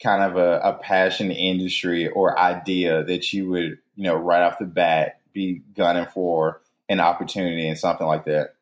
kind 0.02 0.24
of 0.24 0.38
a, 0.38 0.60
a 0.60 0.74
passion 0.74 1.32
industry 1.32 2.08
or 2.08 2.38
idea 2.38 3.04
that 3.04 3.34
you 3.34 3.50
would, 3.50 3.78
you 3.96 4.04
know, 4.04 4.16
right 4.16 4.42
off 4.42 4.60
the 4.60 4.66
bat 4.66 5.20
be 5.34 5.62
gunning 5.76 6.08
for 6.14 6.62
an 6.90 7.00
opportunity 7.00 7.68
and 7.68 7.78
something 7.78 8.08
like 8.08 8.26
that? 8.26 8.56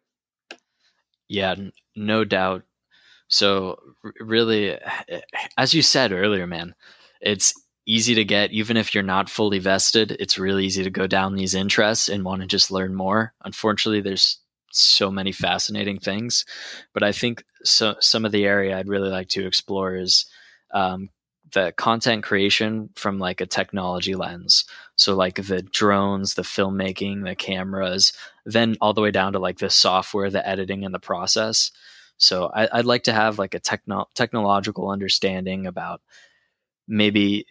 Yeah, 1.28 1.55
no 1.95 2.24
doubt. 2.24 2.64
So, 3.34 3.79
really, 4.19 4.77
as 5.57 5.73
you 5.73 5.81
said 5.81 6.11
earlier, 6.11 6.45
man, 6.45 6.75
it's 7.19 7.51
easy 7.88 8.13
to 8.13 8.23
get, 8.23 8.51
even 8.51 8.77
if 8.77 8.93
you're 8.93 9.03
not 9.03 9.27
fully 9.27 9.57
vested, 9.57 10.11
it's 10.19 10.38
really 10.38 10.65
easy 10.65 10.84
to 10.84 10.91
go 10.91 11.07
down 11.07 11.34
these 11.34 11.55
interests 11.55 12.09
and 12.09 12.23
want 12.23 12.41
to 12.41 12.47
just 12.47 12.69
learn 12.69 12.93
more. 12.93 13.34
Unfortunately, 13.43 14.01
there's 14.01 14.38
so 14.71 15.09
many 15.09 15.31
fascinating 15.31 15.97
things, 15.97 16.45
but 16.93 17.01
I 17.01 17.11
think 17.11 17.43
so, 17.63 17.95
some 17.99 18.23
of 18.23 18.31
the 18.31 18.45
area 18.45 18.77
I'd 18.77 18.88
really 18.88 19.09
like 19.09 19.29
to 19.29 19.47
explore 19.47 19.95
is 19.95 20.27
um, 20.71 21.09
the 21.53 21.73
content 21.75 22.23
creation 22.23 22.91
from 22.93 23.17
like 23.17 23.41
a 23.41 23.47
technology 23.47 24.13
lens. 24.13 24.63
So 24.95 25.15
like 25.15 25.38
the 25.38 25.63
drones, 25.63 26.36
the 26.36 26.43
filmmaking, 26.43 27.25
the 27.25 27.36
cameras, 27.36 28.13
then 28.45 28.75
all 28.79 28.93
the 28.93 29.01
way 29.01 29.09
down 29.09 29.34
to 29.34 29.39
like 29.39 29.57
the 29.57 29.71
software, 29.71 30.29
the 30.29 30.47
editing, 30.47 30.86
and 30.86 30.93
the 30.93 30.99
process. 30.99 31.71
So 32.18 32.51
I, 32.53 32.78
would 32.78 32.86
like 32.86 33.03
to 33.03 33.14
have 33.14 33.39
like 33.39 33.53
a 33.53 33.59
techno- 33.59 34.07
technological 34.16 34.89
understanding 34.89 35.66
about 35.68 36.01
maybe 36.88 37.45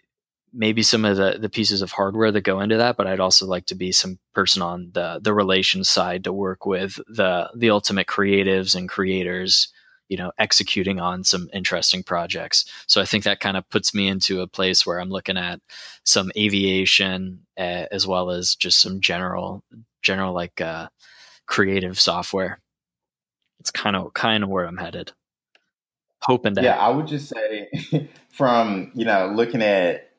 maybe 0.53 0.83
some 0.83 1.03
of 1.03 1.17
the 1.17 1.37
the 1.39 1.49
pieces 1.49 1.81
of 1.81 1.91
hardware 1.91 2.31
that 2.31 2.41
go 2.41 2.59
into 2.59 2.77
that, 2.77 2.97
but 2.97 3.07
I'd 3.07 3.19
also 3.19 3.45
like 3.45 3.65
to 3.67 3.75
be 3.75 3.91
some 3.91 4.19
person 4.33 4.61
on 4.61 4.91
the 4.93 5.19
the 5.21 5.33
relations 5.33 5.89
side 5.89 6.23
to 6.25 6.33
work 6.33 6.65
with 6.65 6.99
the 7.07 7.49
the 7.55 7.69
ultimate 7.71 8.07
creatives 8.07 8.75
and 8.75 8.87
creators 8.87 9.69
you 10.09 10.17
know 10.17 10.31
executing 10.37 10.99
on 10.99 11.23
some 11.23 11.49
interesting 11.53 12.03
projects. 12.03 12.65
So 12.87 13.01
i 13.01 13.05
think 13.05 13.23
that 13.23 13.39
kind 13.39 13.57
of 13.57 13.67
puts 13.69 13.93
me 13.93 14.07
into 14.07 14.41
a 14.41 14.47
place 14.47 14.85
where 14.85 14.99
i'm 14.99 15.09
looking 15.09 15.37
at 15.37 15.59
some 16.03 16.31
aviation 16.37 17.45
uh, 17.57 17.85
as 17.91 18.05
well 18.05 18.29
as 18.29 18.55
just 18.55 18.81
some 18.81 19.01
general 19.01 19.63
general 20.01 20.33
like 20.33 20.61
uh, 20.61 20.87
creative 21.47 21.99
software 21.99 22.59
it's 23.63 23.71
kind 23.71 23.95
of 23.95 24.13
kind 24.13 24.43
of 24.43 24.49
where 24.49 24.65
i'm 24.65 24.77
headed 24.77 25.13
hoping 26.19 26.53
to 26.53 26.61
yeah 26.61 26.77
i 26.77 26.89
would 26.89 27.07
just 27.07 27.29
say 27.29 28.09
from 28.29 28.91
you 28.93 29.05
know 29.05 29.31
looking 29.33 29.61
at 29.61 30.11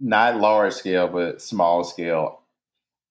not 0.00 0.38
large 0.40 0.72
scale 0.72 1.06
but 1.06 1.42
small 1.42 1.84
scale 1.84 2.40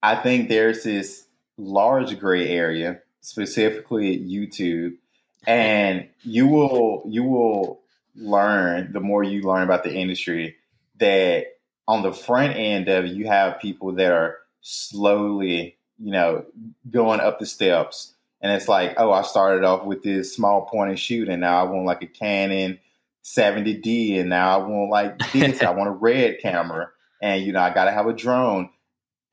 i 0.02 0.16
think 0.16 0.50
there's 0.50 0.84
this 0.84 1.26
large 1.58 2.20
gray 2.20 2.50
area 2.50 3.00
specifically 3.22 4.18
youtube 4.18 4.94
mm-hmm. 4.94 5.50
and 5.50 6.10
you 6.24 6.48
will 6.48 7.04
you 7.08 7.24
will 7.24 7.80
learn 8.16 8.92
the 8.92 9.00
more 9.00 9.24
you 9.24 9.44
learn 9.44 9.62
about 9.62 9.84
the 9.84 9.94
industry 9.94 10.56
that 10.98 11.46
on 11.88 12.02
the 12.02 12.12
front 12.12 12.56
end 12.56 12.88
of 12.88 13.06
it, 13.06 13.12
you 13.12 13.28
have 13.28 13.60
people 13.60 13.94
that 13.94 14.12
are 14.12 14.38
slowly, 14.62 15.76
you 15.98 16.12
know, 16.12 16.46
going 16.92 17.20
up 17.20 17.40
the 17.40 17.46
steps. 17.48 18.14
And 18.42 18.52
it's 18.52 18.68
like, 18.68 18.94
oh, 18.98 19.12
I 19.12 19.22
started 19.24 19.64
off 19.66 19.86
with 19.86 20.02
this 20.02 20.34
small 20.34 20.66
point 20.66 20.92
and 20.92 21.00
shoot, 21.00 21.28
and 21.28 21.42
now 21.42 21.60
I 21.60 21.70
want 21.70 21.86
like 21.86 22.02
a 22.02 22.08
Canon 22.08 22.80
70D, 23.24 24.20
and 24.20 24.30
now 24.30 24.60
I 24.60 24.66
want 24.66 24.90
like 24.90 25.32
this. 25.34 25.62
I 25.62 25.72
want 25.72 25.90
a 25.90 25.92
red 26.00 26.40
camera, 26.40 26.90
and 27.22 27.44
you 27.44 27.52
know, 27.52 27.60
I 27.60 27.74
got 27.74 27.86
to 27.86 27.92
have 27.92 28.08
a 28.08 28.14
drone. 28.14 28.70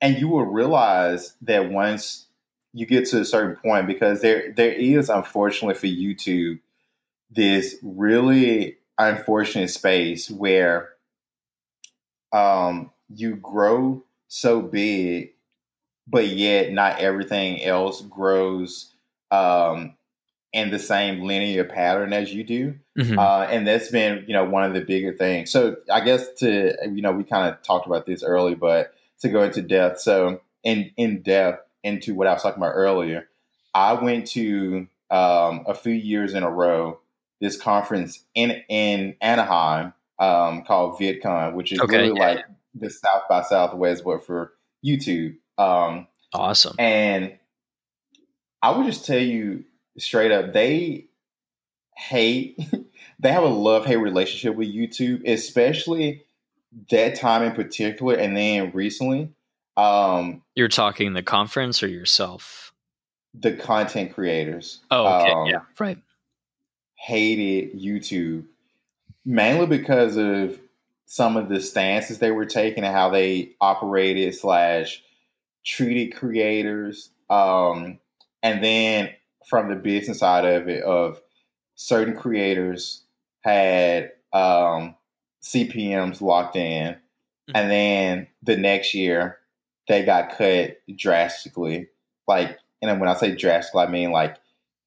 And 0.00 0.18
you 0.18 0.28
will 0.28 0.44
realize 0.44 1.34
that 1.42 1.70
once 1.70 2.26
you 2.74 2.84
get 2.84 3.07
to 3.07 3.20
a 3.20 3.24
certain 3.24 3.57
point 3.57 3.86
because 3.86 4.20
there 4.20 4.52
there 4.52 4.72
is 4.72 5.09
unfortunately 5.09 5.74
for 5.74 5.86
YouTube 5.86 6.59
this 7.30 7.76
really 7.82 8.76
unfortunate 8.98 9.68
space 9.68 10.30
where 10.30 10.90
um, 12.32 12.90
you 13.09 13.36
grow 13.36 14.04
so 14.28 14.61
big, 14.61 15.30
but 16.07 16.28
yet 16.28 16.72
not 16.72 16.98
everything 16.98 17.62
else 17.62 18.02
grows 18.02 18.92
um, 19.31 19.95
in 20.53 20.70
the 20.70 20.79
same 20.79 21.22
linear 21.22 21.64
pattern 21.64 22.12
as 22.12 22.33
you 22.33 22.45
do. 22.45 22.74
Mm-hmm. 22.99 23.18
Uh, 23.18 23.47
and 23.51 23.66
that's 23.66 23.91
been, 23.91 24.24
you 24.27 24.33
know, 24.33 24.45
one 24.45 24.64
of 24.64 24.74
the 24.74 24.81
bigger 24.81 25.12
things. 25.12 25.51
So 25.51 25.77
I 25.93 26.01
guess 26.01 26.27
to, 26.39 26.74
you 26.91 27.03
know, 27.03 27.12
we 27.12 27.24
kind 27.24 27.53
of 27.53 27.62
talked 27.62 27.87
about 27.87 28.07
this 28.07 28.22
early, 28.22 28.55
but 28.55 28.95
to 29.20 29.29
go 29.29 29.43
into 29.43 29.62
depth. 29.62 30.01
So 30.01 30.41
in, 30.62 30.91
in 30.97 31.22
depth, 31.22 31.62
into 31.83 32.14
what 32.14 32.27
I 32.27 32.33
was 32.33 32.43
talking 32.43 32.62
about 32.62 32.72
earlier, 32.72 33.29
I 33.74 33.93
went 33.95 34.27
to 34.29 34.89
um, 35.11 35.64
a 35.66 35.74
few 35.74 35.93
years 35.93 36.35
in 36.35 36.43
a 36.43 36.51
row 36.51 37.01
this 37.41 37.61
conference 37.61 38.24
in 38.35 38.62
in 38.68 39.14
Anaheim 39.20 39.93
um, 40.18 40.62
called 40.64 40.99
VidCon, 40.99 41.55
which 41.55 41.72
is 41.72 41.81
okay, 41.81 41.99
really 41.99 42.18
yeah, 42.18 42.27
like 42.27 42.45
the 42.74 42.91
South 42.91 43.22
by 43.29 43.43
Southwest, 43.43 44.05
but 44.05 44.24
for 44.24 44.53
YouTube. 44.85 45.37
Um, 45.59 46.07
awesome. 46.33 46.77
And 46.79 47.39
I 48.62 48.70
would 48.70 48.86
just 48.86 49.04
tell 49.04 49.18
you 49.18 49.64
straight 49.98 50.32
up, 50.32 50.52
they 50.52 51.07
hate. 51.96 52.59
they 53.18 53.32
have 53.32 53.42
a 53.42 53.48
love 53.48 53.86
hate 53.86 53.96
relationship 53.96 54.57
with 54.57 54.72
YouTube, 54.72 55.26
especially 55.28 56.24
that 56.90 57.14
time 57.14 57.42
in 57.42 57.52
particular, 57.52 58.14
and 58.14 58.36
then 58.36 58.70
recently. 58.72 59.30
Um, 59.76 60.42
You're 60.54 60.68
talking 60.68 61.12
the 61.12 61.22
conference 61.22 61.82
or 61.82 61.88
yourself? 61.88 62.72
The 63.34 63.52
content 63.52 64.14
creators. 64.14 64.80
Oh, 64.90 65.07
okay. 65.07 65.32
Um, 65.32 65.46
yeah, 65.46 65.61
right. 65.78 65.98
Hated 66.94 67.78
YouTube 67.78 68.44
mainly 69.26 69.66
because 69.66 70.16
of 70.16 70.59
some 71.04 71.36
of 71.36 71.48
the 71.48 71.61
stances 71.61 72.18
they 72.18 72.30
were 72.30 72.46
taking 72.46 72.84
and 72.84 72.94
how 72.94 73.11
they 73.11 73.52
operated 73.61 74.34
slash 74.34 75.02
treated 75.64 76.16
creators. 76.16 77.11
Um, 77.28 77.98
and 78.47 78.62
then 78.62 79.11
from 79.49 79.68
the 79.68 79.74
business 79.74 80.20
side 80.20 80.44
of 80.44 80.68
it, 80.68 80.84
of 80.84 81.20
certain 81.74 82.16
creators 82.16 83.03
had 83.40 84.12
um, 84.32 84.94
CPMs 85.42 86.20
locked 86.20 86.55
in, 86.55 86.92
mm-hmm. 86.92 87.57
and 87.57 87.70
then 87.70 88.28
the 88.44 88.57
next 88.57 88.94
year 88.94 89.38
they 89.88 90.05
got 90.05 90.36
cut 90.36 90.78
drastically. 90.97 91.88
Like, 92.28 92.57
and 92.80 93.01
when 93.01 93.09
I 93.09 93.14
say 93.14 93.34
drastically, 93.34 93.82
I 93.82 93.88
mean 93.88 94.12
like 94.12 94.36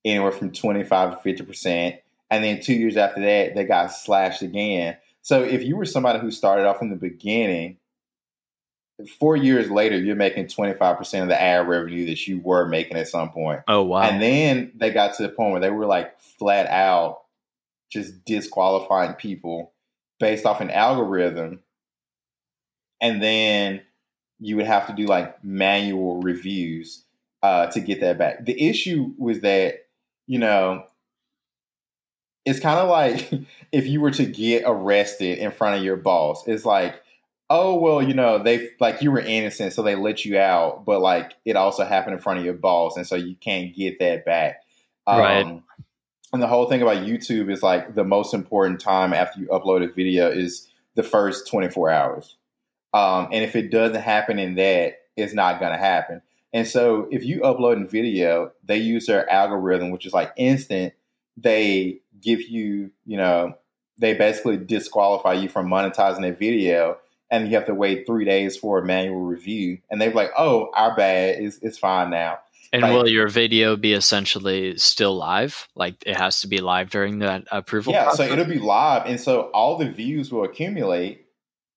anywhere 0.06 0.32
from 0.32 0.54
25 0.54 1.12
to 1.12 1.22
50 1.22 1.44
percent. 1.44 1.96
And 2.32 2.44
then 2.44 2.62
two 2.62 2.76
years 2.76 2.96
after 2.96 3.22
that, 3.22 3.56
they 3.56 3.66
got 3.66 3.88
slashed 3.88 4.42
again. 4.42 4.96
So 5.22 5.44
if 5.44 5.64
you 5.64 5.76
were 5.76 5.86
somebody 5.86 6.20
who 6.20 6.32
started 6.32 6.66
off 6.66 6.82
in 6.82 6.92
the 6.92 6.96
beginning, 6.96 7.78
four 9.08 9.36
years 9.36 9.70
later, 9.72 9.98
you're 9.98 10.16
making 10.16 10.48
25% 10.48 11.22
of 11.22 11.28
the 11.28 11.42
ad 11.42 11.68
revenue 11.68 12.06
that 12.08 12.28
you 12.28 12.40
were 12.40 12.68
making 12.68 12.98
at 12.98 13.08
some 13.08 13.32
point. 13.32 13.62
Oh, 13.68 13.84
wow. 13.84 14.02
And 14.02 14.22
then 14.22 14.72
they 14.76 14.92
got 14.92 15.16
to 15.16 15.24
the 15.24 15.30
point 15.30 15.52
where 15.52 15.62
they 15.62 15.70
were 15.70 15.86
like 15.86 16.20
flat 16.20 16.68
out 16.68 17.22
just 17.90 18.24
disqualifying 18.26 19.14
people 19.14 19.74
based 20.20 20.46
off 20.46 20.62
an 20.62 20.70
algorithm. 20.70 21.60
And 23.02 23.24
then 23.24 23.82
you 24.40 24.58
would 24.58 24.68
have 24.68 24.88
to 24.88 24.94
do 24.94 25.06
like 25.06 25.44
manual 25.44 26.22
reviews 26.22 27.04
uh, 27.42 27.68
to 27.68 27.80
get 27.80 28.02
that 28.02 28.18
back. 28.18 28.46
The 28.46 28.70
issue 28.70 29.14
was 29.18 29.42
that, 29.42 29.86
you 30.28 30.40
know, 30.40 30.84
it's 32.46 32.60
kind 32.60 32.80
of 32.80 32.90
like 32.90 33.32
if 33.72 33.88
you 33.88 34.02
were 34.02 34.12
to 34.12 34.26
get 34.26 34.64
arrested 34.66 35.38
in 35.38 35.52
front 35.52 35.78
of 35.78 35.84
your 35.84 35.98
boss, 35.98 36.48
it's 36.48 36.66
like, 36.66 37.02
oh, 37.50 37.76
well, 37.76 38.02
you 38.02 38.14
know, 38.14 38.42
they 38.42 38.70
like 38.80 39.02
you 39.02 39.12
were 39.12 39.20
innocent, 39.20 39.74
so 39.74 39.82
they 39.82 39.96
let 39.96 40.26
you 40.26 40.38
out, 40.38 40.86
but 40.86 41.02
like 41.02 41.34
it 41.46 41.56
also 41.56 41.84
happened 41.84 42.16
in 42.16 42.22
front 42.22 42.40
of 42.40 42.46
your 42.46 42.54
boss, 42.54 42.96
and 42.98 43.08
so 43.08 43.16
you 43.16 43.36
can't 43.36 43.76
get 43.76 44.00
that 44.00 44.26
back. 44.26 44.64
Right. 45.08 45.44
Um, 45.44 45.64
and 46.32 46.42
the 46.42 46.48
whole 46.48 46.68
thing 46.68 46.82
about 46.82 46.98
YouTube 46.98 47.52
is 47.52 47.64
like 47.64 47.96
the 47.96 48.04
most 48.04 48.34
important 48.34 48.80
time 48.80 49.14
after 49.14 49.40
you 49.40 49.48
upload 49.48 49.84
a 49.84 49.92
video 49.92 50.30
is 50.30 50.68
the 50.96 51.02
first 51.02 51.48
24 51.48 51.90
hours. 51.90 52.36
Um, 52.94 53.30
and 53.32 53.44
if 53.44 53.56
it 53.56 53.72
doesn't 53.72 54.02
happen 54.02 54.38
in 54.38 54.56
that, 54.56 55.00
it's 55.16 55.34
not 55.34 55.60
going 55.60 55.72
to 55.72 55.78
happen. 55.78 56.22
And 56.54 56.68
so 56.68 57.08
if 57.12 57.24
you 57.24 57.42
upload 57.42 57.84
a 57.84 57.88
video, 57.88 58.52
they 58.64 58.78
use 58.78 59.08
their 59.08 59.30
algorithm, 59.30 59.92
which 59.92 60.06
is 60.06 60.14
like 60.14 60.32
instant. 60.38 60.94
They 61.38 62.02
give 62.22 62.42
you, 62.42 62.92
you 63.06 63.18
know, 63.18 63.56
they 63.98 64.14
basically 64.14 64.58
disqualify 64.58 65.34
you 65.34 65.50
from 65.50 65.68
monetizing 65.68 66.28
a 66.28 66.34
video 66.34 66.98
and 67.32 67.48
you 67.48 67.56
have 67.56 67.66
to 67.68 67.74
wait 67.74 68.06
three 68.06 68.26
days 68.26 68.58
for 68.58 68.80
a 68.80 68.86
manual 68.86 69.22
review. 69.22 69.80
And 69.90 70.02
they're 70.02 70.12
like, 70.12 70.32
oh, 70.38 70.70
our 70.74 70.96
bad, 70.96 71.42
it's, 71.42 71.60
it's 71.62 71.78
fine 71.78 72.10
now. 72.10 72.40
And 72.72 72.84
like, 72.84 72.94
will 72.94 73.08
your 73.08 73.28
video 73.28 73.76
be 73.76 73.94
essentially 73.94 74.78
still 74.78 75.16
live? 75.16 75.68
Like 75.76 75.96
it 76.06 76.18
has 76.18 76.42
to 76.42 76.48
be 76.48 76.60
live 76.60 76.90
during 76.90 77.20
that 77.20 77.46
approval? 77.52 77.94
Yeah, 77.94 78.06
process? 78.06 78.28
so 78.28 78.34
it'll 78.34 78.46
be 78.46 78.60
live. 78.60 79.08
And 79.08 79.20
so 79.20 79.50
all 79.54 79.78
the 79.78 79.90
views 79.90 80.32
will 80.32 80.44
accumulate, 80.44 81.26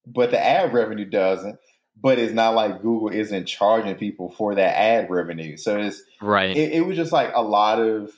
but 0.07 0.31
the 0.31 0.43
ad 0.43 0.73
revenue 0.73 1.07
doesn't. 1.07 1.59
But 2.01 2.19
it's 2.19 2.33
not 2.33 2.55
like 2.55 2.83
Google 2.83 3.11
isn't 3.11 3.47
charging 3.47 3.95
people 3.95 4.31
for 4.33 4.55
that 4.57 4.77
ad 4.77 5.09
revenue. 5.09 5.57
So 5.57 5.79
it's 5.79 6.03
right. 6.21 6.57
It, 6.57 6.73
it 6.73 6.81
was 6.87 6.97
just 6.97 7.13
like 7.13 7.31
a 7.35 7.43
lot 7.43 7.79
of, 7.79 8.11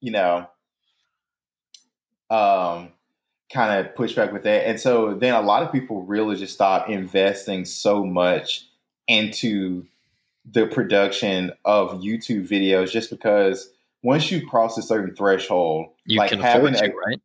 you 0.00 0.10
know, 0.10 0.48
um, 2.28 2.90
kind 3.52 3.84
of 3.84 3.94
pushback 3.94 4.32
with 4.32 4.44
that. 4.44 4.66
And 4.66 4.80
so 4.80 5.14
then 5.14 5.34
a 5.34 5.40
lot 5.40 5.62
of 5.62 5.72
people 5.72 6.02
really 6.02 6.36
just 6.36 6.54
stopped 6.54 6.88
investing 6.88 7.64
so 7.64 8.04
much 8.04 8.66
into 9.08 9.86
the 10.50 10.66
production 10.66 11.52
of 11.64 12.00
YouTube 12.00 12.48
videos 12.48 12.90
just 12.90 13.10
because 13.10 13.70
once 14.02 14.30
you 14.30 14.46
cross 14.46 14.78
a 14.78 14.82
certain 14.82 15.14
threshold, 15.14 15.86
you 16.06 16.18
like 16.18 16.30
can 16.30 16.40
having 16.40 16.74
afford 16.74 16.90
to, 16.90 16.92
a, 16.92 16.96
right? 16.96 17.20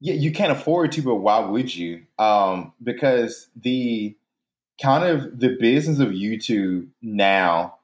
Yeah, 0.00 0.14
you 0.14 0.32
can't 0.32 0.52
afford 0.52 0.92
to, 0.92 1.02
but 1.02 1.16
why 1.16 1.38
would 1.38 1.74
you? 1.74 2.02
Um, 2.18 2.72
because 2.82 3.48
the 3.56 4.16
kind 4.82 5.04
of 5.04 5.38
the 5.38 5.56
business 5.60 5.98
of 5.98 6.08
YouTube 6.08 6.88
now 7.02 7.76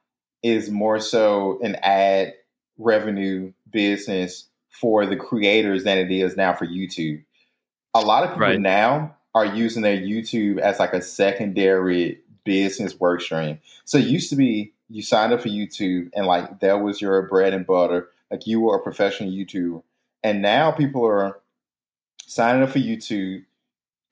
is 0.42 0.70
more 0.70 0.99
so 0.99 1.59
an 1.62 1.76
ad 1.76 2.34
revenue 2.78 3.53
business 3.70 4.49
for 4.70 5.07
the 5.07 5.16
creators 5.16 5.84
than 5.84 5.99
it 5.99 6.11
is 6.11 6.36
now 6.36 6.53
for 6.53 6.66
YouTube. 6.66 7.22
A 7.97 8.07
lot 8.07 8.24
of 8.24 8.30
people 8.30 8.42
right. 8.42 8.61
now 8.61 9.16
are 9.34 9.47
using 9.47 9.82
their 9.82 9.97
YouTube 9.97 10.59
as 10.59 10.78
like 10.78 10.92
a 10.92 11.03
secondary 11.03 12.20
business 12.44 12.99
work 12.99 13.20
stream. 13.20 13.59
So 13.84 13.99
it 13.99 14.07
used 14.07 14.30
to 14.30 14.36
be 14.36 14.72
you 14.88 15.03
signed 15.03 15.32
up 15.32 15.40
for 15.40 15.49
YouTube 15.49 16.11
and 16.14 16.26
like 16.26 16.61
that 16.61 16.80
was 16.80 17.01
your 17.01 17.20
bread 17.22 17.53
and 17.53 17.66
butter. 17.66 18.09
Like 18.30 18.47
you 18.47 18.61
were 18.61 18.76
a 18.76 18.82
professional 18.82 19.30
YouTuber. 19.30 19.82
And 20.22 20.42
now 20.42 20.70
people 20.72 21.05
are 21.05 21.40
signing 22.26 22.62
up 22.62 22.70
for 22.70 22.78
YouTube 22.78 23.44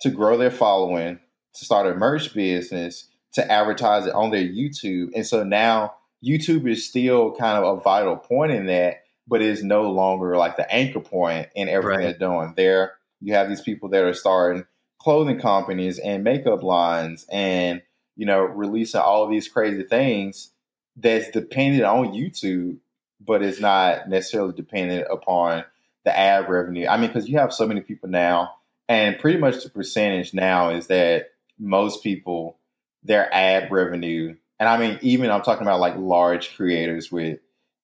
to 0.00 0.10
grow 0.10 0.36
their 0.36 0.50
following, 0.50 1.18
to 1.54 1.64
start 1.64 1.86
a 1.86 1.94
merch 1.94 2.34
business, 2.34 3.08
to 3.32 3.50
advertise 3.50 4.06
it 4.06 4.14
on 4.14 4.30
their 4.30 4.44
YouTube. 4.44 5.10
And 5.14 5.26
so 5.26 5.44
now 5.44 5.94
YouTube 6.24 6.68
is 6.70 6.86
still 6.86 7.32
kind 7.32 7.62
of 7.62 7.78
a 7.78 7.80
vital 7.80 8.16
point 8.16 8.52
in 8.52 8.66
that, 8.66 9.04
but 9.26 9.42
it 9.42 9.48
is 9.48 9.62
no 9.62 9.90
longer 9.90 10.36
like 10.36 10.56
the 10.56 10.70
anchor 10.72 11.00
point 11.00 11.48
in 11.54 11.68
everything 11.68 12.04
right. 12.04 12.18
they're 12.18 12.28
doing. 12.28 12.54
There, 12.56 12.94
you 13.24 13.34
have 13.34 13.48
these 13.48 13.62
people 13.62 13.88
that 13.90 14.04
are 14.04 14.14
starting 14.14 14.66
clothing 14.98 15.40
companies 15.40 15.98
and 15.98 16.24
makeup 16.24 16.62
lines 16.62 17.26
and 17.30 17.82
you 18.16 18.26
know, 18.26 18.40
releasing 18.40 19.00
all 19.00 19.28
these 19.28 19.48
crazy 19.48 19.82
things 19.82 20.50
that's 20.96 21.30
dependent 21.30 21.84
on 21.84 22.12
YouTube, 22.12 22.78
but 23.20 23.42
it's 23.42 23.60
not 23.60 24.08
necessarily 24.08 24.52
dependent 24.52 25.06
upon 25.10 25.64
the 26.04 26.16
ad 26.16 26.48
revenue. 26.48 26.86
I 26.86 26.96
mean, 26.96 27.08
because 27.08 27.28
you 27.28 27.38
have 27.38 27.52
so 27.52 27.66
many 27.66 27.80
people 27.80 28.08
now, 28.08 28.54
and 28.88 29.18
pretty 29.18 29.38
much 29.38 29.62
the 29.62 29.70
percentage 29.70 30.34
now 30.34 30.70
is 30.70 30.88
that 30.88 31.30
most 31.58 32.02
people, 32.02 32.58
their 33.02 33.32
ad 33.34 33.70
revenue, 33.72 34.36
and 34.60 34.68
I 34.68 34.78
mean, 34.78 34.98
even 35.02 35.30
I'm 35.30 35.42
talking 35.42 35.66
about 35.66 35.80
like 35.80 35.96
large 35.96 36.54
creators 36.54 37.10
with 37.10 37.40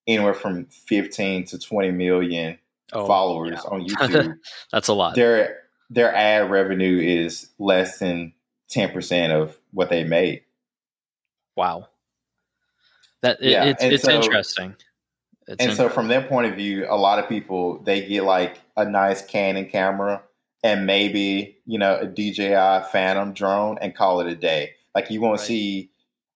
anywhere 0.07 0.35
from 0.35 0.67
15 0.67 1.47
to 1.47 1.59
20 1.59 1.91
million 1.91 2.59
oh, 2.93 3.07
followers 3.07 3.61
yeah. 3.65 3.71
on 3.71 3.81
YouTube. 3.87 4.35
That's 4.73 4.89
a 4.89 4.95
lot. 4.95 5.15
Their 5.15 5.59
their 5.91 6.15
ad 6.15 6.51
revenue 6.51 6.99
is 6.99 7.49
less 7.59 7.99
than 7.99 8.33
10% 8.73 9.31
of 9.31 9.59
what 9.73 9.91
they 9.91 10.05
made. 10.05 10.43
Wow. 11.57 11.89
That 13.23 13.43
yeah. 13.43 13.65
it's, 13.65 13.83
it's 13.83 14.05
so, 14.05 14.13
interesting. 14.13 14.77
It's 15.49 15.63
and 15.63 15.77
so 15.77 15.89
from 15.89 16.09
their 16.09 16.23
point 16.23 16.47
of 16.47 16.55
view, 16.55 16.87
a 16.89 16.97
lot 16.97 17.19
of 17.19 17.29
people 17.29 17.83
they 17.83 18.07
get 18.07 18.23
like 18.25 18.61
a 18.77 18.85
nice 18.85 19.21
Canon 19.21 19.67
camera 19.67 20.23
and 20.63 20.87
maybe, 20.87 21.59
you 21.67 21.79
know, 21.79 21.99
a 21.99 22.07
DJI 22.07 22.89
Phantom 22.93 23.33
drone 23.33 23.77
and 23.81 23.95
call 23.95 24.21
it 24.21 24.29
a 24.29 24.37
day. 24.37 24.71
Like 24.95 25.11
you 25.11 25.21
won't 25.21 25.41
right. 25.41 25.47
see 25.47 25.91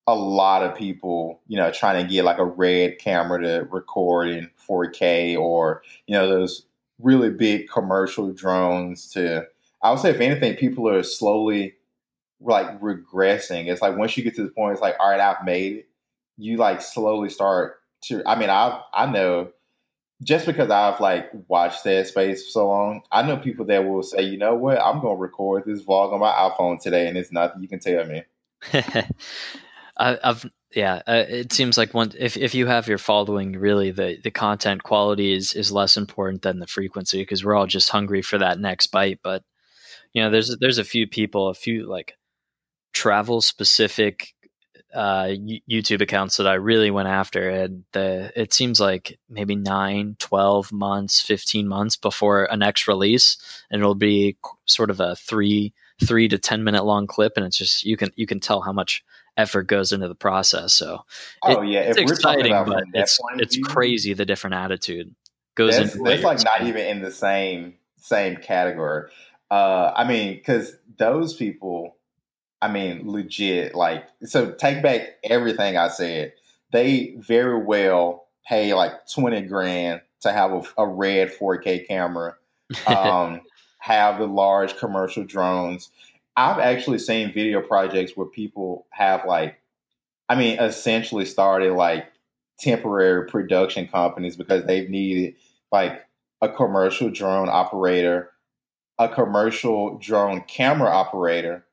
a 0.05 0.15
lot 0.15 0.63
of 0.63 0.75
people, 0.77 1.41
you 1.47 1.57
know, 1.57 1.71
trying 1.71 2.05
to 2.05 2.11
get 2.11 2.23
like 2.23 2.37
a 2.37 2.45
red 2.45 2.99
camera 2.99 3.41
to 3.41 3.67
record 3.71 4.29
in 4.29 4.51
4K 4.67 5.37
or, 5.37 5.81
you 6.07 6.13
know, 6.13 6.27
those 6.27 6.65
really 6.99 7.29
big 7.29 7.69
commercial 7.69 8.31
drones 8.31 9.09
to 9.11 9.45
I 9.81 9.91
would 9.91 9.99
say 9.99 10.09
if 10.09 10.19
anything, 10.19 10.55
people 10.55 10.89
are 10.89 11.03
slowly 11.03 11.75
like 12.41 12.79
regressing. 12.81 13.67
It's 13.67 13.83
like 13.83 13.95
once 13.95 14.17
you 14.17 14.23
get 14.23 14.35
to 14.35 14.43
the 14.43 14.49
point, 14.49 14.73
it's 14.73 14.81
like, 14.81 14.95
all 14.99 15.11
right, 15.11 15.19
I've 15.19 15.45
made 15.45 15.73
it. 15.73 15.89
You 16.37 16.57
like 16.57 16.81
slowly 16.81 17.29
start 17.29 17.75
to. 18.05 18.23
I 18.25 18.37
mean, 18.37 18.49
I 18.49 18.81
I 18.93 19.05
know 19.05 19.51
just 20.23 20.45
because 20.45 20.71
I've 20.71 20.99
like 20.99 21.29
watched 21.47 21.83
that 21.83 22.07
space 22.07 22.45
for 22.45 22.49
so 22.49 22.67
long, 22.67 23.01
I 23.11 23.21
know 23.21 23.37
people 23.37 23.65
that 23.65 23.85
will 23.85 24.01
say, 24.01 24.23
you 24.23 24.37
know 24.37 24.55
what, 24.55 24.79
I'm 24.81 25.01
to 25.01 25.07
record 25.09 25.63
this 25.65 25.83
vlog 25.83 26.13
on 26.13 26.19
my 26.19 26.31
iPhone 26.31 26.81
today, 26.81 27.07
and 27.07 27.17
it's 27.17 27.31
nothing 27.31 27.61
you 27.61 27.67
can 27.67 27.79
tell 27.79 28.05
me. 28.05 28.23
I, 29.97 30.17
have 30.23 30.45
yeah, 30.75 31.01
uh, 31.07 31.23
it 31.29 31.53
seems 31.53 31.77
like 31.77 31.93
one 31.93 32.11
if 32.19 32.35
if 32.35 32.53
you 32.53 32.67
have 32.67 32.89
your 32.89 32.97
following, 32.97 33.53
really 33.53 33.91
the 33.91 34.17
the 34.21 34.31
content 34.31 34.83
quality 34.83 35.33
is 35.33 35.53
is 35.53 35.71
less 35.71 35.95
important 35.95 36.41
than 36.41 36.59
the 36.59 36.67
frequency 36.67 37.21
because 37.21 37.45
we're 37.45 37.55
all 37.55 37.65
just 37.65 37.89
hungry 37.89 38.21
for 38.21 38.37
that 38.37 38.59
next 38.59 38.87
bite. 38.87 39.19
But 39.23 39.43
you 40.13 40.21
know, 40.21 40.29
there's 40.29 40.55
there's 40.59 40.77
a 40.77 40.83
few 40.83 41.07
people, 41.07 41.47
a 41.47 41.53
few 41.53 41.89
like 41.89 42.15
travel 42.93 43.41
specific 43.41 44.34
uh, 44.95 45.27
YouTube 45.69 46.01
accounts 46.01 46.37
that 46.37 46.47
I 46.47 46.53
really 46.53 46.89
went 46.89 47.09
after. 47.09 47.49
And 47.49 47.83
the, 47.91 48.31
it 48.39 48.53
seems 48.53 48.79
like 48.79 49.19
maybe 49.29 49.55
nine, 49.55 50.15
12 50.19 50.71
months, 50.71 51.21
15 51.21 51.67
months 51.67 51.97
before 51.97 52.45
a 52.45 52.55
next 52.55 52.87
release. 52.87 53.37
And 53.69 53.81
it'll 53.81 53.93
be 53.93 54.37
sort 54.65 54.89
of 54.89 55.01
a 55.01 55.15
three, 55.15 55.73
three 56.03 56.27
to 56.29 56.37
10 56.37 56.63
minute 56.63 56.85
long 56.85 57.07
clip. 57.07 57.33
And 57.35 57.45
it's 57.45 57.57
just, 57.57 57.83
you 57.83 57.97
can, 57.97 58.11
you 58.15 58.25
can 58.25 58.39
tell 58.39 58.61
how 58.61 58.71
much 58.71 59.03
effort 59.35 59.63
goes 59.63 59.91
into 59.91 60.07
the 60.07 60.15
process. 60.15 60.73
So, 60.73 61.01
oh 61.43 61.61
it, 61.61 61.67
yeah, 61.67 61.81
it's 61.81 61.97
exciting, 61.97 62.53
but 62.65 62.85
it's, 62.93 63.19
it's 63.37 63.55
view, 63.55 63.65
crazy 63.65 64.13
the 64.13 64.25
different 64.25 64.55
attitude 64.55 65.13
goes 65.55 65.77
that's, 65.77 65.93
into 65.93 66.09
That's 66.09 66.23
like 66.23 66.43
not 66.43 66.67
even 66.67 66.85
in 66.85 67.01
the 67.01 67.11
same, 67.11 67.75
same 67.97 68.37
category. 68.37 69.11
Uh, 69.51 69.91
I 69.93 70.07
mean, 70.07 70.41
cause 70.41 70.77
those 70.97 71.33
people, 71.33 71.94
I 72.65 72.71
mean, 72.71 73.03
legit. 73.05 73.75
Like, 73.75 74.07
so 74.23 74.51
take 74.51 74.81
back 74.81 75.01
everything 75.23 75.77
I 75.77 75.87
said. 75.87 76.33
They 76.71 77.13
very 77.19 77.63
well 77.63 78.25
pay 78.47 78.73
like 78.73 79.07
20 79.13 79.41
grand 79.43 80.01
to 80.21 80.31
have 80.31 80.51
a, 80.51 80.63
a 80.79 80.87
red 80.87 81.31
4K 81.31 81.87
camera, 81.87 82.35
um, 82.87 83.41
have 83.77 84.17
the 84.17 84.25
large 84.25 84.77
commercial 84.77 85.23
drones. 85.25 85.91
I've 86.35 86.57
actually 86.57 86.97
seen 86.97 87.33
video 87.33 87.61
projects 87.61 88.17
where 88.17 88.25
people 88.25 88.87
have 88.89 89.25
like, 89.27 89.61
I 90.27 90.33
mean, 90.33 90.57
essentially 90.59 91.25
started 91.25 91.73
like 91.73 92.11
temporary 92.59 93.27
production 93.27 93.87
companies 93.87 94.35
because 94.35 94.65
they've 94.65 94.89
needed 94.89 95.35
like 95.71 96.03
a 96.41 96.49
commercial 96.49 97.11
drone 97.11 97.47
operator, 97.47 98.31
a 98.97 99.07
commercial 99.07 99.99
drone 99.99 100.41
camera 100.47 100.89
operator, 100.89 101.64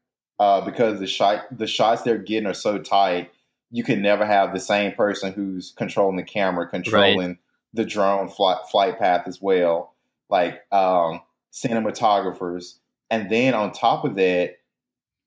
uh, 0.42 0.60
because 0.60 0.98
the 0.98 1.06
shot 1.06 1.44
the 1.56 1.68
shots 1.68 2.02
they're 2.02 2.18
getting 2.18 2.48
are 2.48 2.54
so 2.54 2.76
tight. 2.76 3.30
You 3.70 3.84
can 3.84 4.02
never 4.02 4.26
have 4.26 4.52
the 4.52 4.58
same 4.58 4.90
person 4.90 5.32
who's 5.32 5.72
controlling 5.76 6.16
the 6.16 6.24
camera, 6.24 6.66
controlling 6.68 7.28
right. 7.28 7.38
the 7.72 7.84
drone 7.84 8.28
flight, 8.28 8.58
flight 8.68 8.98
path 8.98 9.28
as 9.28 9.40
well, 9.40 9.94
like 10.28 10.60
um, 10.72 11.20
cinematographers, 11.52 12.78
and 13.08 13.30
then 13.30 13.54
on 13.54 13.70
top 13.70 14.04
of 14.04 14.16
that, 14.16 14.56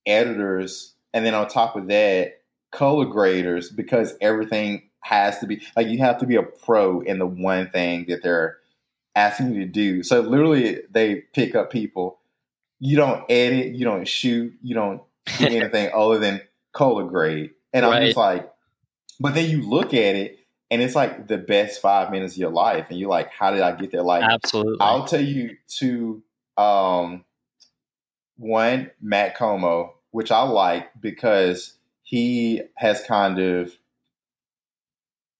editors, 0.06 0.96
and 1.14 1.26
then 1.26 1.34
on 1.34 1.48
top 1.48 1.78
of 1.78 1.88
that, 1.88 2.42
color 2.74 3.06
graders, 3.06 3.70
because 3.70 4.16
everything 4.20 4.90
has 5.00 5.40
to 5.40 5.48
be 5.48 5.62
like 5.78 5.88
you 5.88 6.00
have 6.00 6.18
to 6.18 6.26
be 6.26 6.36
a 6.36 6.44
pro 6.44 7.00
in 7.00 7.20
the 7.20 7.26
one 7.26 7.70
thing 7.70 8.06
that 8.10 8.22
they're 8.22 8.58
asking 9.16 9.54
you 9.54 9.62
to 9.62 9.72
do. 9.72 10.04
So 10.04 10.20
literally, 10.20 10.82
they 10.92 11.24
pick 11.34 11.56
up 11.56 11.72
people 11.72 12.20
you 12.80 12.98
don't 12.98 13.24
edit, 13.30 13.76
you 13.76 13.86
don't 13.86 14.08
shoot, 14.08 14.54
you 14.62 14.76
don't 14.76 15.02
do 15.38 15.46
anything 15.46 15.92
other 15.94 16.20
than 16.20 16.42
color 16.74 17.06
grade. 17.06 17.52
And 17.74 17.86
right. 17.86 17.98
I'm 17.98 18.06
just 18.06 18.18
like, 18.18 18.50
but 19.20 19.34
then 19.34 19.50
you 19.50 19.68
look 19.68 19.94
at 19.94 20.16
it 20.16 20.40
and 20.72 20.82
it's 20.82 20.96
like 20.96 21.28
the 21.28 21.38
best 21.38 21.82
five 21.82 22.12
minutes 22.12 22.34
of 22.34 22.40
your 22.40 22.52
life. 22.52 22.88
And 22.90 23.00
you're 23.00 23.10
like, 23.10 23.32
how 23.32 23.52
did 23.52 23.62
I 23.62 23.72
get 23.74 23.92
there? 23.92 24.02
Like, 24.02 24.24
absolutely. 24.24 24.78
I'll 24.80 25.06
tell 25.06 25.22
you 25.22 25.58
to, 25.80 26.24
um, 26.58 27.24
one, 28.38 28.92
Matt 29.02 29.38
Komo, 29.38 29.92
which 30.12 30.32
I 30.32 30.44
like 30.44 30.90
because 31.00 31.78
he 32.04 32.62
has 32.76 33.04
kind 33.04 33.40
of 33.40 33.72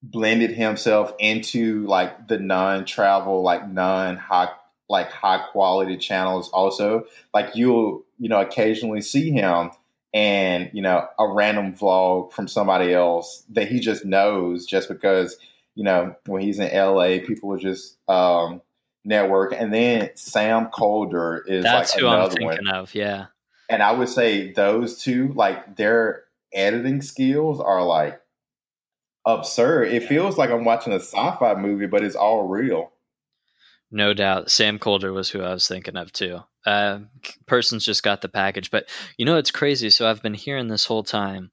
blended 0.02 0.52
himself 0.52 1.14
into 1.20 1.86
like 1.88 2.28
the 2.28 2.40
non-travel, 2.40 3.42
like 3.42 3.70
non-high 3.70 4.50
like 4.90 5.12
high 5.12 5.44
quality 5.52 5.98
channels 5.98 6.50
also 6.50 7.04
like 7.34 7.56
you'll 7.56 8.06
you 8.20 8.30
know 8.30 8.40
occasionally 8.40 9.02
see 9.02 9.32
him 9.32 9.72
and 10.16 10.70
you 10.74 10.82
know 10.82 11.06
a 11.20 11.28
random 11.28 11.74
vlog 11.74 12.32
from 12.32 12.48
somebody 12.48 12.94
else 12.94 13.44
that 13.50 13.68
he 13.68 13.80
just 13.80 14.06
knows 14.06 14.66
just 14.66 14.88
because 14.88 15.38
you 15.76 15.84
know 15.84 16.16
when 16.26 16.42
he's 16.42 16.58
in 16.58 16.74
LA, 16.74 17.20
people 17.26 17.52
are 17.54 17.60
just 17.60 17.98
um, 18.10 18.62
network, 19.04 19.54
and 19.54 19.74
then 19.74 20.10
Sam 20.16 20.68
Kolder 20.68 21.42
is 21.46 21.64
That's 21.64 21.94
like 21.94 22.02
who 22.02 22.08
I'm 22.08 22.30
thinking 22.30 22.48
one. 22.48 22.68
of. 22.70 22.96
Yeah, 22.96 23.26
And 23.70 23.84
I 23.84 23.92
would 23.92 24.10
say 24.10 24.54
those 24.54 25.02
two, 25.02 25.34
like 25.36 25.76
their 25.76 26.24
editing 26.54 27.02
skills 27.02 27.60
are 27.60 27.84
like 27.84 28.20
absurd. 29.26 29.90
It 29.90 30.04
feels 30.04 30.38
like 30.38 30.50
I'm 30.50 30.64
watching 30.64 30.94
a 30.94 31.00
sci-fi 31.00 31.56
movie, 31.56 31.88
but 31.88 32.04
it's 32.04 32.16
all 32.16 32.48
real. 32.48 32.92
No 33.96 34.14
doubt. 34.14 34.52
Sam 34.52 34.78
Kolder 34.78 35.14
was 35.14 35.30
who 35.30 35.42
I 35.42 35.54
was 35.54 35.70
thinking 35.70 35.96
of 35.96 36.12
too. 36.12 36.42
Uh, 36.66 37.00
person's 37.46 37.86
just 37.86 38.04
got 38.04 38.20
the 38.20 38.28
package, 38.28 38.70
but 38.70 38.90
you 39.18 39.26
know 39.26 39.38
it's 39.38 39.52
crazy. 39.52 39.90
So 39.90 40.06
I've 40.06 40.22
been 40.22 40.34
hearing 40.34 40.68
this 40.68 40.84
whole 40.84 41.04
time. 41.04 41.50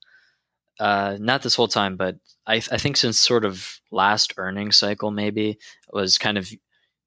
Uh, 0.80 1.16
not 1.20 1.42
this 1.42 1.54
whole 1.54 1.68
time, 1.68 1.96
but 1.96 2.16
I, 2.44 2.56
I 2.56 2.78
think 2.78 2.96
since 2.96 3.16
sort 3.16 3.44
of 3.44 3.78
last 3.92 4.34
earnings 4.38 4.76
cycle, 4.76 5.12
maybe 5.12 5.60
was 5.92 6.18
kind 6.18 6.36
of 6.36 6.50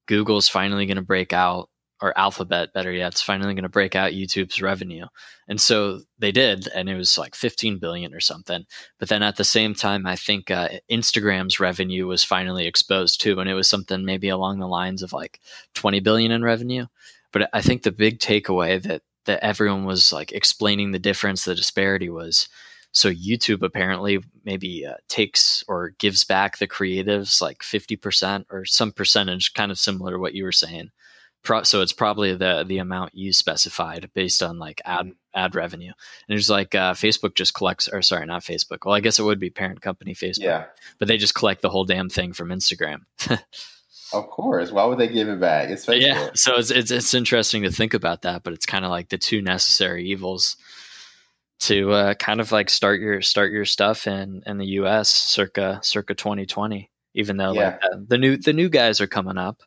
Google's 0.08 0.48
finally 0.48 0.86
going 0.86 0.96
to 0.96 1.02
break 1.02 1.34
out, 1.34 1.68
or 2.00 2.16
Alphabet, 2.18 2.72
better 2.72 2.92
yet, 2.92 3.12
it's 3.12 3.22
finally 3.22 3.54
going 3.54 3.62
to 3.62 3.68
break 3.68 3.94
out 3.94 4.12
YouTube's 4.12 4.60
revenue. 4.60 5.06
And 5.48 5.60
so 5.60 6.00
they 6.18 6.32
did, 6.32 6.68
and 6.74 6.88
it 6.88 6.96
was 6.96 7.16
like 7.16 7.34
15 7.34 7.78
billion 7.78 8.12
or 8.12 8.20
something. 8.20 8.64
But 8.98 9.08
then 9.08 9.22
at 9.22 9.36
the 9.36 9.44
same 9.44 9.74
time, 9.74 10.06
I 10.06 10.16
think 10.16 10.50
uh, 10.50 10.68
Instagram's 10.90 11.58
revenue 11.58 12.06
was 12.06 12.22
finally 12.22 12.66
exposed 12.66 13.20
too, 13.20 13.40
and 13.40 13.48
it 13.48 13.54
was 13.54 13.68
something 13.68 14.04
maybe 14.04 14.28
along 14.28 14.58
the 14.58 14.68
lines 14.68 15.02
of 15.02 15.12
like 15.12 15.40
20 15.74 16.00
billion 16.00 16.32
in 16.32 16.42
revenue. 16.42 16.86
But 17.32 17.48
I 17.52 17.62
think 17.62 17.82
the 17.82 17.92
big 17.92 18.18
takeaway 18.18 18.82
that 18.82 19.02
that 19.24 19.42
everyone 19.42 19.84
was 19.84 20.12
like 20.12 20.32
explaining 20.32 20.92
the 20.92 20.98
difference, 20.98 21.44
the 21.44 21.54
disparity 21.54 22.08
was 22.08 22.48
so 22.92 23.10
YouTube 23.10 23.62
apparently 23.62 24.20
maybe 24.44 24.86
uh, 24.86 24.94
takes 25.08 25.62
or 25.68 25.90
gives 25.98 26.24
back 26.24 26.56
the 26.56 26.66
creatives 26.66 27.42
like 27.42 27.58
50% 27.58 28.46
or 28.50 28.64
some 28.64 28.90
percentage, 28.90 29.52
kind 29.52 29.70
of 29.70 29.78
similar 29.78 30.12
to 30.12 30.18
what 30.18 30.32
you 30.32 30.44
were 30.44 30.52
saying. 30.52 30.90
Pro- 31.46 31.62
so 31.62 31.80
it's 31.80 31.92
probably 31.92 32.34
the 32.34 32.64
the 32.66 32.78
amount 32.78 33.14
you 33.14 33.32
specified 33.32 34.10
based 34.14 34.42
on 34.42 34.58
like 34.58 34.82
ad 34.84 35.12
ad 35.34 35.54
revenue. 35.54 35.92
And 36.28 36.38
it's 36.38 36.50
like 36.50 36.74
uh, 36.74 36.92
Facebook 36.94 37.34
just 37.36 37.54
collects, 37.54 37.88
or 37.88 38.02
sorry, 38.02 38.26
not 38.26 38.42
Facebook. 38.42 38.78
Well, 38.84 38.94
I 38.94 39.00
guess 39.00 39.18
it 39.18 39.22
would 39.22 39.38
be 39.40 39.48
parent 39.50 39.80
company 39.80 40.12
Facebook, 40.14 40.42
Yeah, 40.42 40.64
but 40.98 41.08
they 41.08 41.16
just 41.16 41.34
collect 41.34 41.62
the 41.62 41.70
whole 41.70 41.84
damn 41.84 42.08
thing 42.10 42.32
from 42.32 42.48
Instagram. 42.48 43.02
of 44.12 44.26
course. 44.28 44.70
Why 44.72 44.84
would 44.84 44.98
they 44.98 45.08
give 45.08 45.28
it 45.28 45.40
back? 45.40 45.68
It's 45.70 45.86
Facebook. 45.86 46.00
yeah, 46.02 46.30
so 46.34 46.56
it's, 46.56 46.70
it's 46.70 46.90
it's 46.90 47.14
interesting 47.14 47.62
to 47.62 47.70
think 47.70 47.94
about 47.94 48.22
that, 48.22 48.42
but 48.42 48.52
it's 48.52 48.66
kind 48.66 48.84
of 48.84 48.90
like 48.90 49.08
the 49.08 49.18
two 49.18 49.40
necessary 49.40 50.08
evils 50.10 50.56
to 51.60 51.90
uh, 51.92 52.14
kind 52.14 52.40
of 52.40 52.52
like 52.52 52.68
start 52.68 53.00
your 53.00 53.22
start 53.22 53.50
your 53.52 53.64
stuff 53.64 54.06
in 54.06 54.42
in 54.46 54.58
the 54.58 54.66
U.S. 54.80 55.08
circa 55.10 55.80
circa 55.82 56.14
2020. 56.14 56.90
Even 57.14 57.36
though 57.38 57.52
like 57.52 57.78
Yeah. 57.82 57.88
uh, 57.92 57.96
the 58.06 58.18
new 58.18 58.36
the 58.36 58.52
new 58.52 58.68
guys 58.68 59.00
are 59.00 59.06
coming 59.06 59.38
up, 59.38 59.62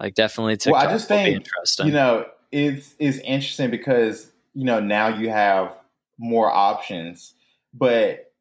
like 0.00 0.14
definitely 0.14 0.56
TikTok 0.56 0.80
Well, 0.80 0.88
I 0.88 0.92
just 0.92 1.08
think, 1.08 1.36
interesting. 1.36 1.86
You 1.86 1.92
know, 1.92 2.26
it's 2.50 2.94
it's 2.98 3.18
interesting 3.18 3.70
because 3.70 4.30
you 4.54 4.64
know 4.64 4.80
now 4.80 5.08
you 5.08 5.30
have 5.30 5.76
more 6.18 6.50
options, 6.50 7.34
but 7.74 8.32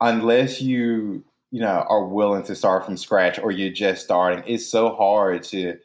unless 0.00 0.62
you 0.62 1.24
you 1.50 1.60
know 1.60 1.84
are 1.88 2.06
willing 2.06 2.44
to 2.44 2.54
start 2.54 2.84
from 2.84 2.96
scratch 2.96 3.38
or 3.38 3.50
you're 3.50 3.72
just 3.72 4.04
starting, 4.04 4.44
it's 4.46 4.66
so 4.66 4.94
hard 4.94 5.42
to 5.44 5.78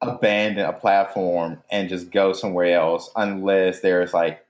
abandon 0.00 0.66
a 0.66 0.72
platform 0.72 1.62
and 1.70 1.88
just 1.88 2.10
go 2.10 2.32
somewhere 2.32 2.78
else 2.78 3.10
unless 3.16 3.80
there's 3.80 4.12
like 4.12 4.44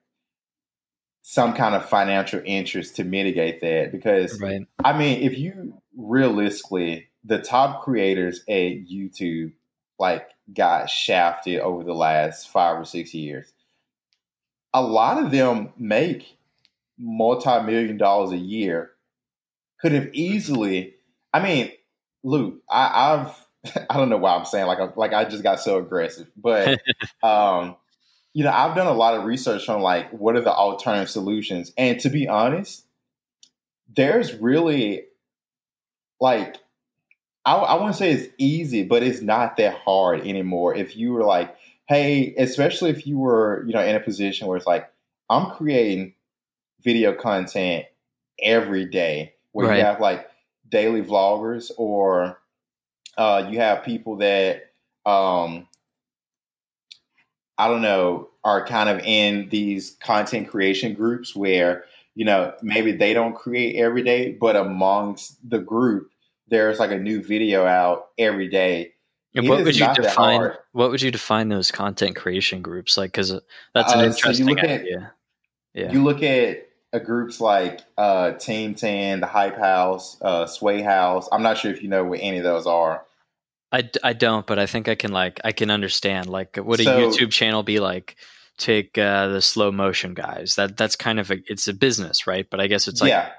some 1.22 1.54
kind 1.54 1.74
of 1.74 1.88
financial 1.88 2.40
interest 2.44 2.96
to 2.96 3.04
mitigate 3.04 3.60
that 3.60 3.90
because 3.90 4.40
right? 4.40 4.66
I 4.84 4.96
mean, 4.96 5.22
if 5.22 5.38
you 5.38 5.80
realistically, 5.96 7.08
the 7.24 7.38
top 7.38 7.82
creators 7.82 8.40
at 8.48 8.86
YouTube 8.86 9.52
like 9.98 10.28
got 10.52 10.90
shafted 10.90 11.60
over 11.60 11.84
the 11.84 11.94
last 11.94 12.50
five 12.50 12.78
or 12.78 12.84
six 12.84 13.14
years. 13.14 13.52
A 14.72 14.82
lot 14.82 15.22
of 15.22 15.30
them 15.30 15.72
make 15.78 16.36
multi-million 16.98 17.96
dollars 17.96 18.32
a 18.32 18.36
year. 18.36 18.90
Could 19.80 19.92
have 19.92 20.10
easily. 20.12 20.94
I 21.32 21.42
mean, 21.42 21.72
Luke, 22.22 22.60
I, 22.68 23.12
I've 23.14 23.44
I 23.90 23.96
don't 23.96 24.08
know 24.08 24.18
why 24.18 24.34
I'm 24.34 24.44
saying 24.44 24.66
like 24.66 24.78
I, 24.78 24.88
like 24.96 25.12
I 25.12 25.24
just 25.24 25.42
got 25.42 25.60
so 25.60 25.78
aggressive, 25.78 26.30
but 26.36 26.80
um, 27.22 27.76
you 28.32 28.44
know, 28.44 28.50
I've 28.50 28.76
done 28.76 28.86
a 28.86 28.92
lot 28.92 29.14
of 29.14 29.24
research 29.24 29.68
on 29.68 29.80
like 29.80 30.10
what 30.10 30.36
are 30.36 30.40
the 30.40 30.52
alternative 30.52 31.10
solutions, 31.10 31.72
and 31.78 31.98
to 32.00 32.10
be 32.10 32.28
honest, 32.28 32.84
there's 33.94 34.34
really 34.34 35.04
like 36.20 36.56
I, 37.44 37.54
I 37.54 37.74
wouldn't 37.74 37.96
say 37.96 38.12
it's 38.12 38.32
easy, 38.38 38.84
but 38.84 39.02
it's 39.02 39.20
not 39.20 39.56
that 39.56 39.76
hard 39.78 40.20
anymore. 40.20 40.74
If 40.74 40.96
you 40.96 41.12
were 41.12 41.24
like, 41.24 41.56
hey, 41.86 42.34
especially 42.38 42.90
if 42.90 43.06
you 43.06 43.18
were, 43.18 43.64
you 43.66 43.74
know, 43.74 43.82
in 43.84 43.94
a 43.96 44.00
position 44.00 44.46
where 44.46 44.56
it's 44.56 44.66
like, 44.66 44.90
I'm 45.30 45.50
creating 45.52 46.14
video 46.82 47.14
content 47.14 47.86
every 48.42 48.86
day, 48.86 49.34
where 49.52 49.66
Right. 49.66 49.78
you 49.78 49.82
have 49.84 50.00
like 50.00 50.28
daily 50.70 51.02
vloggers 51.02 51.70
or 51.76 52.40
uh, 53.18 53.48
you 53.50 53.58
have 53.60 53.84
people 53.84 54.16
that 54.18 54.72
um, 55.06 55.68
I 57.58 57.68
don't 57.68 57.82
know 57.82 58.30
are 58.42 58.66
kind 58.66 58.88
of 58.88 59.00
in 59.00 59.48
these 59.48 59.96
content 60.00 60.48
creation 60.48 60.94
groups 60.94 61.34
where 61.36 61.84
you 62.14 62.24
know 62.24 62.54
maybe 62.62 62.92
they 62.92 63.12
don't 63.14 63.34
create 63.34 63.76
every 63.76 64.02
day, 64.02 64.32
but 64.32 64.56
amongst 64.56 65.38
the 65.48 65.58
group 65.58 66.10
there's 66.48 66.78
like 66.78 66.90
a 66.90 66.98
new 66.98 67.22
video 67.22 67.64
out 67.66 68.06
every 68.18 68.48
day. 68.48 68.92
And 69.34 69.48
what 69.48 69.64
would 69.64 69.76
you 69.76 69.92
define? 69.94 70.52
What 70.72 70.90
would 70.90 71.02
you 71.02 71.10
define 71.10 71.48
those 71.48 71.70
content 71.72 72.14
creation 72.16 72.62
groups 72.62 72.96
like? 72.96 73.10
Because 73.12 73.30
that's 73.74 73.92
Uh, 73.92 73.98
an 73.98 73.98
so 73.98 74.02
you 74.02 74.06
interesting 74.06 74.46
look 74.46 74.58
at- 74.58 74.70
idea. 74.80 75.12
yeah. 75.74 75.90
You 75.92 76.04
look 76.04 76.22
at 76.22 76.68
uh, 76.92 77.00
groups 77.00 77.40
like 77.40 77.80
uh, 77.98 78.32
Team 78.32 78.74
Ten, 78.76 79.18
the 79.20 79.26
Hype 79.26 79.56
House, 79.58 80.16
uh, 80.22 80.46
Sway 80.46 80.82
House. 80.82 81.28
I'm 81.32 81.42
not 81.42 81.58
sure 81.58 81.72
if 81.72 81.82
you 81.82 81.88
know 81.88 82.04
what 82.04 82.20
any 82.22 82.38
of 82.38 82.44
those 82.44 82.66
are. 82.66 83.04
I, 83.72 83.90
I 84.04 84.12
don't, 84.12 84.46
but 84.46 84.60
I 84.60 84.66
think 84.66 84.86
I 84.88 84.94
can 84.94 85.10
like 85.10 85.40
I 85.42 85.50
can 85.50 85.68
understand 85.68 86.28
like 86.28 86.56
what 86.56 86.78
a 86.78 86.84
So- 86.84 86.98
YouTube 87.10 87.32
channel 87.32 87.64
be 87.64 87.80
like 87.80 88.14
take 88.56 88.96
uh, 88.96 89.26
the 89.26 89.42
slow 89.42 89.72
motion 89.72 90.14
guys 90.14 90.54
that 90.54 90.76
that's 90.76 90.94
kind 90.94 91.18
of 91.18 91.32
a 91.32 91.38
it's 91.48 91.66
a 91.66 91.72
business 91.74 92.24
right 92.28 92.46
but 92.48 92.60
I 92.60 92.68
guess 92.68 92.86
it's 92.86 93.00
like 93.00 93.08
yeah, 93.08 93.32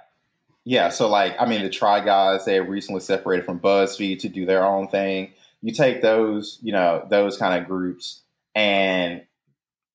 yeah. 0.65 0.89
So 0.89 1.07
like, 1.07 1.35
I 1.39 1.45
mean, 1.45 1.61
the 1.63 1.69
Try 1.69 2.03
Guys 2.03 2.45
they 2.45 2.59
recently 2.59 3.01
separated 3.01 3.45
from 3.45 3.59
BuzzFeed 3.59 4.19
to 4.19 4.29
do 4.29 4.45
their 4.45 4.65
own 4.65 4.87
thing. 4.89 5.31
You 5.61 5.73
take 5.73 6.01
those, 6.01 6.59
you 6.61 6.73
know, 6.73 7.05
those 7.09 7.37
kind 7.37 7.59
of 7.59 7.67
groups, 7.67 8.21
and 8.53 9.23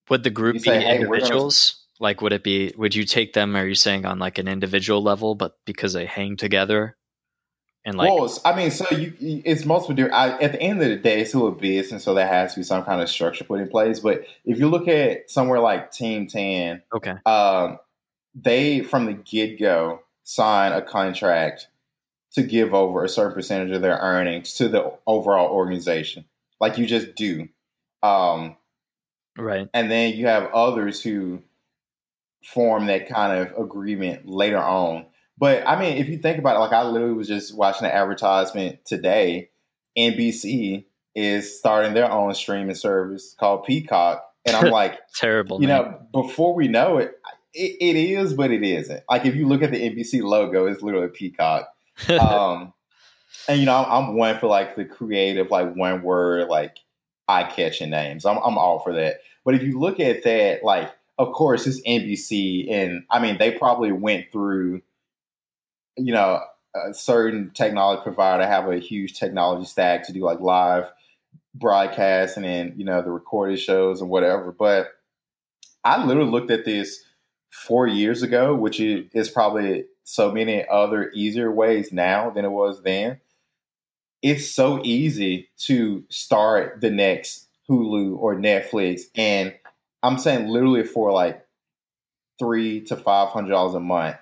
would 0.08 0.22
the 0.22 0.30
group 0.30 0.54
you 0.54 0.60
be 0.62 0.70
"Hey, 0.70 0.78
we're 0.78 0.82
gonna- 0.84 1.04
individuals 1.04 1.76
like 2.00 2.22
would 2.22 2.32
it 2.32 2.42
be 2.42 2.72
would 2.78 2.94
you 2.94 3.04
take 3.04 3.34
them 3.34 3.54
are 3.54 3.66
you 3.66 3.74
saying 3.74 4.06
on 4.06 4.18
like 4.18 4.38
an 4.38 4.48
individual 4.48 5.02
level 5.02 5.34
but 5.34 5.58
because 5.66 5.92
they 5.92 6.06
hang 6.06 6.34
together 6.34 6.96
and 7.84 7.96
like 7.96 8.10
well, 8.12 8.38
I 8.44 8.54
mean, 8.54 8.70
so 8.70 8.84
you, 8.90 9.14
you- 9.18 9.42
it's 9.44 9.64
multiple. 9.64 10.08
I, 10.12 10.30
at 10.38 10.52
the 10.52 10.60
end 10.60 10.82
of 10.82 10.88
the 10.88 10.96
day, 10.96 11.20
it's 11.20 11.30
still 11.30 11.46
a 11.46 11.52
business, 11.52 12.04
so 12.04 12.12
there 12.12 12.26
has 12.26 12.52
to 12.54 12.60
be 12.60 12.64
some 12.64 12.84
kind 12.84 13.00
of 13.00 13.08
structure 13.08 13.44
put 13.44 13.60
in 13.60 13.68
place. 13.68 14.00
But 14.00 14.26
if 14.44 14.58
you 14.58 14.68
look 14.68 14.86
at 14.86 15.30
somewhere 15.30 15.60
like 15.60 15.90
Team 15.90 16.26
Ten, 16.26 16.82
okay 16.94 17.14
um, 17.24 17.78
they 18.34 18.82
from 18.82 19.06
the 19.06 19.14
get 19.14 19.58
go 19.58 20.00
sign 20.24 20.72
a 20.72 20.82
contract 20.82 21.68
to 22.32 22.42
give 22.42 22.74
over 22.74 23.04
a 23.04 23.08
certain 23.08 23.34
percentage 23.34 23.74
of 23.74 23.82
their 23.82 23.98
earnings 23.98 24.54
to 24.54 24.68
the 24.68 24.92
overall 25.06 25.50
organization, 25.50 26.24
like 26.60 26.78
you 26.78 26.86
just 26.86 27.14
do. 27.14 27.48
Um, 28.02 28.56
right 29.36 29.68
and 29.74 29.90
then 29.90 30.14
you 30.14 30.26
have 30.26 30.50
others 30.52 31.02
who 31.02 31.42
form 32.44 32.86
that 32.86 33.08
kind 33.08 33.38
of 33.38 33.56
agreement 33.62 34.26
later 34.26 34.58
on. 34.58 35.06
But 35.38 35.66
I 35.66 35.78
mean, 35.78 35.98
if 35.98 36.08
you 36.08 36.18
think 36.18 36.38
about 36.38 36.56
it, 36.56 36.60
like 36.60 36.72
I 36.72 36.82
literally 36.82 37.14
was 37.14 37.28
just 37.28 37.56
watching 37.56 37.86
an 37.86 37.92
advertisement 37.92 38.84
today. 38.84 39.50
NBC 39.98 40.84
is 41.14 41.58
starting 41.58 41.94
their 41.94 42.10
own 42.10 42.34
streaming 42.34 42.74
service 42.74 43.34
called 43.38 43.64
Peacock, 43.64 44.24
and 44.46 44.56
I'm 44.56 44.70
like, 44.70 44.98
terrible 45.14 45.60
you 45.60 45.66
name. 45.66 45.76
know, 45.76 46.06
before 46.12 46.54
we 46.54 46.68
know 46.68 46.98
it, 46.98 47.14
it, 47.54 47.76
it 47.80 47.96
is, 47.96 48.34
but 48.34 48.50
it 48.50 48.62
isn't. 48.62 49.02
Like 49.08 49.26
if 49.26 49.34
you 49.34 49.46
look 49.46 49.62
at 49.62 49.70
the 49.70 49.90
NBC 49.90 50.22
logo, 50.22 50.66
it's 50.66 50.82
literally 50.82 51.06
a 51.06 51.10
peacock. 51.10 51.68
Um, 52.08 52.72
and 53.48 53.60
you 53.60 53.66
know, 53.66 53.76
I'm, 53.76 54.08
I'm 54.08 54.14
one 54.14 54.38
for 54.38 54.46
like 54.46 54.76
the 54.76 54.84
creative, 54.84 55.50
like 55.50 55.74
one 55.74 56.02
word, 56.02 56.48
like 56.48 56.76
eye 57.28 57.44
catching 57.44 57.90
names. 57.90 58.24
I'm 58.24 58.38
I'm 58.38 58.58
all 58.58 58.80
for 58.80 58.92
that. 58.94 59.20
But 59.44 59.54
if 59.54 59.62
you 59.62 59.78
look 59.78 60.00
at 60.00 60.22
that, 60.24 60.64
like, 60.64 60.90
of 61.18 61.32
course, 61.32 61.66
it's 61.66 61.80
NBC, 61.82 62.70
and 62.70 63.04
I 63.10 63.20
mean, 63.20 63.38
they 63.38 63.52
probably 63.52 63.92
went 63.92 64.30
through, 64.32 64.82
you 65.96 66.12
know, 66.12 66.40
a 66.74 66.94
certain 66.94 67.50
technology 67.54 68.02
provider 68.02 68.46
have 68.46 68.68
a 68.68 68.78
huge 68.78 69.18
technology 69.18 69.66
stack 69.66 70.06
to 70.06 70.12
do 70.12 70.20
like 70.20 70.40
live 70.40 70.90
broadcast 71.52 72.36
and 72.36 72.46
then 72.46 72.72
you 72.76 72.84
know 72.84 73.02
the 73.02 73.10
recorded 73.10 73.58
shows 73.58 74.00
and 74.00 74.10
whatever. 74.10 74.52
But 74.52 74.88
I 75.84 76.04
literally 76.04 76.30
looked 76.30 76.50
at 76.50 76.64
this 76.64 77.02
four 77.50 77.86
years 77.86 78.22
ago, 78.22 78.54
which 78.54 78.80
is 78.80 79.28
probably 79.28 79.84
so 80.04 80.32
many 80.32 80.66
other 80.68 81.10
easier 81.10 81.50
ways 81.50 81.92
now 81.92 82.30
than 82.30 82.44
it 82.44 82.50
was 82.50 82.82
then. 82.82 83.20
It's 84.22 84.50
so 84.50 84.80
easy 84.84 85.48
to 85.66 86.04
start 86.08 86.80
the 86.80 86.90
next 86.90 87.48
Hulu 87.68 88.18
or 88.18 88.34
Netflix, 88.36 89.02
and 89.14 89.54
I'm 90.02 90.18
saying 90.18 90.48
literally 90.48 90.84
for 90.84 91.12
like 91.12 91.46
three 92.38 92.82
to 92.82 92.96
five 92.96 93.28
hundred 93.28 93.50
dollars 93.50 93.74
a 93.74 93.80
month, 93.80 94.16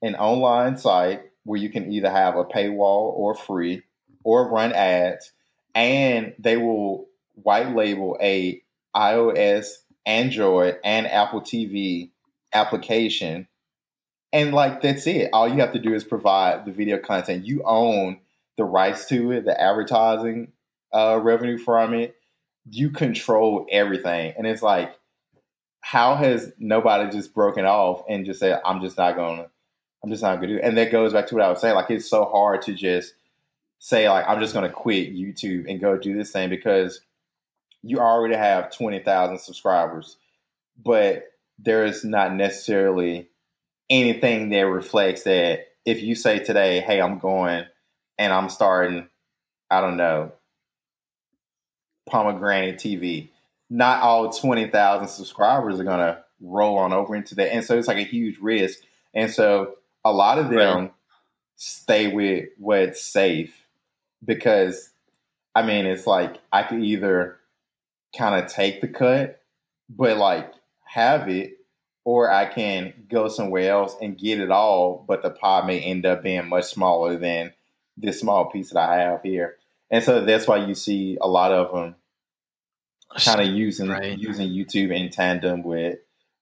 an 0.00 0.14
online 0.14 0.76
site 0.76 1.22
where 1.44 1.58
you 1.58 1.70
can 1.70 1.90
either 1.90 2.10
have 2.10 2.36
a 2.36 2.44
paywall 2.44 3.12
or 3.14 3.34
free 3.34 3.82
or 4.22 4.48
run 4.48 4.72
ads, 4.72 5.32
and 5.74 6.34
they 6.38 6.56
will 6.56 7.08
white 7.34 7.74
label 7.74 8.16
a 8.20 8.62
iOS, 8.94 9.78
Android, 10.06 10.78
and 10.84 11.06
Apple 11.08 11.40
TV 11.40 12.11
application. 12.52 13.48
And 14.32 14.54
like 14.54 14.80
that's 14.80 15.06
it. 15.06 15.30
All 15.32 15.48
you 15.48 15.60
have 15.60 15.72
to 15.72 15.78
do 15.78 15.94
is 15.94 16.04
provide 16.04 16.64
the 16.64 16.72
video 16.72 16.98
content. 16.98 17.46
You 17.46 17.62
own 17.64 18.18
the 18.56 18.64
rights 18.64 19.06
to 19.06 19.32
it, 19.32 19.44
the 19.44 19.60
advertising 19.60 20.52
uh, 20.92 21.20
revenue 21.22 21.58
from 21.58 21.94
it. 21.94 22.16
You 22.70 22.90
control 22.90 23.66
everything. 23.70 24.34
And 24.36 24.46
it's 24.46 24.62
like, 24.62 24.94
how 25.80 26.14
has 26.14 26.52
nobody 26.58 27.10
just 27.10 27.34
broken 27.34 27.64
off 27.64 28.04
and 28.08 28.24
just 28.24 28.40
said, 28.40 28.60
I'm 28.64 28.80
just 28.80 28.96
not 28.96 29.16
gonna, 29.16 29.48
I'm 30.02 30.10
just 30.10 30.22
not 30.22 30.36
gonna 30.36 30.46
do 30.46 30.56
it. 30.56 30.64
And 30.64 30.78
that 30.78 30.92
goes 30.92 31.12
back 31.12 31.26
to 31.28 31.34
what 31.34 31.44
I 31.44 31.50
was 31.50 31.60
saying. 31.60 31.74
Like 31.74 31.90
it's 31.90 32.08
so 32.08 32.24
hard 32.24 32.62
to 32.62 32.72
just 32.72 33.14
say 33.80 34.08
like 34.08 34.24
I'm 34.28 34.40
just 34.40 34.54
gonna 34.54 34.70
quit 34.70 35.14
YouTube 35.14 35.68
and 35.68 35.80
go 35.80 35.98
do 35.98 36.16
this 36.16 36.30
thing 36.30 36.48
because 36.48 37.00
you 37.82 37.98
already 37.98 38.36
have 38.36 38.70
twenty 38.74 39.00
thousand 39.00 39.40
subscribers. 39.40 40.16
But 40.82 41.31
there 41.58 41.84
is 41.84 42.04
not 42.04 42.34
necessarily 42.34 43.28
anything 43.90 44.48
that 44.50 44.62
reflects 44.62 45.24
that 45.24 45.66
if 45.84 46.02
you 46.02 46.14
say 46.14 46.38
today, 46.38 46.80
hey, 46.80 47.00
I'm 47.00 47.18
going 47.18 47.64
and 48.18 48.32
I'm 48.32 48.48
starting, 48.48 49.08
I 49.70 49.80
don't 49.80 49.96
know, 49.96 50.32
pomegranate 52.06 52.76
TV, 52.76 53.30
not 53.70 54.02
all 54.02 54.30
20,000 54.30 55.08
subscribers 55.08 55.80
are 55.80 55.84
going 55.84 55.98
to 55.98 56.22
roll 56.40 56.78
on 56.78 56.92
over 56.92 57.14
into 57.14 57.34
that. 57.36 57.52
And 57.52 57.64
so 57.64 57.78
it's 57.78 57.88
like 57.88 57.98
a 57.98 58.02
huge 58.02 58.38
risk. 58.38 58.80
And 59.14 59.30
so 59.30 59.74
a 60.04 60.12
lot 60.12 60.38
of 60.38 60.50
them 60.50 60.78
right. 60.78 60.92
stay 61.56 62.08
with 62.08 62.48
what's 62.58 63.02
safe 63.02 63.54
because, 64.24 64.90
I 65.54 65.62
mean, 65.62 65.86
it's 65.86 66.06
like 66.06 66.40
I 66.52 66.62
could 66.62 66.82
either 66.82 67.38
kind 68.16 68.42
of 68.42 68.50
take 68.50 68.80
the 68.80 68.88
cut, 68.88 69.40
but 69.88 70.16
like 70.16 70.52
have 70.92 71.28
it, 71.28 71.58
or 72.04 72.30
I 72.30 72.46
can 72.46 72.92
go 73.08 73.28
somewhere 73.28 73.70
else 73.70 73.96
and 74.02 74.18
get 74.18 74.40
it 74.40 74.50
all, 74.50 75.04
but 75.08 75.22
the 75.22 75.30
pie 75.30 75.64
may 75.66 75.80
end 75.80 76.04
up 76.04 76.22
being 76.22 76.48
much 76.48 76.64
smaller 76.64 77.16
than 77.16 77.52
this 77.96 78.20
small 78.20 78.50
piece 78.50 78.70
that 78.70 78.88
I 78.88 78.96
have 78.96 79.22
here. 79.22 79.56
And 79.90 80.04
so 80.04 80.24
that's 80.24 80.46
why 80.46 80.66
you 80.66 80.74
see 80.74 81.16
a 81.20 81.28
lot 81.28 81.52
of 81.52 81.72
them 81.72 81.94
kind 83.18 83.40
of 83.40 83.46
using 83.54 83.88
right. 83.88 84.18
using 84.18 84.48
YouTube 84.48 84.94
in 84.94 85.10
tandem 85.10 85.62
with 85.62 85.98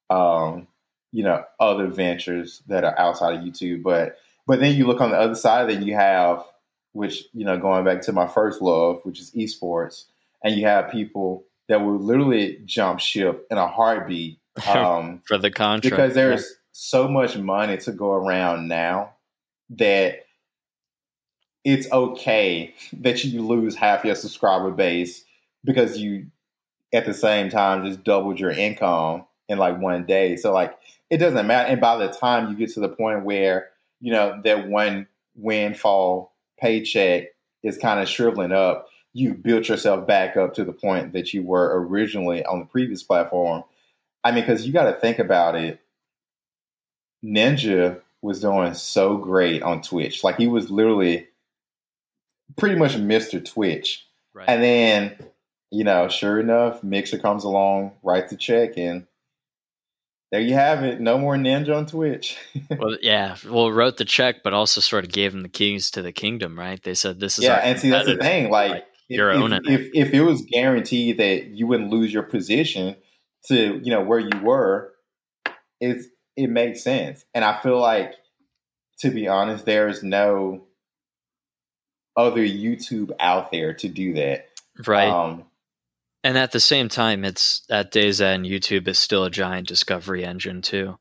um, 0.09 0.67
you 1.13 1.23
know 1.23 1.45
other 1.59 1.87
ventures 1.89 2.63
that 2.67 2.85
are 2.85 2.99
outside 2.99 3.35
of 3.35 3.41
YouTube. 3.41 3.83
But 3.83 4.17
but 4.47 4.61
then 4.61 4.77
you 4.77 4.87
look 4.87 5.01
on 5.01 5.11
the 5.11 5.19
other 5.19 5.35
side, 5.35 5.69
then 5.69 5.83
you 5.83 5.95
have 5.95 6.45
which 6.93 7.25
you 7.33 7.45
know 7.45 7.59
going 7.59 7.85
back 7.85 8.03
to 8.03 8.13
my 8.13 8.27
first 8.27 8.63
love, 8.63 9.01
which 9.05 9.21
is 9.21 9.31
esports, 9.33 10.07
and 10.43 10.57
you 10.57 10.67
have 10.67 10.91
people 10.91 11.45
that 11.69 11.85
will 11.85 11.99
literally 11.99 12.61
jump 12.65 12.99
ship 12.99 13.47
in 13.49 13.57
a 13.57 13.69
heartbeat 13.69 14.40
um, 14.67 15.23
for 15.27 15.39
the 15.39 15.51
contract 15.51 15.97
because 15.97 16.15
there's 16.15 16.55
so 16.73 17.09
much 17.09 17.37
money 17.37 17.77
to 17.79 17.93
go 17.93 18.13
around 18.13 18.69
now 18.69 19.15
that 19.71 20.25
it's 21.65 21.91
okay 21.93 22.75
that 22.93 23.25
you 23.25 23.47
lose 23.47 23.77
half 23.77 24.05
your 24.05 24.15
subscriber 24.15 24.71
base 24.71 25.25
because 25.65 25.99
you 25.99 26.27
at 26.93 27.07
the 27.07 27.15
same 27.15 27.51
time 27.51 27.85
just 27.85 28.03
doubled 28.03 28.41
your 28.41 28.51
income 28.51 29.25
in 29.49 29.59
like 29.59 29.79
one 29.81 30.07
day. 30.07 30.37
So 30.37 30.53
like 30.53 30.77
it 31.11 31.19
doesn't 31.19 31.47
matter. 31.47 31.69
And 31.69 31.81
by 31.81 31.97
the 31.97 32.09
time 32.09 32.49
you 32.49 32.57
get 32.57 32.73
to 32.75 32.81
the 32.81 32.89
point 32.89 33.25
where 33.25 33.69
you 34.01 34.13
know 34.13 34.41
that 34.45 34.69
one 34.69 35.07
windfall 35.37 36.33
paycheck 36.59 37.29
is 37.63 37.79
kind 37.79 38.01
of 38.01 38.09
shriveling 38.09 38.53
up, 38.53 38.89
you've 39.13 39.43
built 39.43 39.69
yourself 39.69 40.07
back 40.07 40.37
up 40.37 40.55
to 40.55 40.65
the 40.65 40.73
point 40.73 41.13
that 41.13 41.35
you 41.35 41.43
were 41.43 41.85
originally 41.87 42.45
on 42.45 42.61
the 42.61 42.65
previous 42.65 43.03
platform. 43.03 43.65
I 44.23 44.33
mean, 44.33 44.43
because 44.43 44.67
you 44.67 44.73
got 44.73 44.91
to 44.91 45.01
think 45.01 45.19
about 45.19 45.55
it. 45.55 45.81
Ninja 47.25 48.01
was 48.23 48.41
doing 48.41 48.75
so 48.75 49.17
great 49.17 49.63
on 49.63 49.83
Twitch. 49.83 50.23
Like 50.25 50.37
he 50.37 50.47
was 50.47 50.71
literally 50.71 51.29
pretty 52.57 52.77
much 52.77 52.97
Mr. 52.97 53.45
Twitch. 53.45 54.07
Right. 54.35 54.49
And 54.49 54.63
then, 54.63 55.17
you 55.71 55.85
know, 55.85 56.09
sure 56.09 56.39
enough, 56.39 56.83
Mixer 56.83 57.19
comes 57.19 57.45
along, 57.45 57.93
writes 58.03 58.33
a 58.33 58.37
check, 58.37 58.77
and 58.77 59.07
there 60.31 60.41
you 60.41 60.55
have 60.55 60.85
it. 60.85 61.01
No 61.01 61.19
more 61.19 61.37
Ninja 61.37 61.77
on 61.77 61.87
Twitch. 61.87 62.39
well, 62.79 62.97
yeah. 63.03 63.37
Well, 63.49 63.73
wrote 63.73 63.97
the 63.97 64.05
check, 64.05 64.43
but 64.45 64.55
also 64.55 64.81
sort 64.81 65.05
of 65.05 65.13
gave 65.13 65.35
him 65.35 65.43
the 65.43 65.49
keys 65.49 65.91
to 65.93 66.03
the 66.03 66.13
kingdom, 66.13 66.59
right? 66.59 66.83
They 66.83 66.95
said 66.95 67.21
this 67.21 67.39
is 67.39 67.45
yeah. 67.45 67.57
And 67.57 67.79
see, 67.79 67.91
that's 67.91 68.07
the 68.07 68.17
thing. 68.17 68.51
Like, 68.51 68.71
like 68.71 68.87
you're 69.09 69.31
if, 69.31 69.37
owning 69.37 69.61
if, 69.65 69.81
if, 69.81 69.91
if 69.95 70.15
it 70.15 70.23
was 70.23 70.43
guaranteed 70.43 71.19
that 71.19 71.47
you 71.47 71.67
wouldn't 71.67 71.91
lose 71.91 72.13
your 72.13 72.23
position 72.23 72.97
to 73.49 73.81
you 73.83 73.91
know 73.91 74.03
where 74.03 74.19
you 74.19 74.41
were, 74.43 74.93
it's 75.81 76.07
it 76.37 76.49
makes 76.49 76.83
sense. 76.83 77.25
And 77.35 77.45
I 77.45 77.61
feel 77.61 77.79
like, 77.79 78.15
to 79.01 79.11
be 79.11 79.29
honest, 79.29 79.65
there 79.65 79.89
is 79.89 80.03
no 80.03 80.65
other 82.17 82.41
YouTube 82.41 83.11
out 83.21 83.51
there 83.51 83.75
to 83.75 83.89
do 83.89 84.15
that. 84.15 84.49
Right. 84.87 85.09
Um, 85.09 85.45
and 86.23 86.37
at 86.37 86.53
the 86.53 86.61
same 86.61 86.89
time, 86.89 87.25
it's 87.25 87.63
at 87.71 87.91
day's 87.91 88.21
end, 88.21 88.47
YouTube 88.47 88.89
is 88.89 88.99
still 88.99 89.25
a 89.25 89.31
giant 89.31 89.69
discovery 89.69 90.25
engine 90.25 90.63
too. 90.63 90.99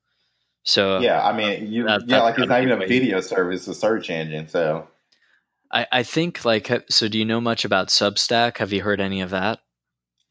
So 0.63 0.99
yeah, 0.99 1.25
I 1.25 1.35
mean, 1.35 1.71
you, 1.71 1.85
that, 1.85 2.03
yeah, 2.05 2.21
like 2.21 2.37
it's 2.37 2.47
not 2.47 2.61
even 2.63 2.81
a 2.81 2.87
video 2.87 3.21
service, 3.21 3.67
a 3.67 3.73
search 3.73 4.09
engine. 4.09 4.47
So 4.47 4.87
I, 5.71 5.87
I 5.91 6.03
think 6.03 6.45
like, 6.45 6.69
so 6.89 7.07
do 7.07 7.17
you 7.17 7.25
know 7.25 7.41
much 7.41 7.65
about 7.65 7.87
Substack? 7.87 8.57
Have 8.57 8.71
you 8.71 8.81
heard 8.81 9.01
any 9.01 9.21
of 9.21 9.29
that? 9.31 9.59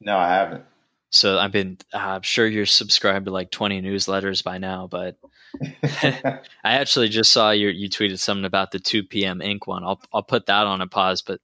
No, 0.01 0.17
I 0.17 0.29
haven't. 0.29 0.65
So 1.11 1.39
I've 1.39 1.53
been, 1.53 1.79
uh, 1.95 1.99
I'm 1.99 2.23
sure 2.23 2.47
you're 2.47 2.67
subscribed 2.67 3.27
to 3.27 3.33
like 3.33 3.51
20 3.51 3.81
newsletters 3.81 4.45
by 4.45 4.59
now, 4.59 4.87
but 4.91 5.17
I 6.03 6.41
actually 6.65 7.09
just 7.09 7.33
saw 7.33 7.51
you, 7.51 7.69
you 7.69 7.89
tweeted 7.89 8.19
something 8.19 8.45
about 8.45 8.73
the 8.73 8.79
2 8.79 9.05
p.m. 9.05 9.41
Inc. 9.41 9.61
one. 9.67 9.85
I'll, 9.85 10.01
I'll 10.13 10.23
put 10.23 10.47
that 10.47 10.67
on 10.67 10.83
a 10.83 10.87
pause, 10.87 11.23
but 11.23 11.41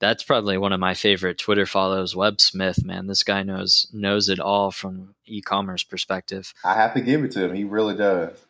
that's 0.00 0.24
probably 0.24 0.58
one 0.58 0.72
of 0.72 0.80
my 0.80 0.94
favorite 0.94 1.38
Twitter 1.38 1.66
follows, 1.66 2.16
Web 2.16 2.40
Smith, 2.40 2.84
man. 2.84 3.06
This 3.06 3.22
guy 3.22 3.44
knows, 3.44 3.86
knows 3.92 4.28
it 4.28 4.40
all 4.40 4.70
from 4.70 5.14
e-commerce 5.24 5.84
perspective. 5.84 6.52
I 6.64 6.74
have 6.74 6.92
to 6.94 7.00
give 7.00 7.22
it 7.24 7.30
to 7.32 7.44
him. 7.44 7.54
He 7.54 7.64
really 7.64 7.96
does. 7.96 8.44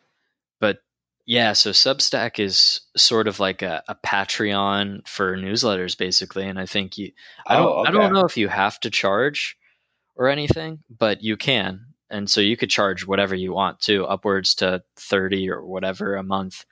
But 0.59 0.79
yeah, 1.27 1.53
so 1.53 1.69
Substack 1.69 2.39
is 2.39 2.81
sort 2.97 3.27
of 3.27 3.39
like 3.39 3.61
a, 3.61 3.83
a 3.87 3.95
Patreon 3.95 5.07
for 5.07 5.37
newsletters, 5.37 5.95
basically. 5.97 6.45
And 6.45 6.59
I 6.59 6.65
think 6.65 6.97
you, 6.97 7.11
I 7.45 7.57
don't, 7.57 7.65
oh, 7.65 7.69
okay. 7.81 7.89
I 7.89 7.91
don't 7.91 8.13
know 8.13 8.25
if 8.25 8.37
you 8.37 8.47
have 8.47 8.79
to 8.79 8.89
charge 8.89 9.55
or 10.17 10.27
anything, 10.27 10.79
but 10.89 11.23
you 11.23 11.37
can. 11.37 11.85
And 12.09 12.29
so 12.29 12.41
you 12.41 12.57
could 12.57 12.69
charge 12.69 13.05
whatever 13.05 13.35
you 13.35 13.53
want 13.53 13.79
to, 13.81 14.05
upwards 14.05 14.55
to 14.55 14.83
30 14.95 15.49
or 15.49 15.65
whatever 15.65 16.15
a 16.15 16.23
month. 16.23 16.65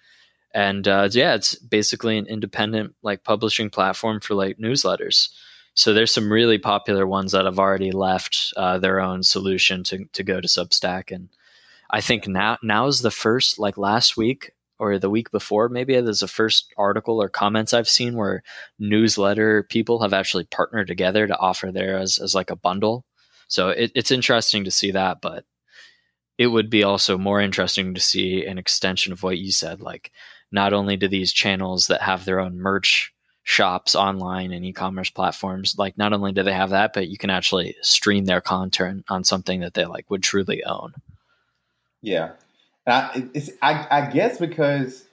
And 0.53 0.87
uh, 0.87 1.09
yeah, 1.11 1.35
it's 1.35 1.55
basically 1.55 2.17
an 2.17 2.27
independent 2.27 2.95
like 3.03 3.23
publishing 3.23 3.69
platform 3.69 4.21
for 4.21 4.33
like 4.33 4.57
newsletters. 4.57 5.29
So 5.73 5.93
there's 5.93 6.13
some 6.13 6.31
really 6.31 6.57
popular 6.57 7.05
ones 7.05 7.33
that 7.33 7.43
have 7.43 7.59
already 7.59 7.91
left 7.91 8.53
uh, 8.55 8.77
their 8.77 9.01
own 9.01 9.23
solution 9.23 9.83
to, 9.85 10.05
to 10.13 10.23
go 10.23 10.39
to 10.39 10.47
Substack. 10.47 11.13
And 11.13 11.27
I 11.89 11.99
think 11.99 12.27
now 12.27 12.57
now 12.63 12.87
is 12.87 13.01
the 13.01 13.11
first 13.11 13.59
like 13.59 13.77
last 13.77 14.15
week 14.15 14.51
or 14.79 14.97
the 14.97 15.09
week 15.09 15.31
before 15.31 15.69
maybe 15.69 15.99
there's 15.99 16.21
a 16.21 16.27
first 16.27 16.73
article 16.77 17.21
or 17.21 17.29
comments 17.29 17.73
I've 17.73 17.89
seen 17.89 18.15
where 18.15 18.43
newsletter 18.79 19.63
people 19.63 20.01
have 20.01 20.13
actually 20.13 20.45
partnered 20.45 20.87
together 20.87 21.27
to 21.27 21.37
offer 21.37 21.71
there 21.71 21.97
as, 21.97 22.17
as 22.17 22.33
like 22.33 22.49
a 22.49 22.55
bundle. 22.55 23.05
So 23.47 23.69
it, 23.69 23.91
it's 23.95 24.11
interesting 24.11 24.63
to 24.65 24.71
see 24.71 24.91
that, 24.91 25.21
but 25.21 25.45
it 26.37 26.47
would 26.47 26.69
be 26.69 26.83
also 26.83 27.17
more 27.17 27.39
interesting 27.39 27.93
to 27.93 28.01
see 28.01 28.45
an 28.45 28.57
extension 28.57 29.13
of 29.13 29.23
what 29.23 29.37
you 29.37 29.51
said. 29.51 29.81
Like, 29.81 30.11
not 30.51 30.73
only 30.73 30.97
do 30.97 31.07
these 31.07 31.33
channels 31.33 31.87
that 31.87 32.01
have 32.01 32.25
their 32.25 32.39
own 32.39 32.57
merch 32.57 33.13
shops 33.43 33.95
online 33.95 34.51
and 34.51 34.65
e-commerce 34.65 35.09
platforms, 35.09 35.75
like 35.77 35.97
not 35.97 36.13
only 36.13 36.31
do 36.31 36.43
they 36.43 36.53
have 36.53 36.71
that, 36.71 36.93
but 36.93 37.07
you 37.07 37.17
can 37.17 37.29
actually 37.29 37.75
stream 37.81 38.25
their 38.25 38.41
content 38.41 39.05
on 39.07 39.23
something 39.23 39.61
that 39.61 39.73
they 39.73 39.85
like 39.85 40.09
would 40.09 40.23
truly 40.23 40.63
own. 40.63 40.93
Yeah, 42.01 42.31
I, 42.87 43.29
I, 43.61 43.87
I 43.89 44.09
guess 44.11 44.37
because 44.39 45.05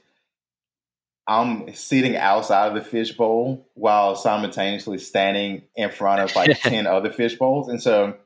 I'm 1.26 1.72
sitting 1.74 2.16
outside 2.16 2.68
of 2.68 2.74
the 2.74 2.88
fishbowl 2.88 3.66
while 3.74 4.16
simultaneously 4.16 4.98
standing 4.98 5.62
in 5.76 5.90
front 5.90 6.22
of 6.22 6.34
like 6.34 6.60
10 6.62 6.86
other 6.86 7.10
fish 7.10 7.36
bowls. 7.36 7.68
And 7.68 7.82
so 7.82 8.16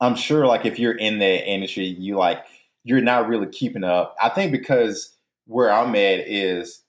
I'm 0.00 0.16
sure 0.16 0.46
like 0.46 0.66
if 0.66 0.78
you're 0.78 0.96
in 0.96 1.18
the 1.18 1.46
industry, 1.46 1.86
you 1.86 2.16
like 2.16 2.44
you're 2.84 3.00
not 3.00 3.28
really 3.28 3.46
keeping 3.46 3.84
up. 3.84 4.16
I 4.22 4.28
think 4.28 4.52
because 4.52 5.16
where 5.46 5.72
I'm 5.72 5.94
at 5.94 6.20
is 6.28 6.82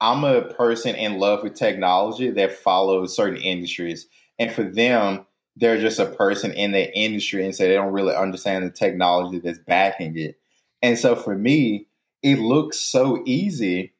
I'm 0.00 0.24
a 0.24 0.42
person 0.42 0.94
in 0.94 1.18
love 1.18 1.42
with 1.42 1.54
technology 1.54 2.30
that 2.30 2.52
follows 2.52 3.16
certain 3.16 3.40
industries. 3.40 4.06
And 4.38 4.52
for 4.52 4.62
them, 4.62 5.26
they're 5.56 5.80
just 5.80 5.98
a 5.98 6.06
person 6.06 6.52
in 6.52 6.72
the 6.72 6.94
industry 6.96 7.44
and 7.44 7.54
so 7.54 7.64
they 7.64 7.74
don't 7.74 7.92
really 7.92 8.14
understand 8.14 8.64
the 8.64 8.70
technology 8.70 9.38
that's 9.38 9.58
backing 9.58 10.16
it. 10.18 10.38
And 10.82 10.98
so 10.98 11.16
for 11.16 11.34
me, 11.36 11.86
it 12.22 12.38
looks 12.38 12.78
so 12.78 13.22
easy 13.24 13.94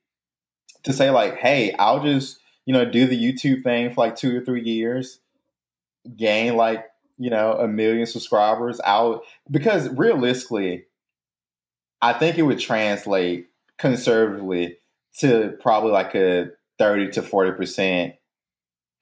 to 0.83 0.93
say 0.93 1.11
like, 1.11 1.37
hey, 1.37 1.75
I'll 1.79 2.03
just, 2.03 2.39
you 2.67 2.75
know, 2.75 2.85
do 2.85 3.07
the 3.07 3.21
YouTube 3.21 3.65
thing 3.65 3.89
for 3.91 4.07
like 4.07 4.17
two 4.17 4.37
or 4.37 4.45
three 4.45 4.63
years, 4.63 5.21
gain 6.15 6.57
like, 6.57 6.85
you 7.19 7.31
know, 7.31 7.53
a 7.53 7.69
million 7.69 8.07
subscribers 8.07 8.81
out 8.85 9.23
because 9.51 9.89
realistically, 9.91 10.85
I 12.03 12.13
think 12.13 12.39
it 12.39 12.43
would 12.43 12.61
translate 12.61 13.49
conservatively 13.79 14.79
to 15.19 15.57
probably 15.61 15.93
like 15.93 16.15
a 16.15 16.51
30 16.79 17.11
to 17.13 17.23
40% 17.23 18.15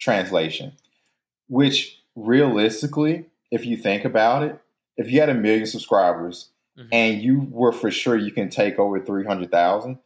translation, 0.00 0.72
which 1.48 2.00
realistically, 2.14 3.26
if 3.50 3.66
you 3.66 3.76
think 3.76 4.04
about 4.04 4.42
it, 4.42 4.60
if 4.96 5.10
you 5.10 5.20
had 5.20 5.28
a 5.28 5.34
million 5.34 5.66
subscribers 5.66 6.50
mm-hmm. 6.78 6.88
and 6.92 7.20
you 7.20 7.48
were 7.50 7.72
for 7.72 7.90
sure 7.90 8.16
you 8.16 8.30
can 8.30 8.48
take 8.48 8.78
over 8.78 9.00
300,000, 9.00 9.98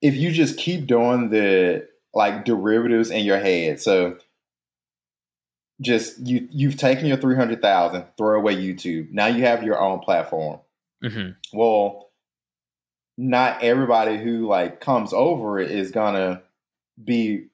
if 0.00 0.14
you 0.14 0.30
just 0.30 0.56
keep 0.56 0.86
doing 0.86 1.30
the 1.30 1.88
like 2.14 2.44
derivatives 2.44 3.10
in 3.10 3.24
your 3.24 3.38
head, 3.38 3.80
so 3.80 4.16
just 5.80 6.18
you 6.26 6.48
you've 6.50 6.76
taken 6.76 7.06
your 7.06 7.16
300,000, 7.16 8.04
throw 8.16 8.38
away 8.38 8.56
YouTube. 8.56 9.10
Now 9.12 9.26
you 9.26 9.44
have 9.44 9.62
your 9.62 9.80
own 9.80 10.00
platform. 10.00 10.60
Mm-hmm. 11.04 11.56
Well, 11.56 12.10
not 13.16 13.62
everybody 13.62 14.18
who 14.18 14.46
like 14.46 14.80
comes 14.80 15.12
over 15.12 15.60
is 15.60 15.90
gonna 15.90 16.42
be 17.02 17.46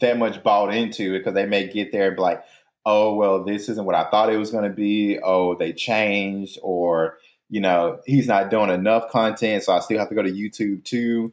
that 0.00 0.18
much 0.18 0.42
bought 0.42 0.74
into 0.74 1.14
it 1.14 1.18
because 1.18 1.34
they 1.34 1.46
may 1.46 1.66
get 1.66 1.92
there 1.92 2.08
and 2.08 2.16
be 2.16 2.22
like, 2.22 2.44
oh 2.84 3.14
well, 3.14 3.44
this 3.44 3.68
isn't 3.68 3.84
what 3.84 3.94
I 3.94 4.08
thought 4.10 4.32
it 4.32 4.38
was 4.38 4.50
gonna 4.52 4.70
be. 4.70 5.18
Oh, 5.22 5.56
they 5.56 5.72
changed, 5.72 6.58
or 6.62 7.18
you 7.48 7.60
know, 7.60 8.00
he's 8.06 8.26
not 8.26 8.50
doing 8.50 8.70
enough 8.70 9.10
content, 9.10 9.62
so 9.62 9.72
I 9.72 9.80
still 9.80 9.98
have 9.98 10.08
to 10.08 10.14
go 10.14 10.22
to 10.22 10.30
YouTube 10.30 10.84
too. 10.84 11.32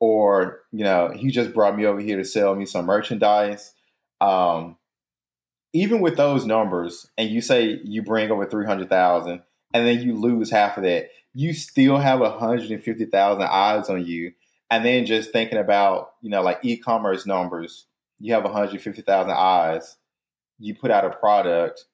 Or, 0.00 0.60
you 0.72 0.84
know, 0.84 1.12
he 1.14 1.30
just 1.30 1.54
brought 1.54 1.76
me 1.76 1.86
over 1.86 2.00
here 2.00 2.16
to 2.16 2.24
sell 2.24 2.54
me 2.54 2.66
some 2.66 2.86
merchandise. 2.86 3.72
Um, 4.20 4.76
even 5.74 6.00
with 6.00 6.16
those 6.16 6.46
numbers, 6.46 7.10
and 7.18 7.28
you 7.28 7.42
say 7.42 7.80
you 7.84 8.02
bring 8.02 8.30
over 8.30 8.46
300,000 8.46 9.42
and 9.74 9.86
then 9.86 10.00
you 10.00 10.14
lose 10.14 10.50
half 10.50 10.78
of 10.78 10.84
that, 10.84 11.10
you 11.34 11.52
still 11.52 11.98
have 11.98 12.20
150,000 12.20 13.42
eyes 13.42 13.90
on 13.90 14.06
you. 14.06 14.32
And 14.70 14.84
then 14.84 15.04
just 15.04 15.32
thinking 15.32 15.58
about, 15.58 16.12
you 16.22 16.30
know, 16.30 16.42
like 16.42 16.60
e-commerce 16.62 17.26
numbers, 17.26 17.86
you 18.20 18.32
have 18.34 18.44
150,000 18.44 19.30
eyes. 19.30 19.96
You 20.60 20.76
put 20.76 20.92
out 20.92 21.04
a 21.04 21.10
product. 21.10 21.84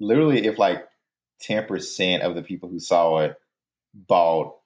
Literally, 0.00 0.44
if 0.44 0.58
like 0.58 0.86
10% 1.48 2.20
of 2.20 2.34
the 2.34 2.42
people 2.42 2.68
who 2.68 2.80
saw 2.80 3.18
it 3.18 3.36
bought, 3.94 4.56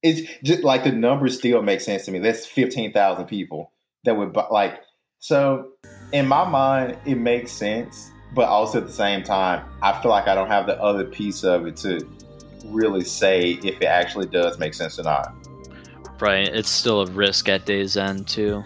it's 0.00 0.30
just 0.44 0.62
like 0.62 0.84
the 0.84 0.92
numbers 0.92 1.38
still 1.38 1.60
make 1.62 1.80
sense 1.80 2.04
to 2.04 2.12
me. 2.12 2.20
That's 2.20 2.46
15,000 2.46 3.26
people 3.26 3.72
that 4.04 4.16
would 4.16 4.32
buy, 4.32 4.46
like, 4.50 4.80
so 5.18 5.72
in 6.12 6.26
my 6.26 6.48
mind, 6.48 6.98
it 7.04 7.16
makes 7.16 7.52
sense. 7.52 8.10
But 8.34 8.48
also 8.48 8.78
at 8.78 8.86
the 8.86 8.92
same 8.92 9.22
time, 9.22 9.66
I 9.82 10.00
feel 10.00 10.10
like 10.10 10.26
I 10.26 10.34
don't 10.34 10.48
have 10.48 10.66
the 10.66 10.80
other 10.80 11.04
piece 11.04 11.44
of 11.44 11.66
it 11.66 11.76
to 11.78 12.08
really 12.64 13.04
say 13.04 13.58
if 13.62 13.82
it 13.82 13.84
actually 13.84 14.26
does 14.26 14.58
make 14.58 14.72
sense 14.72 14.98
or 14.98 15.02
not. 15.02 15.34
Right. 16.18 16.48
It's 16.48 16.70
still 16.70 17.02
a 17.02 17.06
risk 17.06 17.48
at 17.50 17.66
day's 17.66 17.96
end, 17.96 18.28
too. 18.28 18.62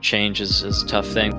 Change 0.00 0.40
is, 0.40 0.64
is 0.64 0.82
a 0.82 0.86
tough 0.86 1.06
thing. 1.06 1.30